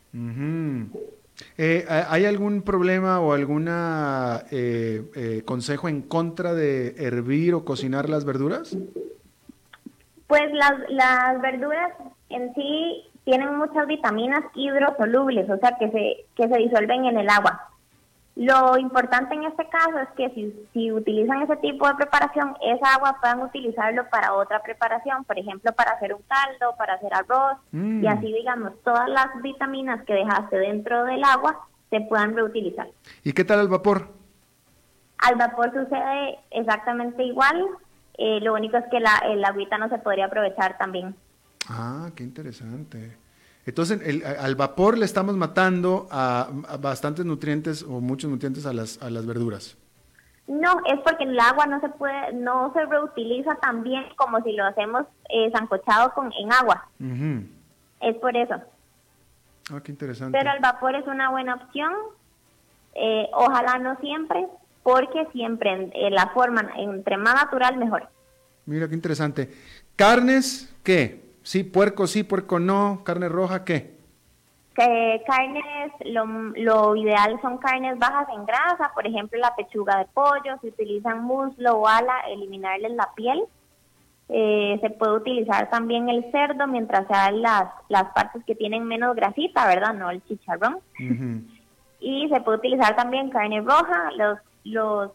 Eh, 1.57 1.85
¿Hay 1.87 2.25
algún 2.25 2.61
problema 2.61 3.19
o 3.19 3.33
algún 3.33 3.67
eh, 3.69 4.41
eh, 4.51 5.41
consejo 5.45 5.87
en 5.87 6.01
contra 6.01 6.53
de 6.53 6.95
hervir 6.97 7.53
o 7.53 7.65
cocinar 7.65 8.09
las 8.09 8.25
verduras? 8.25 8.77
Pues 10.27 10.51
las, 10.51 10.73
las 10.89 11.41
verduras 11.41 11.93
en 12.29 12.53
sí 12.53 13.05
tienen 13.23 13.55
muchas 13.55 13.87
vitaminas 13.87 14.43
hidrosolubles, 14.55 15.49
o 15.49 15.57
sea, 15.57 15.77
que 15.77 15.89
se, 15.91 16.25
que 16.35 16.47
se 16.47 16.57
disuelven 16.57 17.05
en 17.05 17.17
el 17.17 17.29
agua. 17.29 17.69
Lo 18.37 18.77
importante 18.77 19.33
en 19.33 19.45
este 19.45 19.67
caso 19.67 19.97
es 19.97 20.09
que 20.15 20.53
si, 20.71 20.91
utilizan 20.91 21.41
ese 21.41 21.55
tipo 21.57 21.87
de 21.87 21.95
preparación, 21.95 22.55
esa 22.61 22.93
agua 22.93 23.17
puedan 23.19 23.41
utilizarlo 23.41 24.07
para 24.11 24.33
otra 24.33 24.61
preparación, 24.61 25.23
por 25.23 25.39
ejemplo, 25.39 25.73
para 25.73 25.93
hacer 25.93 26.13
un 26.13 26.21
caldo, 26.21 26.75
para 26.77 26.93
hacer 26.93 27.11
arroz, 27.15 27.57
y 27.73 27.77
mm. 27.77 28.07
así, 28.07 28.31
digamos, 28.31 28.73
todas 28.83 29.09
las 29.09 29.41
vitaminas 29.41 30.05
que 30.05 30.13
dejaste 30.13 30.55
dentro 30.55 31.03
del 31.05 31.23
agua 31.23 31.67
se 31.89 31.99
puedan 32.01 32.35
reutilizar. 32.35 32.87
¿Y 33.23 33.33
qué 33.33 33.43
tal 33.43 33.59
al 33.59 33.69
vapor? 33.69 34.07
Al 35.17 35.35
vapor 35.35 35.73
sucede 35.73 36.37
exactamente 36.51 37.23
igual, 37.23 37.65
eh, 38.19 38.39
lo 38.41 38.53
único 38.53 38.77
es 38.77 38.85
que 38.91 38.99
la, 38.99 39.17
el 39.25 39.43
agüita 39.43 39.79
no 39.79 39.89
se 39.89 39.97
podría 39.97 40.25
aprovechar 40.25 40.77
también. 40.77 41.15
Ah, 41.69 42.11
qué 42.15 42.23
interesante. 42.23 43.17
Entonces, 43.67 44.23
al 44.23 44.55
vapor 44.55 44.97
le 44.97 45.03
estamos 45.03 45.35
matando 45.35 46.07
a, 46.09 46.47
bastantes 46.79 47.25
nutrientes 47.25 47.83
o 47.83 47.99
muchos 47.99 48.31
nutrientes 48.31 48.65
a 48.65 48.71
las, 48.71 49.01
a 49.03 49.09
las 49.09 49.25
verduras. 49.25 49.77
No, 50.47 50.81
es 50.85 51.01
porque 51.01 51.25
el 51.25 51.37
agua 51.37 51.65
no 51.65 51.81
se 51.81 51.89
puede, 51.89 52.31
no 52.31 52.71
se 52.71 52.85
reutiliza 52.85 53.55
tan 53.55 53.83
bien 53.83 54.05
como 54.15 54.41
si 54.43 54.53
lo 54.53 54.65
hacemos 54.65 55.05
eh, 55.27 55.51
zancochado 55.51 56.13
con, 56.13 56.31
en 56.31 56.53
agua. 56.53 56.87
Es 57.99 58.15
por 58.15 58.37
eso. 58.37 58.55
Ah, 59.69 59.81
qué 59.83 59.91
interesante. 59.91 60.37
Pero 60.37 60.53
el 60.53 60.61
vapor 60.61 60.95
es 60.95 61.05
una 61.05 61.29
buena 61.29 61.55
opción. 61.55 61.91
Eh, 62.95 63.27
ojalá 63.33 63.79
no 63.79 63.99
siempre, 63.99 64.47
porque 64.81 65.27
siempre 65.33 65.91
en, 65.93 66.15
la 66.15 66.29
forma, 66.29 66.71
entre 66.77 67.17
más 67.17 67.35
natural, 67.35 67.75
mejor. 67.75 68.07
Mira 68.65 68.87
qué 68.87 68.95
interesante. 68.95 69.51
¿Carnes 69.97 70.73
qué? 70.83 71.26
Sí, 71.47 71.63
puerco 71.63 72.07
sí, 72.07 72.23
puerco 72.23 72.59
no, 72.59 73.05
carne 73.05 73.29
roja, 73.29 73.63
¿qué? 73.63 73.95
Que 74.75 75.23
carnes, 75.25 75.93
lo, 76.03 76.25
lo, 76.25 76.97
ideal 76.97 77.39
son 77.41 77.57
carnes 77.57 77.97
bajas 77.97 78.27
en 78.35 78.45
grasa, 78.45 78.91
por 78.93 79.07
ejemplo 79.07 79.39
la 79.39 79.55
pechuga 79.55 79.97
de 79.97 80.07
pollo, 80.13 80.59
se 80.59 80.67
utilizan 80.67 81.23
muslo 81.23 81.77
o 81.77 81.87
ala, 81.87 82.19
eliminarles 82.27 82.91
la 82.91 83.13
piel. 83.15 83.45
Eh, 84.27 84.77
se 84.81 84.89
puede 84.89 85.13
utilizar 85.13 85.69
también 85.69 86.09
el 86.09 86.29
cerdo 86.31 86.67
mientras 86.67 87.07
sean 87.07 87.41
las, 87.41 87.69
las 87.87 88.11
partes 88.11 88.43
que 88.43 88.53
tienen 88.53 88.83
menos 88.83 89.15
grasita, 89.15 89.65
¿verdad? 89.67 89.93
No 89.93 90.09
el 90.09 90.21
chicharrón. 90.25 90.79
Y 92.01 92.27
se 92.27 92.41
puede 92.41 92.57
utilizar 92.57 92.93
también 92.97 93.29
carne 93.29 93.61
roja, 93.61 94.11
los, 94.17 94.39
los 94.65 95.11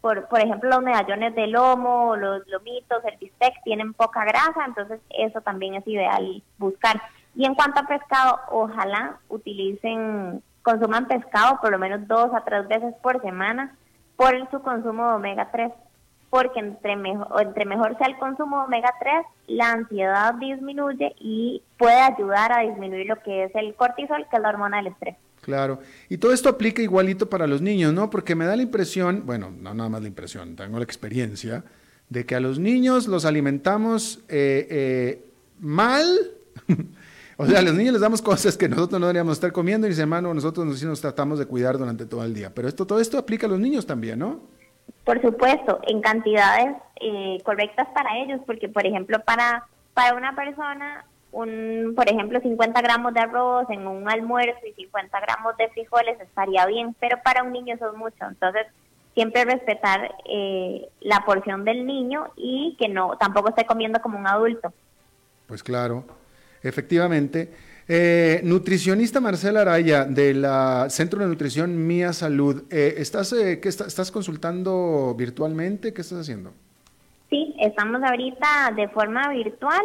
por, 0.00 0.26
por 0.28 0.40
ejemplo, 0.40 0.70
los 0.70 0.82
medallones 0.82 1.34
de 1.34 1.46
lomo, 1.46 2.16
los 2.16 2.46
lomitos, 2.48 3.04
el 3.04 3.18
bistec 3.18 3.62
tienen 3.64 3.92
poca 3.92 4.24
grasa, 4.24 4.64
entonces 4.66 5.00
eso 5.10 5.40
también 5.42 5.74
es 5.74 5.86
ideal 5.86 6.42
buscar. 6.58 7.00
Y 7.34 7.44
en 7.44 7.54
cuanto 7.54 7.80
a 7.80 7.86
pescado, 7.86 8.40
ojalá 8.50 9.18
utilicen, 9.28 10.42
consuman 10.62 11.06
pescado 11.06 11.60
por 11.60 11.70
lo 11.70 11.78
menos 11.78 12.06
dos 12.08 12.32
a 12.34 12.44
tres 12.44 12.66
veces 12.68 12.94
por 13.02 13.20
semana 13.22 13.76
por 14.16 14.50
su 14.50 14.60
consumo 14.60 15.08
de 15.08 15.14
omega 15.14 15.48
3, 15.50 15.72
porque 16.28 16.60
entre 16.60 16.94
mejor, 16.94 17.28
entre 17.40 17.64
mejor 17.64 17.96
sea 17.96 18.06
el 18.06 18.18
consumo 18.18 18.58
de 18.58 18.64
omega 18.64 18.92
3, 19.00 19.14
la 19.46 19.70
ansiedad 19.70 20.34
disminuye 20.34 21.14
y 21.18 21.62
puede 21.78 22.00
ayudar 22.02 22.52
a 22.52 22.60
disminuir 22.60 23.06
lo 23.06 23.16
que 23.16 23.44
es 23.44 23.54
el 23.54 23.74
cortisol, 23.74 24.26
que 24.28 24.36
es 24.36 24.42
la 24.42 24.50
hormona 24.50 24.76
del 24.76 24.88
estrés. 24.88 25.16
Claro. 25.40 25.80
Y 26.08 26.18
todo 26.18 26.32
esto 26.32 26.48
aplica 26.48 26.82
igualito 26.82 27.28
para 27.28 27.46
los 27.46 27.62
niños, 27.62 27.92
¿no? 27.92 28.10
Porque 28.10 28.34
me 28.34 28.44
da 28.44 28.56
la 28.56 28.62
impresión, 28.62 29.22
bueno, 29.24 29.50
no 29.50 29.74
nada 29.74 29.88
más 29.88 30.02
la 30.02 30.08
impresión, 30.08 30.54
tengo 30.54 30.78
la 30.78 30.84
experiencia, 30.84 31.64
de 32.08 32.26
que 32.26 32.34
a 32.34 32.40
los 32.40 32.58
niños 32.58 33.06
los 33.06 33.24
alimentamos 33.24 34.20
eh, 34.28 34.66
eh, 34.70 35.24
mal. 35.60 36.06
o 37.36 37.46
sea, 37.46 37.60
a 37.60 37.62
los 37.62 37.74
niños 37.74 37.92
les 37.94 38.02
damos 38.02 38.20
cosas 38.20 38.56
que 38.56 38.68
nosotros 38.68 39.00
no 39.00 39.06
deberíamos 39.06 39.34
estar 39.34 39.52
comiendo 39.52 39.86
y 39.86 39.90
dice, 39.90 40.02
hermano, 40.02 40.34
nosotros 40.34 40.66
nos, 40.66 40.82
nos 40.82 41.00
tratamos 41.00 41.38
de 41.38 41.46
cuidar 41.46 41.78
durante 41.78 42.04
todo 42.04 42.24
el 42.24 42.34
día. 42.34 42.52
Pero 42.54 42.68
esto, 42.68 42.86
todo 42.86 43.00
esto 43.00 43.16
aplica 43.16 43.46
a 43.46 43.50
los 43.50 43.60
niños 43.60 43.86
también, 43.86 44.18
¿no? 44.18 44.40
Por 45.04 45.22
supuesto, 45.22 45.80
en 45.86 46.02
cantidades 46.02 46.76
eh, 47.00 47.38
correctas 47.44 47.88
para 47.94 48.18
ellos, 48.18 48.40
porque 48.44 48.68
por 48.68 48.86
ejemplo, 48.86 49.18
para, 49.24 49.64
para 49.94 50.14
una 50.14 50.34
persona 50.34 51.04
un, 51.32 51.92
por 51.94 52.08
ejemplo, 52.08 52.40
50 52.40 52.80
gramos 52.82 53.14
de 53.14 53.20
arroz 53.20 53.68
en 53.70 53.86
un 53.86 54.08
almuerzo 54.08 54.66
y 54.66 54.72
50 54.72 55.20
gramos 55.20 55.56
de 55.56 55.68
frijoles 55.68 56.20
estaría 56.20 56.66
bien, 56.66 56.94
pero 56.98 57.18
para 57.22 57.42
un 57.42 57.52
niño 57.52 57.74
eso 57.74 57.90
es 57.90 57.96
mucho. 57.96 58.24
Entonces, 58.28 58.66
siempre 59.14 59.44
respetar 59.44 60.14
eh, 60.28 60.88
la 61.00 61.24
porción 61.24 61.64
del 61.64 61.86
niño 61.86 62.28
y 62.36 62.76
que 62.78 62.88
no 62.88 63.16
tampoco 63.18 63.50
esté 63.50 63.64
comiendo 63.66 64.00
como 64.00 64.18
un 64.18 64.26
adulto. 64.26 64.72
Pues 65.46 65.62
claro, 65.62 66.04
efectivamente. 66.62 67.50
Eh, 67.92 68.40
nutricionista 68.44 69.20
Marcela 69.20 69.62
Araya 69.62 70.04
del 70.04 70.46
Centro 70.90 71.20
de 71.20 71.26
Nutrición 71.26 71.88
Mía 71.88 72.12
Salud, 72.12 72.62
eh, 72.70 72.94
¿estás, 72.98 73.34
qué 73.34 73.68
estás 73.68 74.12
consultando 74.12 75.12
virtualmente? 75.18 75.92
¿Qué 75.92 76.00
estás 76.00 76.20
haciendo? 76.20 76.52
Sí, 77.30 77.54
estamos 77.60 78.00
ahorita 78.02 78.72
de 78.76 78.88
forma 78.88 79.28
virtual 79.30 79.84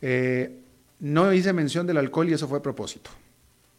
Eh, 0.00 0.58
no 0.98 1.32
hice 1.32 1.52
mención 1.52 1.86
del 1.86 1.98
alcohol 1.98 2.28
y 2.28 2.32
eso 2.32 2.48
fue 2.48 2.58
a 2.58 2.62
propósito. 2.62 3.10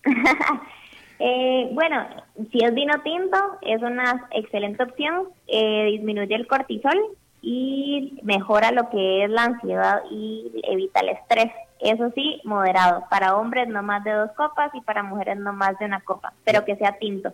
eh, 1.19 1.69
bueno, 1.73 2.07
si 2.51 2.63
es 2.63 2.73
vino 2.73 2.93
tinto, 3.03 3.57
es 3.61 3.81
una 3.81 4.29
excelente 4.31 4.83
opción. 4.83 5.27
Eh, 5.47 5.89
disminuye 5.91 6.35
el 6.35 6.47
cortisol 6.47 6.97
y 7.41 8.19
mejora 8.23 8.71
lo 8.71 8.89
que 8.89 9.25
es 9.25 9.29
la 9.29 9.43
ansiedad 9.43 10.01
y 10.09 10.49
evita 10.63 11.01
el 11.01 11.09
estrés. 11.09 11.51
Eso 11.84 12.11
sí, 12.15 12.39
moderado. 12.45 13.03
Para 13.09 13.36
hombres 13.36 13.67
no 13.67 13.84
más 13.84 14.03
de 14.03 14.11
dos 14.11 14.31
copas 14.38 14.71
y 14.73 14.81
para 14.81 15.03
mujeres 15.03 15.38
no 15.38 15.53
más 15.53 15.77
de 15.79 15.86
una 15.86 15.99
copa, 16.01 16.34
pero 16.45 16.63
que 16.63 16.75
sea 16.77 16.97
tinto. 16.97 17.34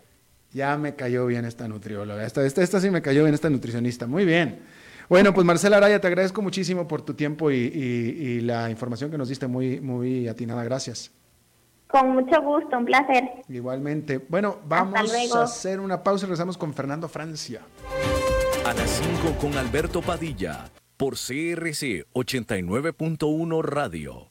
Ya 0.52 0.76
me 0.76 0.96
cayó 0.96 1.26
bien 1.26 1.44
esta 1.44 1.68
nutrióloga. 1.68 2.24
Esta, 2.24 2.44
esta, 2.44 2.80
sí 2.80 2.90
me 2.90 3.02
cayó 3.02 3.22
bien, 3.22 3.34
esta 3.34 3.48
nutricionista. 3.48 4.06
Muy 4.06 4.24
bien. 4.24 4.60
Bueno, 5.08 5.32
pues 5.32 5.46
Marcela 5.46 5.76
Araya, 5.76 6.00
te 6.00 6.08
agradezco 6.08 6.42
muchísimo 6.42 6.88
por 6.88 7.02
tu 7.02 7.14
tiempo 7.14 7.50
y, 7.50 8.40
la 8.40 8.70
información 8.70 9.10
que 9.10 9.18
nos 9.18 9.28
diste 9.28 9.46
muy, 9.46 9.80
muy 9.80 10.26
atinada. 10.26 10.64
Gracias. 10.64 11.12
Con 11.86 12.10
mucho 12.10 12.40
gusto, 12.42 12.78
un 12.78 12.84
placer. 12.84 13.24
Igualmente. 13.48 14.18
Bueno, 14.28 14.58
vamos 14.66 15.34
a 15.34 15.42
hacer 15.42 15.78
una 15.78 16.02
pausa 16.02 16.24
y 16.24 16.26
regresamos 16.26 16.56
con 16.56 16.74
Fernando 16.74 17.08
Francia. 17.08 17.60
A 18.64 18.74
las 18.74 18.90
5 18.90 19.38
con 19.40 19.56
Alberto 19.56 20.02
Padilla, 20.02 20.70
por 20.96 21.14
CRC 21.14 22.06
89.1 22.12 23.62
Radio. 23.62 24.30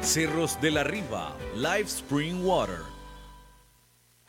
Cerros 0.01 0.59
de 0.59 0.71
la 0.71 0.83
Riva, 0.83 1.37
Live 1.55 1.87
Spring 1.87 2.43
Water. 2.43 2.90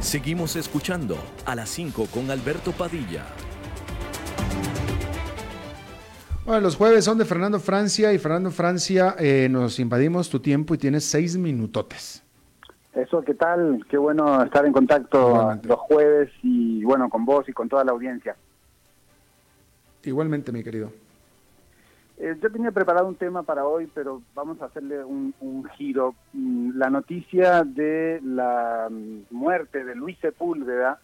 Seguimos 0.00 0.56
escuchando 0.56 1.16
a 1.44 1.54
las 1.54 1.68
5 1.68 2.06
con 2.06 2.30
Alberto 2.30 2.72
Padilla. 2.72 3.24
Bueno, 6.46 6.60
los 6.60 6.76
jueves 6.76 7.04
son 7.04 7.18
de 7.18 7.24
Fernando 7.24 7.58
Francia 7.58 8.12
y 8.12 8.18
Fernando 8.18 8.52
Francia 8.52 9.16
eh, 9.18 9.48
nos 9.50 9.80
invadimos 9.80 10.30
tu 10.30 10.38
tiempo 10.38 10.74
y 10.74 10.78
tienes 10.78 11.04
seis 11.04 11.36
minutotes. 11.36 12.22
Eso, 12.94 13.20
¿qué 13.22 13.34
tal? 13.34 13.84
Qué 13.90 13.98
bueno 13.98 14.44
estar 14.44 14.64
en 14.64 14.72
contacto 14.72 15.58
los 15.64 15.78
jueves 15.80 16.30
y 16.44 16.84
bueno, 16.84 17.10
con 17.10 17.24
vos 17.24 17.48
y 17.48 17.52
con 17.52 17.68
toda 17.68 17.82
la 17.82 17.90
audiencia. 17.90 18.36
Igualmente, 20.04 20.52
mi 20.52 20.62
querido. 20.62 20.92
Eh, 22.18 22.34
yo 22.40 22.50
tenía 22.50 22.70
preparado 22.70 23.06
un 23.06 23.16
tema 23.16 23.42
para 23.42 23.66
hoy, 23.66 23.90
pero 23.94 24.22
vamos 24.34 24.60
a 24.62 24.66
hacerle 24.66 25.04
un, 25.04 25.34
giro. 25.76 26.14
Mm, 26.32 26.78
la 26.78 26.88
noticia 26.88 27.62
de 27.62 28.20
la 28.24 28.88
mm, 28.90 29.24
muerte 29.30 29.84
de 29.84 29.94
Luis 29.94 30.18
Sepúlveda, 30.20 30.98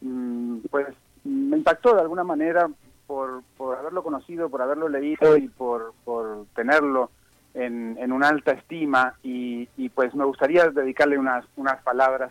mm, 0.00 0.58
pues 0.70 0.86
me 1.24 1.56
impactó 1.56 1.94
de 1.94 2.02
alguna 2.02 2.22
manera 2.22 2.68
por, 3.06 3.42
por 3.56 3.76
haberlo 3.76 4.04
conocido, 4.04 4.48
por 4.48 4.62
haberlo 4.62 4.88
leído 4.88 5.36
y 5.36 5.48
por, 5.48 5.94
por 6.04 6.46
tenerlo 6.54 7.10
en, 7.54 7.96
en 7.98 8.12
una 8.12 8.28
alta 8.28 8.52
estima. 8.52 9.14
Y, 9.24 9.68
y, 9.76 9.88
pues 9.88 10.14
me 10.14 10.24
gustaría 10.24 10.68
dedicarle 10.70 11.18
unas, 11.18 11.44
unas 11.56 11.82
palabras 11.82 12.30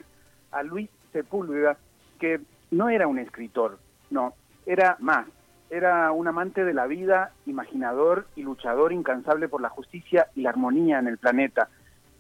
a 0.52 0.64
Luis 0.64 0.90
Sepúlveda, 1.12 1.78
que 2.18 2.40
no 2.72 2.88
era 2.88 3.08
un 3.08 3.20
escritor, 3.20 3.78
no, 4.10 4.34
era 4.66 4.96
más 5.00 5.28
era 5.72 6.12
un 6.12 6.28
amante 6.28 6.66
de 6.66 6.74
la 6.74 6.86
vida, 6.86 7.32
imaginador 7.46 8.28
y 8.36 8.44
luchador 8.44 8.92
incansable 8.92 9.48
por 9.48 9.62
la 9.62 9.70
justicia 9.70 10.28
y 10.36 10.42
la 10.42 10.50
armonía 10.50 11.00
en 11.00 11.08
el 11.08 11.18
planeta. 11.18 11.70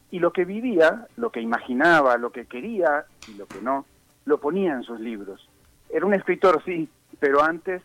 Y 0.09 0.19
lo 0.19 0.31
que 0.31 0.45
vivía, 0.45 1.07
lo 1.17 1.31
que 1.31 1.41
imaginaba, 1.41 2.17
lo 2.17 2.31
que 2.31 2.45
quería 2.45 3.05
y 3.27 3.33
lo 3.33 3.47
que 3.47 3.61
no, 3.61 3.85
lo 4.23 4.39
ponía 4.39 4.73
en 4.73 4.83
sus 4.83 5.01
libros. 5.01 5.49
Era 5.89 6.05
un 6.05 6.13
escritor, 6.13 6.63
sí, 6.63 6.87
pero 7.19 7.43
antes, 7.43 7.81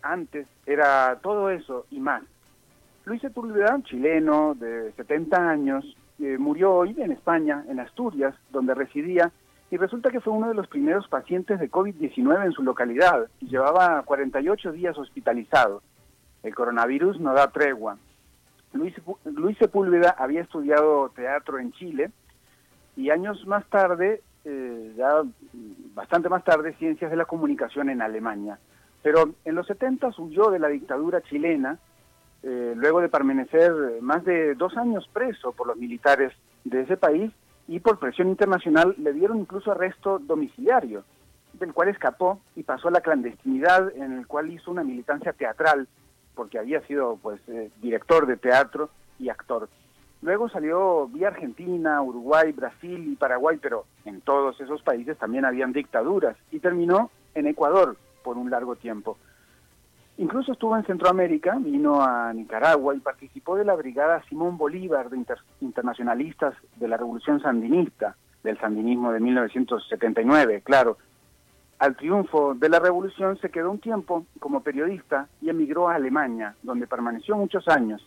antes 0.00 0.46
era 0.64 1.18
todo 1.22 1.50
eso 1.50 1.84
y 1.90 2.00
más. 2.00 2.22
Luis 3.04 3.20
Sepúlveda, 3.20 3.78
chileno 3.84 4.54
de 4.54 4.92
70 4.92 5.36
años, 5.50 5.96
murió 6.38 6.72
hoy 6.72 6.94
en 6.98 7.12
España, 7.12 7.64
en 7.68 7.80
Asturias, 7.80 8.34
donde 8.50 8.74
residía, 8.74 9.30
y 9.72 9.78
resulta 9.78 10.10
que 10.10 10.20
fue 10.20 10.34
uno 10.34 10.48
de 10.48 10.54
los 10.54 10.68
primeros 10.68 11.08
pacientes 11.08 11.58
de 11.58 11.70
COVID-19 11.70 12.44
en 12.44 12.52
su 12.52 12.62
localidad 12.62 13.28
y 13.40 13.48
llevaba 13.48 14.02
48 14.02 14.70
días 14.70 14.98
hospitalizado. 14.98 15.82
El 16.42 16.54
coronavirus 16.54 17.18
no 17.18 17.32
da 17.32 17.50
tregua. 17.50 17.96
Luis, 18.74 18.94
Luis 19.24 19.56
Sepúlveda 19.56 20.14
había 20.18 20.42
estudiado 20.42 21.08
teatro 21.16 21.58
en 21.58 21.72
Chile 21.72 22.10
y 22.96 23.08
años 23.08 23.46
más 23.46 23.64
tarde, 23.70 24.20
eh, 24.44 24.92
ya 24.94 25.22
bastante 25.94 26.28
más 26.28 26.44
tarde, 26.44 26.74
ciencias 26.74 27.10
de 27.10 27.16
la 27.16 27.24
comunicación 27.24 27.88
en 27.88 28.02
Alemania. 28.02 28.58
Pero 29.02 29.30
en 29.46 29.54
los 29.54 29.66
70 29.68 30.10
huyó 30.18 30.50
de 30.50 30.58
la 30.58 30.68
dictadura 30.68 31.22
chilena, 31.22 31.78
eh, 32.42 32.74
luego 32.76 33.00
de 33.00 33.08
permanecer 33.08 33.72
más 34.02 34.22
de 34.26 34.54
dos 34.54 34.76
años 34.76 35.08
preso 35.14 35.52
por 35.52 35.66
los 35.66 35.78
militares 35.78 36.30
de 36.64 36.82
ese 36.82 36.98
país 36.98 37.32
y 37.72 37.80
por 37.80 37.98
presión 37.98 38.28
internacional 38.28 38.94
le 38.98 39.14
dieron 39.14 39.38
incluso 39.38 39.72
arresto 39.72 40.18
domiciliario, 40.18 41.04
del 41.54 41.72
cual 41.72 41.88
escapó 41.88 42.38
y 42.54 42.64
pasó 42.64 42.88
a 42.88 42.90
la 42.90 43.00
clandestinidad 43.00 43.96
en 43.96 44.12
el 44.12 44.26
cual 44.26 44.50
hizo 44.52 44.70
una 44.70 44.84
militancia 44.84 45.32
teatral 45.32 45.88
porque 46.34 46.58
había 46.58 46.82
sido 46.86 47.18
pues 47.22 47.40
eh, 47.48 47.70
director 47.80 48.26
de 48.26 48.36
teatro 48.36 48.90
y 49.18 49.30
actor. 49.30 49.70
Luego 50.20 50.50
salió 50.50 51.08
vía 51.08 51.28
Argentina, 51.28 52.02
Uruguay, 52.02 52.52
Brasil 52.52 53.10
y 53.10 53.16
Paraguay, 53.16 53.58
pero 53.60 53.86
en 54.04 54.20
todos 54.20 54.60
esos 54.60 54.82
países 54.82 55.16
también 55.16 55.46
habían 55.46 55.72
dictaduras 55.72 56.36
y 56.50 56.58
terminó 56.58 57.10
en 57.34 57.46
Ecuador 57.46 57.96
por 58.22 58.36
un 58.36 58.50
largo 58.50 58.76
tiempo. 58.76 59.16
Incluso 60.22 60.52
estuvo 60.52 60.76
en 60.76 60.84
Centroamérica, 60.84 61.58
vino 61.58 62.00
a 62.00 62.32
Nicaragua 62.32 62.94
y 62.94 63.00
participó 63.00 63.56
de 63.56 63.64
la 63.64 63.74
brigada 63.74 64.22
Simón 64.28 64.56
Bolívar 64.56 65.10
de 65.10 65.20
internacionalistas 65.60 66.54
de 66.76 66.86
la 66.86 66.96
Revolución 66.96 67.40
Sandinista, 67.40 68.14
del 68.44 68.56
sandinismo 68.60 69.10
de 69.10 69.18
1979, 69.18 70.62
claro, 70.62 70.96
al 71.80 71.96
triunfo 71.96 72.54
de 72.54 72.68
la 72.68 72.78
revolución 72.78 73.36
se 73.40 73.50
quedó 73.50 73.72
un 73.72 73.80
tiempo 73.80 74.24
como 74.38 74.62
periodista 74.62 75.26
y 75.40 75.48
emigró 75.48 75.88
a 75.88 75.96
Alemania, 75.96 76.54
donde 76.62 76.86
permaneció 76.86 77.36
muchos 77.36 77.66
años. 77.66 78.00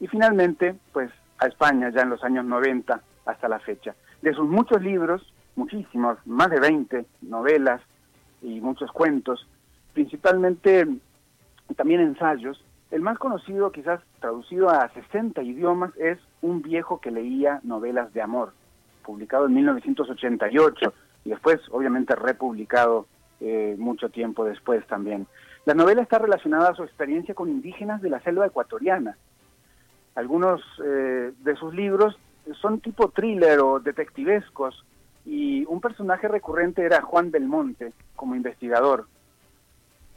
Y 0.00 0.06
finalmente, 0.06 0.76
pues 0.94 1.10
a 1.36 1.46
España 1.46 1.90
ya 1.90 2.00
en 2.00 2.08
los 2.08 2.24
años 2.24 2.46
90 2.46 3.02
hasta 3.26 3.48
la 3.50 3.58
fecha. 3.58 3.94
De 4.22 4.32
sus 4.32 4.48
muchos 4.48 4.80
libros, 4.80 5.30
muchísimos, 5.56 6.16
más 6.24 6.48
de 6.48 6.58
20 6.58 7.04
novelas 7.20 7.82
y 8.40 8.62
muchos 8.62 8.90
cuentos, 8.92 9.46
principalmente 9.92 10.88
también 11.76 12.00
ensayos, 12.00 12.64
el 12.90 13.02
más 13.02 13.18
conocido, 13.18 13.70
quizás 13.70 14.00
traducido 14.20 14.68
a 14.68 14.88
60 14.88 15.42
idiomas, 15.42 15.96
es 15.96 16.18
Un 16.42 16.62
viejo 16.62 17.00
que 17.00 17.10
leía 17.10 17.60
novelas 17.62 18.12
de 18.12 18.22
amor, 18.22 18.52
publicado 19.04 19.46
en 19.46 19.54
1988 19.54 20.92
y 21.24 21.30
después 21.30 21.60
obviamente 21.70 22.16
republicado 22.16 23.06
eh, 23.40 23.76
mucho 23.78 24.08
tiempo 24.08 24.44
después 24.44 24.86
también. 24.86 25.26
La 25.66 25.74
novela 25.74 26.02
está 26.02 26.18
relacionada 26.18 26.70
a 26.70 26.74
su 26.74 26.82
experiencia 26.82 27.34
con 27.34 27.48
indígenas 27.48 28.00
de 28.00 28.10
la 28.10 28.20
selva 28.20 28.46
ecuatoriana. 28.46 29.16
Algunos 30.14 30.62
eh, 30.84 31.32
de 31.38 31.56
sus 31.56 31.74
libros 31.74 32.18
son 32.60 32.80
tipo 32.80 33.10
thriller 33.10 33.60
o 33.60 33.80
detectivescos 33.80 34.84
y 35.26 35.64
un 35.66 35.80
personaje 35.80 36.28
recurrente 36.28 36.82
era 36.82 37.02
Juan 37.02 37.30
Belmonte 37.30 37.92
como 38.16 38.34
investigador. 38.34 39.06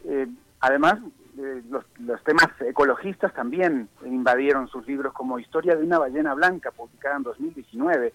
Eh, 0.05 0.27
además, 0.59 0.99
los, 1.35 1.83
los, 1.99 2.23
temas 2.23 2.49
ecologistas 2.61 3.33
también 3.33 3.89
invadieron 4.05 4.67
sus 4.67 4.85
libros 4.87 5.13
como 5.13 5.39
Historia 5.39 5.75
de 5.75 5.83
una 5.83 5.99
ballena 5.99 6.33
blanca, 6.33 6.71
publicada 6.71 7.17
en 7.17 7.23
2019, 7.23 8.13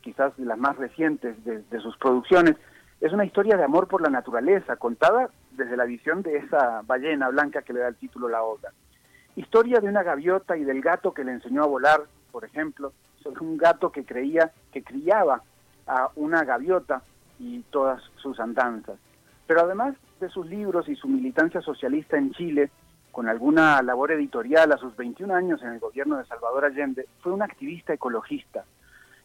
quizás 0.00 0.36
de 0.36 0.44
las 0.44 0.58
más 0.58 0.76
recientes 0.76 1.36
de, 1.44 1.80
sus 1.80 1.96
producciones, 1.96 2.56
es 3.00 3.12
una 3.12 3.24
historia 3.24 3.56
de 3.56 3.64
amor 3.64 3.88
por 3.88 4.00
la 4.00 4.08
naturaleza, 4.08 4.76
contada 4.76 5.30
desde 5.52 5.76
la 5.76 5.84
visión 5.84 6.22
de 6.22 6.38
esa 6.38 6.82
ballena 6.86 7.28
blanca 7.28 7.62
que 7.62 7.72
le 7.72 7.80
da 7.80 7.88
el 7.88 7.96
título 7.96 8.28
a 8.28 8.30
la 8.30 8.42
obra. 8.42 8.72
Historia 9.36 9.80
de 9.80 9.88
una 9.88 10.02
gaviota 10.02 10.56
y 10.56 10.64
del 10.64 10.80
gato 10.80 11.12
que 11.12 11.24
le 11.24 11.32
enseñó 11.32 11.62
a 11.62 11.66
volar, 11.66 12.04
por 12.32 12.44
ejemplo, 12.44 12.92
sobre 13.22 13.40
un 13.40 13.56
gato 13.56 13.90
que 13.90 14.04
creía 14.04 14.52
que 14.72 14.82
criaba 14.82 15.42
a 15.86 16.10
una 16.16 16.44
gaviota 16.44 17.02
y 17.38 17.62
todas 17.70 18.02
sus 18.16 18.40
andanzas. 18.40 18.96
Pero 19.46 19.60
además 19.60 19.94
de 20.20 20.28
sus 20.28 20.46
libros 20.46 20.88
y 20.88 20.96
su 20.96 21.08
militancia 21.08 21.60
socialista 21.60 22.16
en 22.16 22.32
Chile, 22.32 22.70
con 23.12 23.28
alguna 23.28 23.80
labor 23.82 24.12
editorial 24.12 24.72
a 24.72 24.78
sus 24.78 24.96
21 24.96 25.34
años 25.34 25.62
en 25.62 25.72
el 25.72 25.78
gobierno 25.78 26.18
de 26.18 26.26
Salvador 26.26 26.64
Allende, 26.64 27.06
fue 27.20 27.32
un 27.32 27.42
activista 27.42 27.92
ecologista 27.92 28.64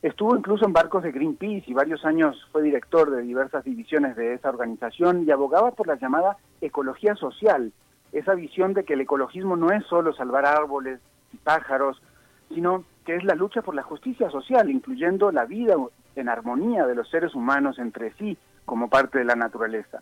Estuvo 0.02 0.36
incluso 0.36 0.66
en 0.66 0.74
barcos 0.74 1.04
de 1.04 1.12
Greenpeace 1.12 1.66
y 1.68 1.74
varios 1.76 2.04
años 2.06 2.36
fue 2.52 2.64
director 2.64 3.12
de 3.12 3.22
diversas 3.22 3.64
divisiones 3.64 4.16
de 4.16 4.34
esa 4.34 4.50
organización 4.50 5.26
y 5.28 5.32
abogaba 5.32 5.72
por 5.72 5.86
la 5.86 5.96
llamada 5.96 6.38
ecología 6.60 7.16
social, 7.16 7.72
esa 8.12 8.34
visión 8.34 8.74
de 8.74 8.84
que 8.84 8.94
el 8.94 9.02
ecologismo 9.02 9.56
no 9.56 9.72
es 9.72 9.86
solo 9.86 10.12
salvar 10.14 10.48
árboles 10.48 11.00
y 11.32 11.38
pájaros, 11.38 12.02
sino 12.50 12.84
que 13.06 13.16
es 13.16 13.24
la 13.24 13.36
lucha 13.36 13.62
por 13.62 13.76
la 13.76 13.84
justicia 13.84 14.32
social, 14.32 14.72
incluyendo 14.72 15.32
la 15.32 15.46
vida 15.46 15.76
en 16.16 16.30
armonía 16.30 16.88
de 16.88 16.96
los 16.96 17.08
seres 17.08 17.36
humanos 17.36 17.78
entre 17.78 18.12
sí 18.14 18.36
como 18.66 18.90
parte 18.90 19.20
de 19.20 19.26
la 19.26 19.36
naturaleza. 19.36 20.02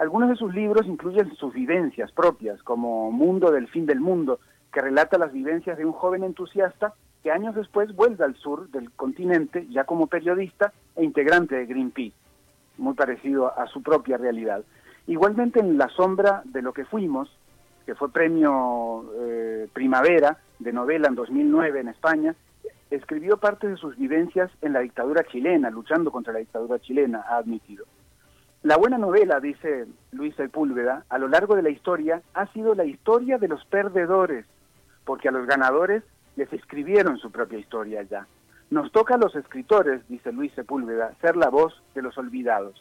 Algunos 0.00 0.30
de 0.30 0.36
sus 0.36 0.54
libros 0.54 0.86
incluyen 0.86 1.36
sus 1.36 1.52
vivencias 1.52 2.10
propias, 2.10 2.62
como 2.62 3.12
Mundo 3.12 3.50
del 3.50 3.68
Fin 3.68 3.84
del 3.84 4.00
Mundo, 4.00 4.40
que 4.72 4.80
relata 4.80 5.18
las 5.18 5.30
vivencias 5.30 5.76
de 5.76 5.84
un 5.84 5.92
joven 5.92 6.24
entusiasta 6.24 6.94
que 7.22 7.30
años 7.30 7.54
después 7.54 7.94
vuelve 7.94 8.24
al 8.24 8.34
sur 8.36 8.70
del 8.70 8.90
continente 8.92 9.66
ya 9.68 9.84
como 9.84 10.06
periodista 10.06 10.72
e 10.96 11.04
integrante 11.04 11.54
de 11.54 11.66
Greenpeace, 11.66 12.16
muy 12.78 12.94
parecido 12.94 13.52
a 13.58 13.66
su 13.66 13.82
propia 13.82 14.16
realidad. 14.16 14.64
Igualmente 15.06 15.60
en 15.60 15.76
La 15.76 15.90
sombra 15.90 16.40
de 16.46 16.62
lo 16.62 16.72
que 16.72 16.86
fuimos, 16.86 17.30
que 17.84 17.94
fue 17.94 18.10
premio 18.10 19.04
eh, 19.20 19.68
Primavera 19.74 20.38
de 20.60 20.72
novela 20.72 21.08
en 21.08 21.14
2009 21.14 21.78
en 21.78 21.88
España, 21.88 22.34
escribió 22.90 23.36
parte 23.36 23.68
de 23.68 23.76
sus 23.76 23.98
vivencias 23.98 24.50
en 24.62 24.72
la 24.72 24.80
dictadura 24.80 25.24
chilena, 25.24 25.68
luchando 25.68 26.10
contra 26.10 26.32
la 26.32 26.38
dictadura 26.38 26.78
chilena, 26.78 27.22
ha 27.28 27.36
admitido. 27.36 27.84
La 28.62 28.76
buena 28.76 28.98
novela, 28.98 29.40
dice 29.40 29.86
Luis 30.12 30.34
Sepúlveda, 30.36 31.06
a 31.08 31.16
lo 31.16 31.28
largo 31.28 31.56
de 31.56 31.62
la 31.62 31.70
historia 31.70 32.20
ha 32.34 32.46
sido 32.48 32.74
la 32.74 32.84
historia 32.84 33.38
de 33.38 33.48
los 33.48 33.64
perdedores, 33.64 34.44
porque 35.06 35.28
a 35.28 35.32
los 35.32 35.46
ganadores 35.46 36.02
les 36.36 36.52
escribieron 36.52 37.16
su 37.16 37.30
propia 37.30 37.58
historia 37.58 38.02
ya. 38.02 38.26
Nos 38.68 38.92
toca 38.92 39.14
a 39.14 39.18
los 39.18 39.34
escritores, 39.34 40.06
dice 40.08 40.30
Luis 40.30 40.52
Sepúlveda, 40.52 41.14
ser 41.22 41.38
la 41.38 41.48
voz 41.48 41.82
de 41.94 42.02
los 42.02 42.18
olvidados. 42.18 42.74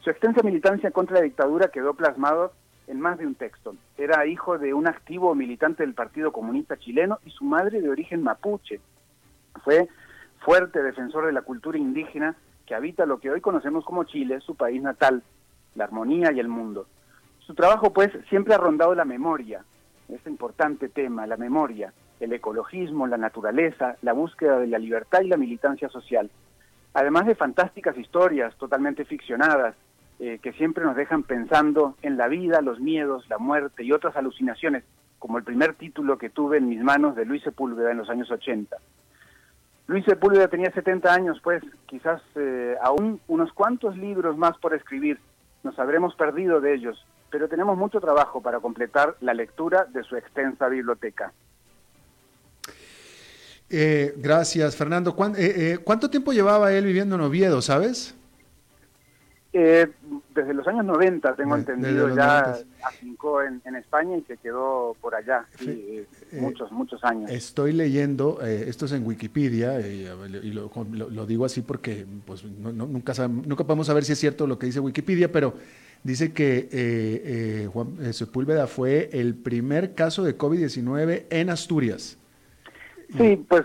Su 0.00 0.10
extensa 0.10 0.42
militancia 0.42 0.90
contra 0.90 1.16
la 1.16 1.22
dictadura 1.22 1.68
quedó 1.68 1.94
plasmado 1.94 2.52
en 2.86 3.00
más 3.00 3.16
de 3.16 3.26
un 3.26 3.34
texto. 3.34 3.76
Era 3.96 4.26
hijo 4.26 4.58
de 4.58 4.74
un 4.74 4.86
activo 4.86 5.34
militante 5.34 5.84
del 5.84 5.94
Partido 5.94 6.32
Comunista 6.32 6.76
Chileno 6.76 7.18
y 7.24 7.30
su 7.30 7.44
madre 7.44 7.80
de 7.80 7.88
origen 7.88 8.22
mapuche. 8.22 8.78
Fue 9.64 9.88
fuerte 10.40 10.82
defensor 10.82 11.24
de 11.24 11.32
la 11.32 11.42
cultura 11.42 11.78
indígena 11.78 12.36
que 12.68 12.74
habita 12.74 13.06
lo 13.06 13.18
que 13.18 13.30
hoy 13.30 13.40
conocemos 13.40 13.82
como 13.82 14.04
Chile, 14.04 14.40
su 14.40 14.54
país 14.54 14.82
natal, 14.82 15.22
la 15.74 15.84
armonía 15.84 16.32
y 16.32 16.38
el 16.38 16.48
mundo. 16.48 16.86
Su 17.38 17.54
trabajo, 17.54 17.94
pues, 17.94 18.10
siempre 18.28 18.52
ha 18.52 18.58
rondado 18.58 18.94
la 18.94 19.06
memoria, 19.06 19.64
este 20.10 20.28
importante 20.28 20.90
tema, 20.90 21.26
la 21.26 21.38
memoria, 21.38 21.94
el 22.20 22.30
ecologismo, 22.34 23.06
la 23.06 23.16
naturaleza, 23.16 23.96
la 24.02 24.12
búsqueda 24.12 24.58
de 24.58 24.66
la 24.66 24.78
libertad 24.78 25.22
y 25.22 25.28
la 25.28 25.38
militancia 25.38 25.88
social. 25.88 26.30
Además 26.92 27.24
de 27.24 27.34
fantásticas 27.36 27.96
historias 27.96 28.54
totalmente 28.56 29.06
ficcionadas, 29.06 29.74
eh, 30.18 30.38
que 30.42 30.52
siempre 30.52 30.84
nos 30.84 30.94
dejan 30.94 31.22
pensando 31.22 31.96
en 32.02 32.18
la 32.18 32.28
vida, 32.28 32.60
los 32.60 32.80
miedos, 32.80 33.26
la 33.30 33.38
muerte 33.38 33.82
y 33.82 33.92
otras 33.92 34.14
alucinaciones, 34.14 34.84
como 35.18 35.38
el 35.38 35.44
primer 35.44 35.74
título 35.74 36.18
que 36.18 36.28
tuve 36.28 36.58
en 36.58 36.68
mis 36.68 36.82
manos 36.82 37.16
de 37.16 37.24
Luis 37.24 37.42
Sepúlveda 37.42 37.92
en 37.92 37.98
los 37.98 38.10
años 38.10 38.30
80. 38.30 38.76
Luis 39.88 40.04
Sepúlveda 40.04 40.48
tenía 40.48 40.70
70 40.70 41.12
años, 41.12 41.40
pues 41.42 41.62
quizás 41.86 42.20
eh, 42.36 42.76
aún 42.82 43.20
unos 43.26 43.52
cuantos 43.54 43.96
libros 43.96 44.36
más 44.36 44.56
por 44.58 44.74
escribir, 44.74 45.18
nos 45.62 45.78
habremos 45.78 46.14
perdido 46.14 46.60
de 46.60 46.74
ellos, 46.74 47.06
pero 47.30 47.48
tenemos 47.48 47.76
mucho 47.76 47.98
trabajo 47.98 48.42
para 48.42 48.60
completar 48.60 49.16
la 49.20 49.32
lectura 49.32 49.86
de 49.86 50.02
su 50.02 50.14
extensa 50.16 50.68
biblioteca. 50.68 51.32
Eh, 53.70 54.14
gracias, 54.16 54.76
Fernando. 54.76 55.14
Eh, 55.36 55.36
eh, 55.38 55.78
¿Cuánto 55.82 56.08
tiempo 56.08 56.32
llevaba 56.32 56.72
él 56.72 56.84
viviendo 56.84 57.16
en 57.16 57.22
Oviedo, 57.22 57.60
sabes? 57.62 58.14
desde 59.50 60.54
los 60.54 60.68
años 60.68 60.84
90, 60.84 61.34
tengo 61.34 61.56
entendido, 61.56 62.14
ya 62.14 62.58
afincó 62.84 63.42
en, 63.42 63.74
España 63.74 64.16
y 64.16 64.22
se 64.22 64.36
quedó 64.36 64.94
por 65.00 65.16
allá, 65.16 65.46
muchos, 66.32 66.70
muchos 66.72 67.02
años. 67.04 67.30
Estoy 67.30 67.72
leyendo, 67.72 68.40
esto 68.42 68.86
es 68.86 68.92
en 68.92 69.06
Wikipedia, 69.06 69.80
y 69.80 70.52
lo, 70.52 71.26
digo 71.26 71.44
así 71.44 71.62
porque 71.62 72.06
pues, 72.26 72.44
nunca, 72.44 73.28
nunca 73.28 73.64
podemos 73.64 73.86
saber 73.86 74.04
si 74.04 74.12
es 74.12 74.18
cierto 74.18 74.46
lo 74.46 74.58
que 74.58 74.66
dice 74.66 74.80
Wikipedia, 74.80 75.30
pero 75.30 75.54
dice 76.02 76.32
que 76.32 77.68
Juan 77.72 78.12
Sepúlveda 78.12 78.66
fue 78.66 79.10
el 79.12 79.34
primer 79.34 79.94
caso 79.94 80.24
de 80.24 80.36
COVID-19 80.36 81.24
en 81.30 81.50
Asturias. 81.50 82.18
Sí, 83.16 83.42
pues 83.48 83.64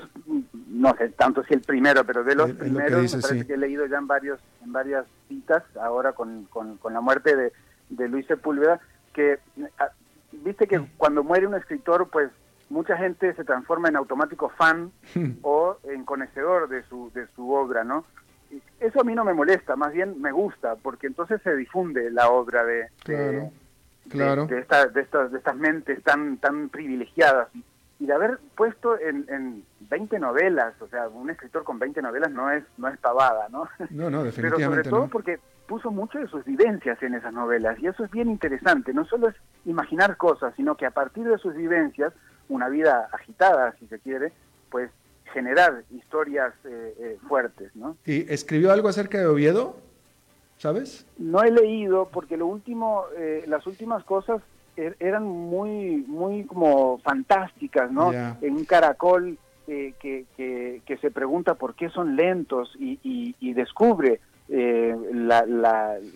no 0.73 0.95
sé 0.97 1.09
tanto 1.09 1.43
si 1.43 1.53
el 1.53 1.61
primero, 1.61 2.05
pero 2.05 2.23
de 2.23 2.35
los 2.35 2.51
primeros, 2.51 3.13
me 3.13 3.21
parece 3.21 3.45
que 3.45 3.53
he 3.53 3.57
leído 3.57 3.85
ya 3.85 3.97
en, 3.97 4.07
varios, 4.07 4.39
en 4.63 4.71
varias 4.71 5.05
citas, 5.27 5.63
ahora 5.79 6.13
con, 6.13 6.45
con, 6.45 6.93
la 6.93 7.01
muerte 7.01 7.35
de, 7.35 7.53
de 7.89 8.07
Luis 8.07 8.25
Sepúlveda, 8.25 8.79
que 9.13 9.39
ah, 9.79 9.91
viste 10.31 10.67
que 10.67 10.81
cuando 10.97 11.23
muere 11.23 11.45
un 11.45 11.55
escritor, 11.55 12.09
pues 12.09 12.31
mucha 12.69 12.97
gente 12.97 13.33
se 13.33 13.43
transforma 13.43 13.89
en 13.89 13.95
automático 13.95 14.49
fan 14.49 14.91
o 15.41 15.77
en 15.83 16.05
conocedor 16.05 16.69
de 16.69 16.83
su, 16.83 17.11
de 17.13 17.27
su 17.35 17.51
obra, 17.51 17.83
¿no? 17.83 18.05
Eso 18.79 19.01
a 19.01 19.03
mí 19.03 19.15
no 19.15 19.25
me 19.25 19.33
molesta, 19.33 19.75
más 19.75 19.93
bien 19.93 20.21
me 20.21 20.31
gusta, 20.31 20.75
porque 20.75 21.07
entonces 21.07 21.41
se 21.41 21.55
difunde 21.55 22.11
la 22.11 22.29
obra 22.29 22.63
de, 22.63 22.89
claro, 24.09 24.45
de, 24.45 24.59
estas, 24.59 24.93
de 24.93 25.01
estas 25.01 25.55
mentes 25.55 26.03
tan, 26.03 26.37
tan 26.37 26.69
privilegiadas. 26.69 27.49
Y 27.99 28.05
de 28.05 28.13
haber 28.13 28.39
puesto 28.55 28.99
en, 28.99 29.25
en 29.29 29.63
20 29.89 30.19
novelas, 30.19 30.73
o 30.81 30.87
sea, 30.87 31.07
un 31.07 31.29
escritor 31.29 31.63
con 31.63 31.79
20 31.79 32.01
novelas 32.01 32.31
no 32.31 32.51
es, 32.51 32.63
no 32.77 32.89
es 32.89 32.97
pavada, 32.97 33.47
¿no? 33.49 33.69
No, 33.89 34.09
no, 34.09 34.23
definitivamente 34.23 34.83
Pero 34.83 34.83
sobre 34.83 34.83
todo 34.89 35.07
porque 35.07 35.39
puso 35.67 35.91
mucho 35.91 36.19
de 36.19 36.27
sus 36.27 36.43
vivencias 36.43 37.01
en 37.01 37.13
esas 37.15 37.33
novelas, 37.33 37.79
y 37.79 37.87
eso 37.87 38.03
es 38.03 38.11
bien 38.11 38.29
interesante, 38.29 38.93
no 38.93 39.05
solo 39.05 39.29
es 39.29 39.35
imaginar 39.65 40.17
cosas, 40.17 40.53
sino 40.55 40.75
que 40.75 40.85
a 40.85 40.91
partir 40.91 41.23
de 41.23 41.37
sus 41.37 41.55
vivencias, 41.55 42.13
una 42.49 42.69
vida 42.69 43.09
agitada, 43.11 43.75
si 43.79 43.87
se 43.87 43.99
quiere, 43.99 44.31
pues 44.69 44.89
generar 45.33 45.83
historias 45.91 46.53
eh, 46.63 46.95
eh, 46.99 47.17
fuertes, 47.27 47.75
¿no? 47.75 47.97
¿Y 48.05 48.31
escribió 48.31 48.71
algo 48.71 48.87
acerca 48.87 49.19
de 49.19 49.25
Oviedo? 49.25 49.77
¿Sabes? 50.57 51.05
No 51.17 51.43
he 51.43 51.51
leído 51.51 52.09
porque 52.09 52.37
lo 52.37 52.47
último, 52.47 53.05
eh, 53.17 53.43
las 53.47 53.65
últimas 53.67 54.03
cosas 54.03 54.41
er, 54.77 54.95
eran 54.99 55.23
muy, 55.23 56.05
muy 56.07 56.45
como 56.45 56.99
fantásticas, 56.99 57.91
¿no? 57.91 58.13
En 58.13 58.55
un 58.55 58.65
caracol 58.65 59.37
que, 59.65 59.95
que, 59.99 60.81
que, 60.85 60.97
se 60.97 61.09
pregunta 61.09 61.55
por 61.55 61.73
qué 61.73 61.89
son 61.89 62.15
lentos 62.15 62.75
y, 62.79 62.99
y 63.39 63.53
descubre 63.53 64.19
eh, 64.49 64.93
la, 65.13 65.45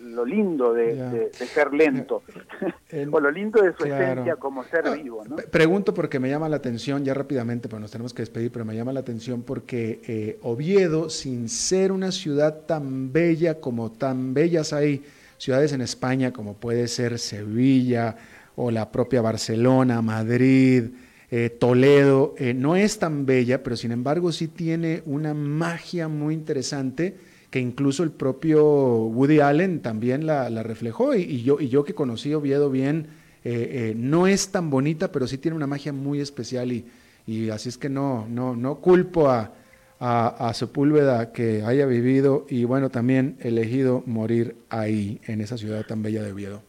lo 0.02 0.24
lindo 0.24 0.74
de, 0.74 1.30
ser 1.32 1.72
lento, 1.72 2.22
o 3.10 3.20
lo 3.20 3.30
lindo 3.30 3.62
de 3.62 3.72
su 3.72 3.84
esencia 3.84 4.36
como 4.36 4.64
ser 4.64 4.86
ah, 4.86 4.94
vivo. 4.94 5.24
¿no? 5.26 5.36
Pregunto 5.36 5.94
porque 5.94 6.20
me 6.20 6.28
llama 6.28 6.48
la 6.48 6.56
atención, 6.56 7.04
ya 7.04 7.14
rápidamente, 7.14 7.68
pues 7.68 7.80
nos 7.80 7.90
tenemos 7.90 8.12
que 8.12 8.20
despedir, 8.22 8.52
pero 8.52 8.66
me 8.66 8.76
llama 8.76 8.92
la 8.92 9.00
atención 9.00 9.42
porque 9.42 10.02
eh, 10.06 10.38
Oviedo, 10.42 11.08
sin 11.08 11.48
ser 11.48 11.90
una 11.90 12.12
ciudad 12.12 12.66
tan 12.66 13.12
bella 13.12 13.60
como 13.60 13.92
tan 13.92 14.34
bellas 14.34 14.74
hay 14.74 15.02
ciudades 15.38 15.72
en 15.72 15.80
España 15.80 16.32
como 16.32 16.54
puede 16.54 16.86
ser 16.88 17.18
Sevilla 17.18 18.16
o 18.56 18.70
la 18.70 18.92
propia 18.92 19.22
Barcelona, 19.22 20.02
Madrid, 20.02 20.90
eh, 21.30 21.48
Toledo, 21.48 22.34
no 22.56 22.76
es 22.76 22.98
tan 22.98 23.24
bella, 23.24 23.62
pero 23.62 23.76
sin 23.76 23.92
embargo 23.92 24.32
sí 24.32 24.48
tiene 24.48 25.02
una 25.06 25.32
magia 25.32 26.08
muy 26.08 26.34
interesante 26.34 27.16
que 27.50 27.60
incluso 27.60 28.02
el 28.02 28.10
propio 28.10 28.64
Woody 28.64 29.40
Allen 29.40 29.80
también 29.80 30.26
la, 30.26 30.48
reflejó 30.62 31.14
y, 31.14 31.42
yo, 31.42 31.60
y 31.60 31.68
yo 31.68 31.84
que 31.84 31.94
conocí 31.94 32.34
Oviedo 32.34 32.70
bien, 32.70 33.06
eh, 33.44 33.90
eh, 33.90 33.94
no 33.96 34.26
es 34.26 34.52
tan 34.52 34.70
bonita, 34.70 35.10
pero 35.12 35.26
sí 35.26 35.38
tiene 35.38 35.56
una 35.56 35.66
magia 35.66 35.92
muy 35.92 36.20
especial 36.20 36.72
y, 36.72 36.86
y 37.26 37.50
así 37.50 37.68
es 37.68 37.78
que 37.78 37.88
no, 37.88 38.26
no, 38.28 38.54
no 38.54 38.76
culpo 38.76 39.28
a, 39.28 39.52
a, 40.00 40.52
Sepúlveda 40.54 41.32
que 41.32 41.62
haya 41.64 41.86
vivido 41.86 42.46
y 42.48 42.64
bueno, 42.64 42.90
también 42.90 43.36
elegido 43.40 44.02
morir 44.06 44.56
ahí, 44.70 45.20
en 45.26 45.40
esa 45.40 45.56
ciudad 45.56 45.84
tan 45.86 46.02
bella 46.02 46.22
de 46.22 46.32
Oviedo. 46.32 46.62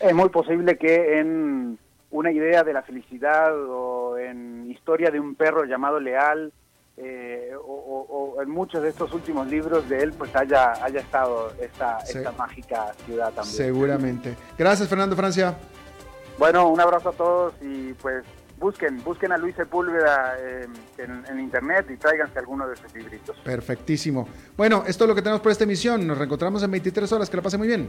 Es 0.00 0.14
muy 0.14 0.28
posible 0.28 0.76
que 0.76 1.18
en 1.18 1.78
una 2.10 2.30
idea 2.30 2.62
de 2.62 2.72
la 2.72 2.82
felicidad 2.82 3.52
o 3.68 4.16
en 4.16 4.70
historia 4.70 5.10
de 5.10 5.20
un 5.20 5.34
perro 5.34 5.64
llamado 5.64 5.98
Leal, 5.98 6.52
eh, 7.00 7.52
o, 7.64 8.36
en 8.42 8.50
muchos 8.50 8.82
de 8.82 8.88
estos 8.88 9.12
últimos 9.12 9.46
libros 9.48 9.88
de 9.88 9.98
él 9.98 10.12
pues 10.12 10.34
haya, 10.34 10.72
haya 10.84 11.00
estado 11.00 11.52
esta, 11.60 11.98
esta 11.98 12.32
mágica 12.32 12.92
ciudad 13.04 13.32
también. 13.32 13.56
Seguramente. 13.56 14.36
Gracias 14.56 14.88
Fernando 14.88 15.16
Francia. 15.16 15.56
Bueno, 16.38 16.68
un 16.68 16.80
abrazo 16.80 17.08
a 17.10 17.12
todos 17.12 17.54
y 17.60 17.92
pues 17.94 18.24
busquen, 18.58 19.02
busquen 19.02 19.32
a 19.32 19.38
Luis 19.38 19.56
Sepúlveda 19.56 20.36
en, 20.98 21.24
en, 21.28 21.40
internet 21.40 21.86
y 21.90 21.96
tráiganse 21.96 22.38
alguno 22.38 22.68
de 22.68 22.76
sus 22.76 22.92
libritos. 22.94 23.36
Perfectísimo. 23.44 24.28
Bueno, 24.56 24.84
esto 24.86 25.04
es 25.04 25.08
lo 25.08 25.14
que 25.14 25.22
tenemos 25.22 25.40
por 25.40 25.52
esta 25.52 25.64
emisión. 25.64 26.06
Nos 26.06 26.18
reencontramos 26.18 26.62
en 26.62 26.70
23 26.70 27.12
horas. 27.12 27.30
Que 27.30 27.36
la 27.36 27.42
pase 27.42 27.58
muy 27.58 27.68
bien. 27.68 27.88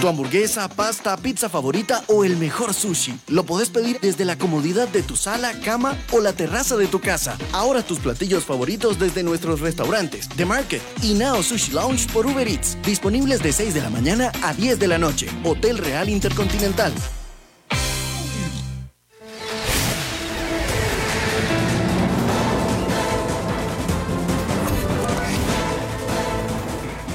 Tu 0.00 0.08
hamburguesa, 0.08 0.68
pasta, 0.68 1.16
pizza 1.16 1.48
favorita 1.48 2.04
o 2.08 2.24
el 2.24 2.36
mejor 2.36 2.74
sushi. 2.74 3.18
Lo 3.28 3.44
podés 3.44 3.70
pedir 3.70 3.98
desde 4.00 4.24
la 4.24 4.36
comodidad 4.36 4.88
de 4.88 5.02
tu 5.02 5.16
sala, 5.16 5.52
cama 5.64 5.96
o 6.12 6.20
la 6.20 6.32
terraza 6.32 6.76
de 6.76 6.86
tu 6.86 7.00
casa. 7.00 7.38
Ahora 7.52 7.82
tus 7.82 7.98
platillos 7.98 8.44
favoritos 8.44 8.98
desde 8.98 9.22
nuestros 9.22 9.60
restaurantes, 9.60 10.28
The 10.36 10.44
Market 10.44 10.82
y 11.02 11.14
Now 11.14 11.42
Sushi 11.42 11.72
Lounge 11.72 12.06
por 12.12 12.26
Uber 12.26 12.46
Eats. 12.46 12.76
Disponibles 12.82 13.42
de 13.42 13.52
6 13.52 13.74
de 13.74 13.80
la 13.80 13.90
mañana 13.90 14.32
a 14.42 14.52
10 14.52 14.78
de 14.78 14.88
la 14.88 14.98
noche. 14.98 15.28
Hotel 15.44 15.78
Real 15.78 16.08
Intercontinental. 16.08 16.92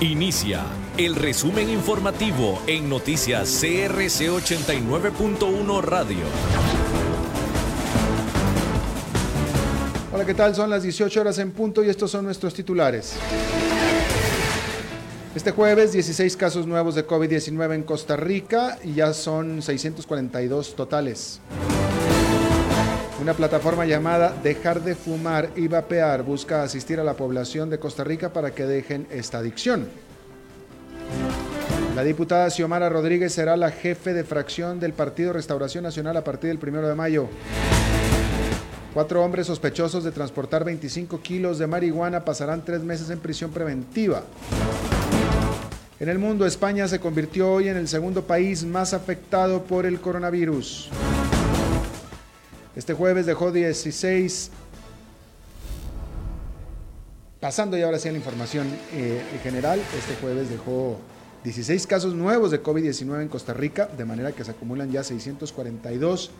Inicia 0.02 0.66
el 0.98 1.16
resumen 1.16 1.70
informativo 1.70 2.62
en 2.68 2.90
noticias 2.90 3.60
CRC 3.62 4.30
89.1 4.30 5.82
Radio. 5.82 6.26
Hola, 10.14 10.26
¿qué 10.26 10.34
tal? 10.34 10.54
Son 10.54 10.70
las 10.70 10.84
18 10.84 11.22
horas 11.22 11.38
en 11.40 11.52
punto 11.52 11.84
y 11.84 11.90
estos 11.90 12.12
son 12.12 12.26
nuestros 12.26 12.54
titulares. 12.54 13.16
Este 15.34 15.52
jueves, 15.52 15.94
16 15.94 16.36
casos 16.36 16.68
nuevos 16.68 16.96
de 16.96 17.08
COVID-19 17.08 17.74
en 17.74 17.84
Costa 17.84 18.18
Rica 18.18 18.78
y 18.84 18.96
ya 18.96 19.14
son 19.14 19.62
642 19.62 20.76
totales. 20.76 21.40
Una 23.22 23.34
plataforma 23.34 23.86
llamada 23.86 24.36
Dejar 24.44 24.84
de 24.84 24.96
Fumar 24.96 25.52
y 25.56 25.70
Vapear 25.70 26.24
busca 26.24 26.64
asistir 26.64 27.00
a 27.00 27.04
la 27.06 27.14
población 27.14 27.70
de 27.70 27.80
Costa 27.80 28.04
Rica 28.04 28.34
para 28.34 28.52
que 28.52 28.66
dejen 28.66 29.08
esta 29.10 29.38
adicción. 29.38 29.88
La 32.02 32.06
diputada 32.06 32.50
Xiomara 32.50 32.90
Rodríguez 32.90 33.32
será 33.32 33.56
la 33.56 33.70
jefe 33.70 34.16
de 34.16 34.24
fracción 34.24 34.80
del 34.80 34.92
Partido 34.92 35.34
Restauración 35.34 35.84
Nacional 35.84 36.18
a 36.18 36.24
partir 36.24 36.48
del 36.48 36.58
primero 36.58 36.88
de 36.88 36.96
mayo. 36.96 37.30
Cuatro 38.92 39.24
hombres 39.24 39.46
sospechosos 39.46 40.04
de 40.04 40.12
transportar 40.12 40.64
25 40.64 41.22
kilos 41.22 41.60
de 41.60 41.68
marihuana 41.68 42.26
pasarán 42.26 42.66
tres 42.66 42.82
meses 42.82 43.12
en 43.12 43.20
prisión 43.20 43.52
preventiva. 43.52 44.24
En 46.00 46.10
el 46.10 46.18
mundo, 46.18 46.48
España 46.48 46.88
se 46.88 47.00
convirtió 47.00 47.52
hoy 47.52 47.68
en 47.68 47.78
el 47.78 47.88
segundo 47.88 48.24
país 48.24 48.66
más 48.66 48.96
afectado 48.96 49.62
por 49.66 49.86
el 49.86 50.02
coronavirus. 50.02 50.90
Este 52.76 52.96
jueves 52.96 53.28
dejó 53.28 53.52
16. 53.52 54.50
Pasando 57.40 57.78
ya 57.78 57.86
ahora 57.86 58.00
sí 58.00 58.10
a 58.10 58.12
la 58.12 58.18
información 58.18 58.66
eh, 58.92 59.22
general, 59.44 59.80
este 59.96 60.16
jueves 60.20 60.50
dejó 60.50 61.00
16 61.44 61.88
casos 61.88 62.14
nuevos 62.14 62.52
de 62.52 62.62
COVID-19 62.62 63.22
en 63.22 63.28
Costa 63.28 63.54
Rica, 63.54 63.88
de 63.88 64.06
manera 64.06 64.32
que 64.32 64.44
se 64.44 64.52
acumulan 64.52 64.92
ya 64.92 65.04
642 65.04 66.32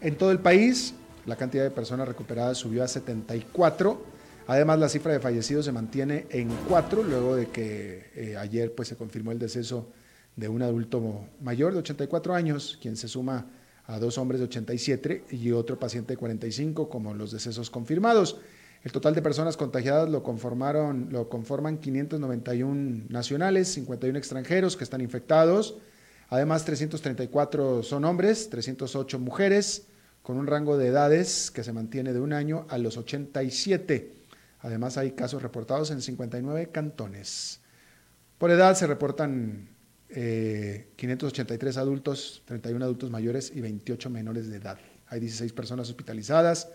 en 0.00 0.16
todo 0.16 0.30
el 0.30 0.38
país. 0.38 0.94
La 1.26 1.36
cantidad 1.36 1.64
de 1.64 1.70
personas 1.70 2.08
recuperadas 2.08 2.58
subió 2.58 2.82
a 2.82 2.88
74 2.88 4.20
Además, 4.50 4.80
la 4.80 4.88
cifra 4.88 5.12
de 5.12 5.20
fallecidos 5.20 5.64
se 5.64 5.70
mantiene 5.70 6.26
en 6.30 6.48
cuatro, 6.68 7.04
luego 7.04 7.36
de 7.36 7.50
que 7.50 8.10
eh, 8.16 8.36
ayer 8.36 8.74
pues, 8.74 8.88
se 8.88 8.96
confirmó 8.96 9.30
el 9.30 9.38
deceso 9.38 9.92
de 10.34 10.48
un 10.48 10.60
adulto 10.62 11.28
mayor 11.40 11.72
de 11.72 11.78
84 11.78 12.34
años, 12.34 12.76
quien 12.82 12.96
se 12.96 13.06
suma 13.06 13.46
a 13.86 14.00
dos 14.00 14.18
hombres 14.18 14.40
de 14.40 14.46
87 14.46 15.26
y 15.30 15.52
otro 15.52 15.78
paciente 15.78 16.14
de 16.14 16.16
45 16.16 16.88
como 16.88 17.14
los 17.14 17.30
decesos 17.30 17.70
confirmados. 17.70 18.40
El 18.82 18.92
total 18.92 19.14
de 19.14 19.20
personas 19.20 19.58
contagiadas 19.58 20.08
lo, 20.08 20.22
conformaron, 20.22 21.08
lo 21.10 21.28
conforman 21.28 21.78
591 21.78 23.04
nacionales, 23.10 23.68
51 23.74 24.18
extranjeros 24.18 24.76
que 24.76 24.84
están 24.84 25.02
infectados. 25.02 25.76
Además, 26.28 26.64
334 26.64 27.82
son 27.82 28.04
hombres, 28.06 28.48
308 28.48 29.18
mujeres, 29.18 29.86
con 30.22 30.38
un 30.38 30.46
rango 30.46 30.78
de 30.78 30.86
edades 30.86 31.50
que 31.50 31.62
se 31.62 31.72
mantiene 31.72 32.12
de 32.14 32.20
un 32.20 32.32
año 32.32 32.66
a 32.70 32.78
los 32.78 32.96
87. 32.96 34.14
Además, 34.60 34.96
hay 34.96 35.12
casos 35.12 35.42
reportados 35.42 35.90
en 35.90 36.00
59 36.00 36.70
cantones. 36.70 37.60
Por 38.38 38.50
edad 38.50 38.74
se 38.76 38.86
reportan 38.86 39.68
583 40.08 41.76
eh, 41.76 41.80
adultos, 41.80 42.42
31 42.46 42.82
adultos 42.82 43.10
mayores 43.10 43.52
y 43.54 43.60
28 43.60 44.08
menores 44.08 44.48
de 44.48 44.56
edad. 44.56 44.78
Hay 45.08 45.20
16 45.20 45.52
personas 45.52 45.88
hospitalizadas 45.90 46.68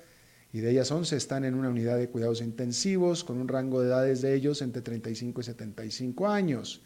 y 0.56 0.62
de 0.62 0.72
ellas 0.72 0.90
11 0.90 1.18
están 1.18 1.44
en 1.44 1.54
una 1.54 1.68
unidad 1.68 1.98
de 1.98 2.08
cuidados 2.08 2.40
intensivos 2.40 3.26
con 3.26 3.38
un 3.38 3.50
rango 3.50 3.82
de 3.82 3.90
edades 3.90 4.22
de 4.22 4.34
ellos 4.34 4.62
entre 4.62 4.82
35 4.82 5.42
y 5.42 5.44
75 5.44 6.28
años. 6.28 6.82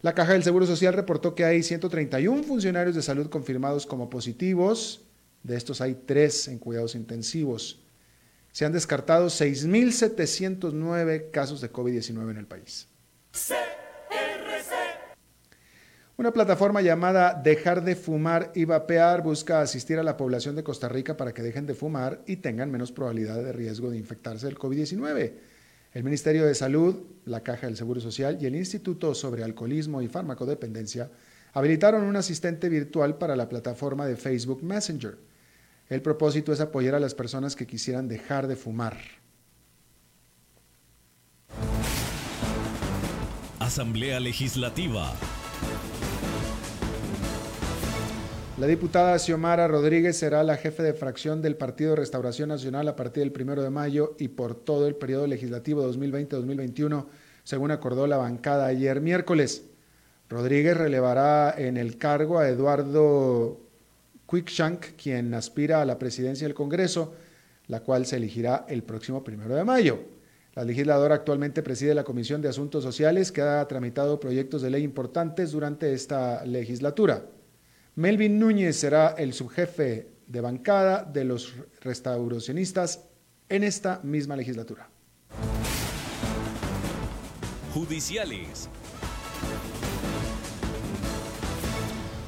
La 0.00 0.14
Caja 0.14 0.32
del 0.32 0.42
Seguro 0.42 0.64
Social 0.64 0.94
reportó 0.94 1.34
que 1.34 1.44
hay 1.44 1.62
131 1.62 2.42
funcionarios 2.42 2.96
de 2.96 3.02
salud 3.02 3.28
confirmados 3.28 3.84
como 3.84 4.08
positivos. 4.08 5.02
De 5.42 5.56
estos 5.56 5.82
hay 5.82 5.94
3 6.06 6.48
en 6.48 6.58
cuidados 6.58 6.94
intensivos 6.94 7.80
se 8.56 8.64
han 8.64 8.72
descartado 8.72 9.26
6.709 9.26 11.30
casos 11.30 11.60
de 11.60 11.70
COVID-19 11.70 12.30
en 12.30 12.38
el 12.38 12.46
país. 12.46 12.88
Una 16.18 16.32
plataforma 16.32 16.80
llamada 16.80 17.34
Dejar 17.34 17.84
de 17.84 17.94
Fumar 17.94 18.50
y 18.54 18.64
Vapear 18.64 19.22
busca 19.22 19.60
asistir 19.60 19.98
a 19.98 20.02
la 20.02 20.16
población 20.16 20.56
de 20.56 20.64
Costa 20.64 20.88
Rica 20.88 21.14
para 21.14 21.34
que 21.34 21.42
dejen 21.42 21.66
de 21.66 21.74
fumar 21.74 22.22
y 22.26 22.36
tengan 22.36 22.70
menos 22.70 22.90
probabilidad 22.90 23.36
de 23.42 23.52
riesgo 23.52 23.90
de 23.90 23.98
infectarse 23.98 24.46
del 24.46 24.56
COVID-19. 24.56 25.32
El 25.92 26.04
Ministerio 26.04 26.46
de 26.46 26.54
Salud, 26.54 27.02
la 27.26 27.42
Caja 27.42 27.66
del 27.66 27.76
Seguro 27.76 28.00
Social 28.00 28.38
y 28.40 28.46
el 28.46 28.56
Instituto 28.56 29.14
sobre 29.14 29.44
Alcoholismo 29.44 30.00
y 30.00 30.08
Farmacodependencia 30.08 31.10
habilitaron 31.52 32.02
un 32.02 32.16
asistente 32.16 32.70
virtual 32.70 33.18
para 33.18 33.36
la 33.36 33.50
plataforma 33.50 34.06
de 34.06 34.16
Facebook 34.16 34.62
Messenger. 34.62 35.18
El 35.90 36.00
propósito 36.00 36.50
es 36.50 36.60
apoyar 36.60 36.94
a 36.94 37.00
las 37.00 37.14
personas 37.14 37.54
que 37.54 37.66
quisieran 37.66 38.08
dejar 38.08 38.46
de 38.46 38.56
fumar. 38.56 38.96
Asamblea 43.58 44.18
Legislativa. 44.18 45.12
La 48.58 48.66
diputada 48.66 49.18
Xiomara 49.18 49.68
Rodríguez 49.68 50.16
será 50.16 50.42
la 50.42 50.56
jefe 50.56 50.82
de 50.82 50.94
fracción 50.94 51.42
del 51.42 51.56
Partido 51.56 51.90
de 51.90 51.96
Restauración 51.96 52.48
Nacional 52.48 52.88
a 52.88 52.96
partir 52.96 53.22
del 53.22 53.30
primero 53.30 53.62
de 53.62 53.68
mayo 53.68 54.16
y 54.18 54.28
por 54.28 54.54
todo 54.54 54.86
el 54.86 54.94
periodo 54.94 55.26
legislativo 55.26 55.86
2020-2021, 55.92 57.04
según 57.44 57.70
acordó 57.70 58.06
la 58.06 58.16
bancada 58.16 58.64
ayer 58.64 59.02
miércoles. 59.02 59.66
Rodríguez 60.30 60.74
relevará 60.74 61.54
en 61.58 61.76
el 61.76 61.98
cargo 61.98 62.38
a 62.38 62.48
Eduardo 62.48 63.60
Quickshank, 64.26 64.96
quien 64.96 65.34
aspira 65.34 65.82
a 65.82 65.84
la 65.84 65.98
presidencia 65.98 66.46
del 66.46 66.54
Congreso, 66.54 67.12
la 67.66 67.80
cual 67.80 68.06
se 68.06 68.16
elegirá 68.16 68.64
el 68.70 68.84
próximo 68.84 69.22
primero 69.22 69.54
de 69.54 69.64
mayo. 69.64 69.98
La 70.54 70.64
legisladora 70.64 71.16
actualmente 71.16 71.62
preside 71.62 71.94
la 71.94 72.04
Comisión 72.04 72.40
de 72.40 72.48
Asuntos 72.48 72.82
Sociales, 72.82 73.30
que 73.32 73.42
ha 73.42 73.68
tramitado 73.68 74.18
proyectos 74.18 74.62
de 74.62 74.70
ley 74.70 74.82
importantes 74.82 75.52
durante 75.52 75.92
esta 75.92 76.42
legislatura. 76.46 77.22
Melvin 77.96 78.38
Núñez 78.38 78.76
será 78.76 79.14
el 79.16 79.32
subjefe 79.32 80.10
de 80.26 80.42
bancada 80.42 81.02
de 81.02 81.24
los 81.24 81.54
restauracionistas 81.80 83.08
en 83.48 83.64
esta 83.64 84.00
misma 84.02 84.36
legislatura. 84.36 84.90
Judiciales. 87.72 88.68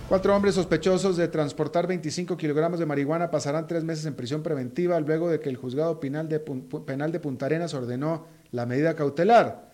Cuatro 0.09 0.35
hombres 0.35 0.55
sospechosos 0.55 1.19
de 1.19 1.29
transportar 1.29 1.87
25 1.87 2.39
kilogramos 2.39 2.79
de 2.79 2.87
marihuana 2.87 3.31
pasarán 3.31 3.67
tres 3.67 3.85
meses 3.85 4.07
en 4.07 4.15
prisión 4.15 4.43
preventiva 4.43 4.99
luego 5.01 5.29
de 5.29 5.39
que 5.39 5.51
el 5.51 5.59
juzgado 5.59 6.01
penal 6.01 6.31
de, 6.31 6.41
penal 6.41 7.13
de 7.13 7.21
Punta 7.21 7.45
Arenas 7.45 7.75
ordenó 7.75 8.27
la 8.53 8.65
medida 8.65 8.97
cautelar. 8.97 9.68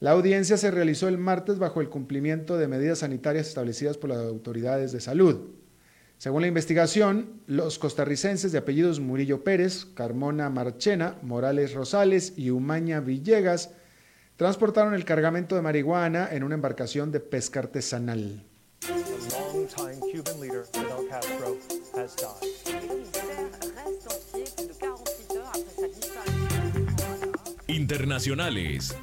La 0.00 0.12
audiencia 0.12 0.56
se 0.56 0.70
realizó 0.70 1.08
el 1.08 1.18
martes 1.18 1.58
bajo 1.58 1.82
el 1.82 1.90
cumplimiento 1.90 2.56
de 2.56 2.68
medidas 2.68 3.00
sanitarias 3.00 3.48
establecidas 3.48 3.98
por 3.98 4.08
las 4.08 4.18
autoridades 4.20 4.92
de 4.92 5.00
salud. 5.00 5.50
Según 6.16 6.40
la 6.40 6.48
investigación, 6.48 7.42
los 7.46 7.78
costarricenses 7.78 8.50
de 8.50 8.58
apellidos 8.58 8.98
Murillo 8.98 9.44
Pérez, 9.44 9.84
Carmona 9.84 10.48
Marchena, 10.48 11.16
Morales 11.20 11.74
Rosales 11.74 12.32
y 12.38 12.48
Umaña 12.48 13.00
Villegas 13.00 13.72
transportaron 14.36 14.94
el 14.94 15.04
cargamento 15.04 15.54
de 15.54 15.60
marihuana 15.60 16.30
en 16.32 16.44
una 16.44 16.54
embarcación 16.54 17.12
de 17.12 17.20
pesca 17.20 17.60
artesanal. 17.60 18.42
Internacionales. 27.66 28.96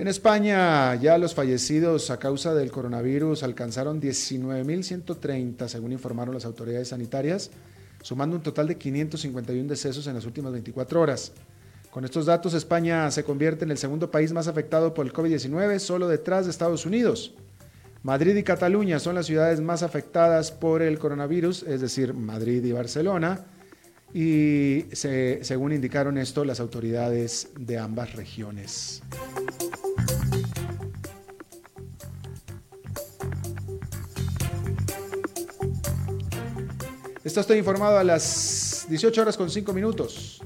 En 0.00 0.08
España 0.08 0.94
ya 0.94 1.18
los 1.18 1.34
fallecidos 1.34 2.10
a 2.10 2.18
causa 2.18 2.54
del 2.54 2.70
coronavirus 2.70 3.42
alcanzaron 3.42 4.00
19.130, 4.00 5.68
según 5.68 5.92
informaron 5.92 6.32
las 6.32 6.46
autoridades 6.46 6.88
sanitarias, 6.88 7.50
sumando 8.00 8.34
un 8.34 8.42
total 8.42 8.66
de 8.68 8.78
551 8.78 9.68
decesos 9.68 10.06
en 10.06 10.14
las 10.14 10.24
últimas 10.24 10.52
24 10.52 10.98
horas. 11.02 11.32
Con 11.90 12.06
estos 12.06 12.24
datos, 12.24 12.54
España 12.54 13.10
se 13.10 13.24
convierte 13.24 13.66
en 13.66 13.72
el 13.72 13.76
segundo 13.76 14.10
país 14.10 14.32
más 14.32 14.48
afectado 14.48 14.94
por 14.94 15.04
el 15.04 15.12
COVID-19, 15.12 15.78
solo 15.78 16.08
detrás 16.08 16.46
de 16.46 16.52
Estados 16.52 16.86
Unidos. 16.86 17.34
Madrid 18.02 18.34
y 18.36 18.42
Cataluña 18.42 19.00
son 19.00 19.16
las 19.16 19.26
ciudades 19.26 19.60
más 19.60 19.82
afectadas 19.82 20.50
por 20.50 20.80
el 20.80 20.98
coronavirus, 20.98 21.64
es 21.64 21.82
decir, 21.82 22.14
Madrid 22.14 22.64
y 22.64 22.72
Barcelona, 22.72 23.44
y 24.14 24.86
según 24.94 25.74
indicaron 25.74 26.16
esto 26.16 26.46
las 26.46 26.58
autoridades 26.58 27.50
de 27.58 27.76
ambas 27.76 28.14
regiones. 28.14 29.02
Está 37.30 37.42
estoy 37.42 37.58
informado 37.58 37.96
a 37.96 38.02
las 38.02 38.86
18 38.88 39.22
horas 39.22 39.36
con 39.36 39.48
5 39.48 39.72
minutos. 39.72 40.42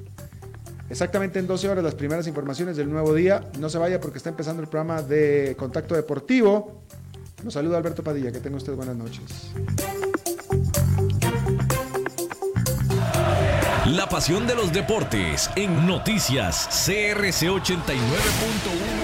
Exactamente 0.91 1.39
en 1.39 1.47
12 1.47 1.66
horas 1.70 1.82
las 1.82 1.95
primeras 1.95 2.26
informaciones 2.26 2.76
del 2.76 2.91
nuevo 2.91 3.14
día. 3.14 3.49
No 3.59 3.70
se 3.70 3.78
vaya 3.78 3.99
porque 4.03 4.18
está 4.18 4.28
empezando 4.28 4.61
el 4.61 4.68
programa 4.68 5.01
de 5.01 5.57
Contacto 5.59 5.95
Deportivo. 5.95 6.82
Nos 7.43 7.55
saluda 7.55 7.78
Alberto 7.78 8.05
Padilla, 8.05 8.30
que 8.30 8.41
tenga 8.41 8.59
usted 8.59 8.74
buenas 8.74 8.97
noches. 8.97 9.22
La 13.87 14.07
pasión 14.07 14.47
de 14.47 14.55
los 14.55 14.70
deportes 14.70 15.49
en 15.57 15.87
noticias 15.87 16.68
CRC 16.68 17.49
89.1. 17.49 19.03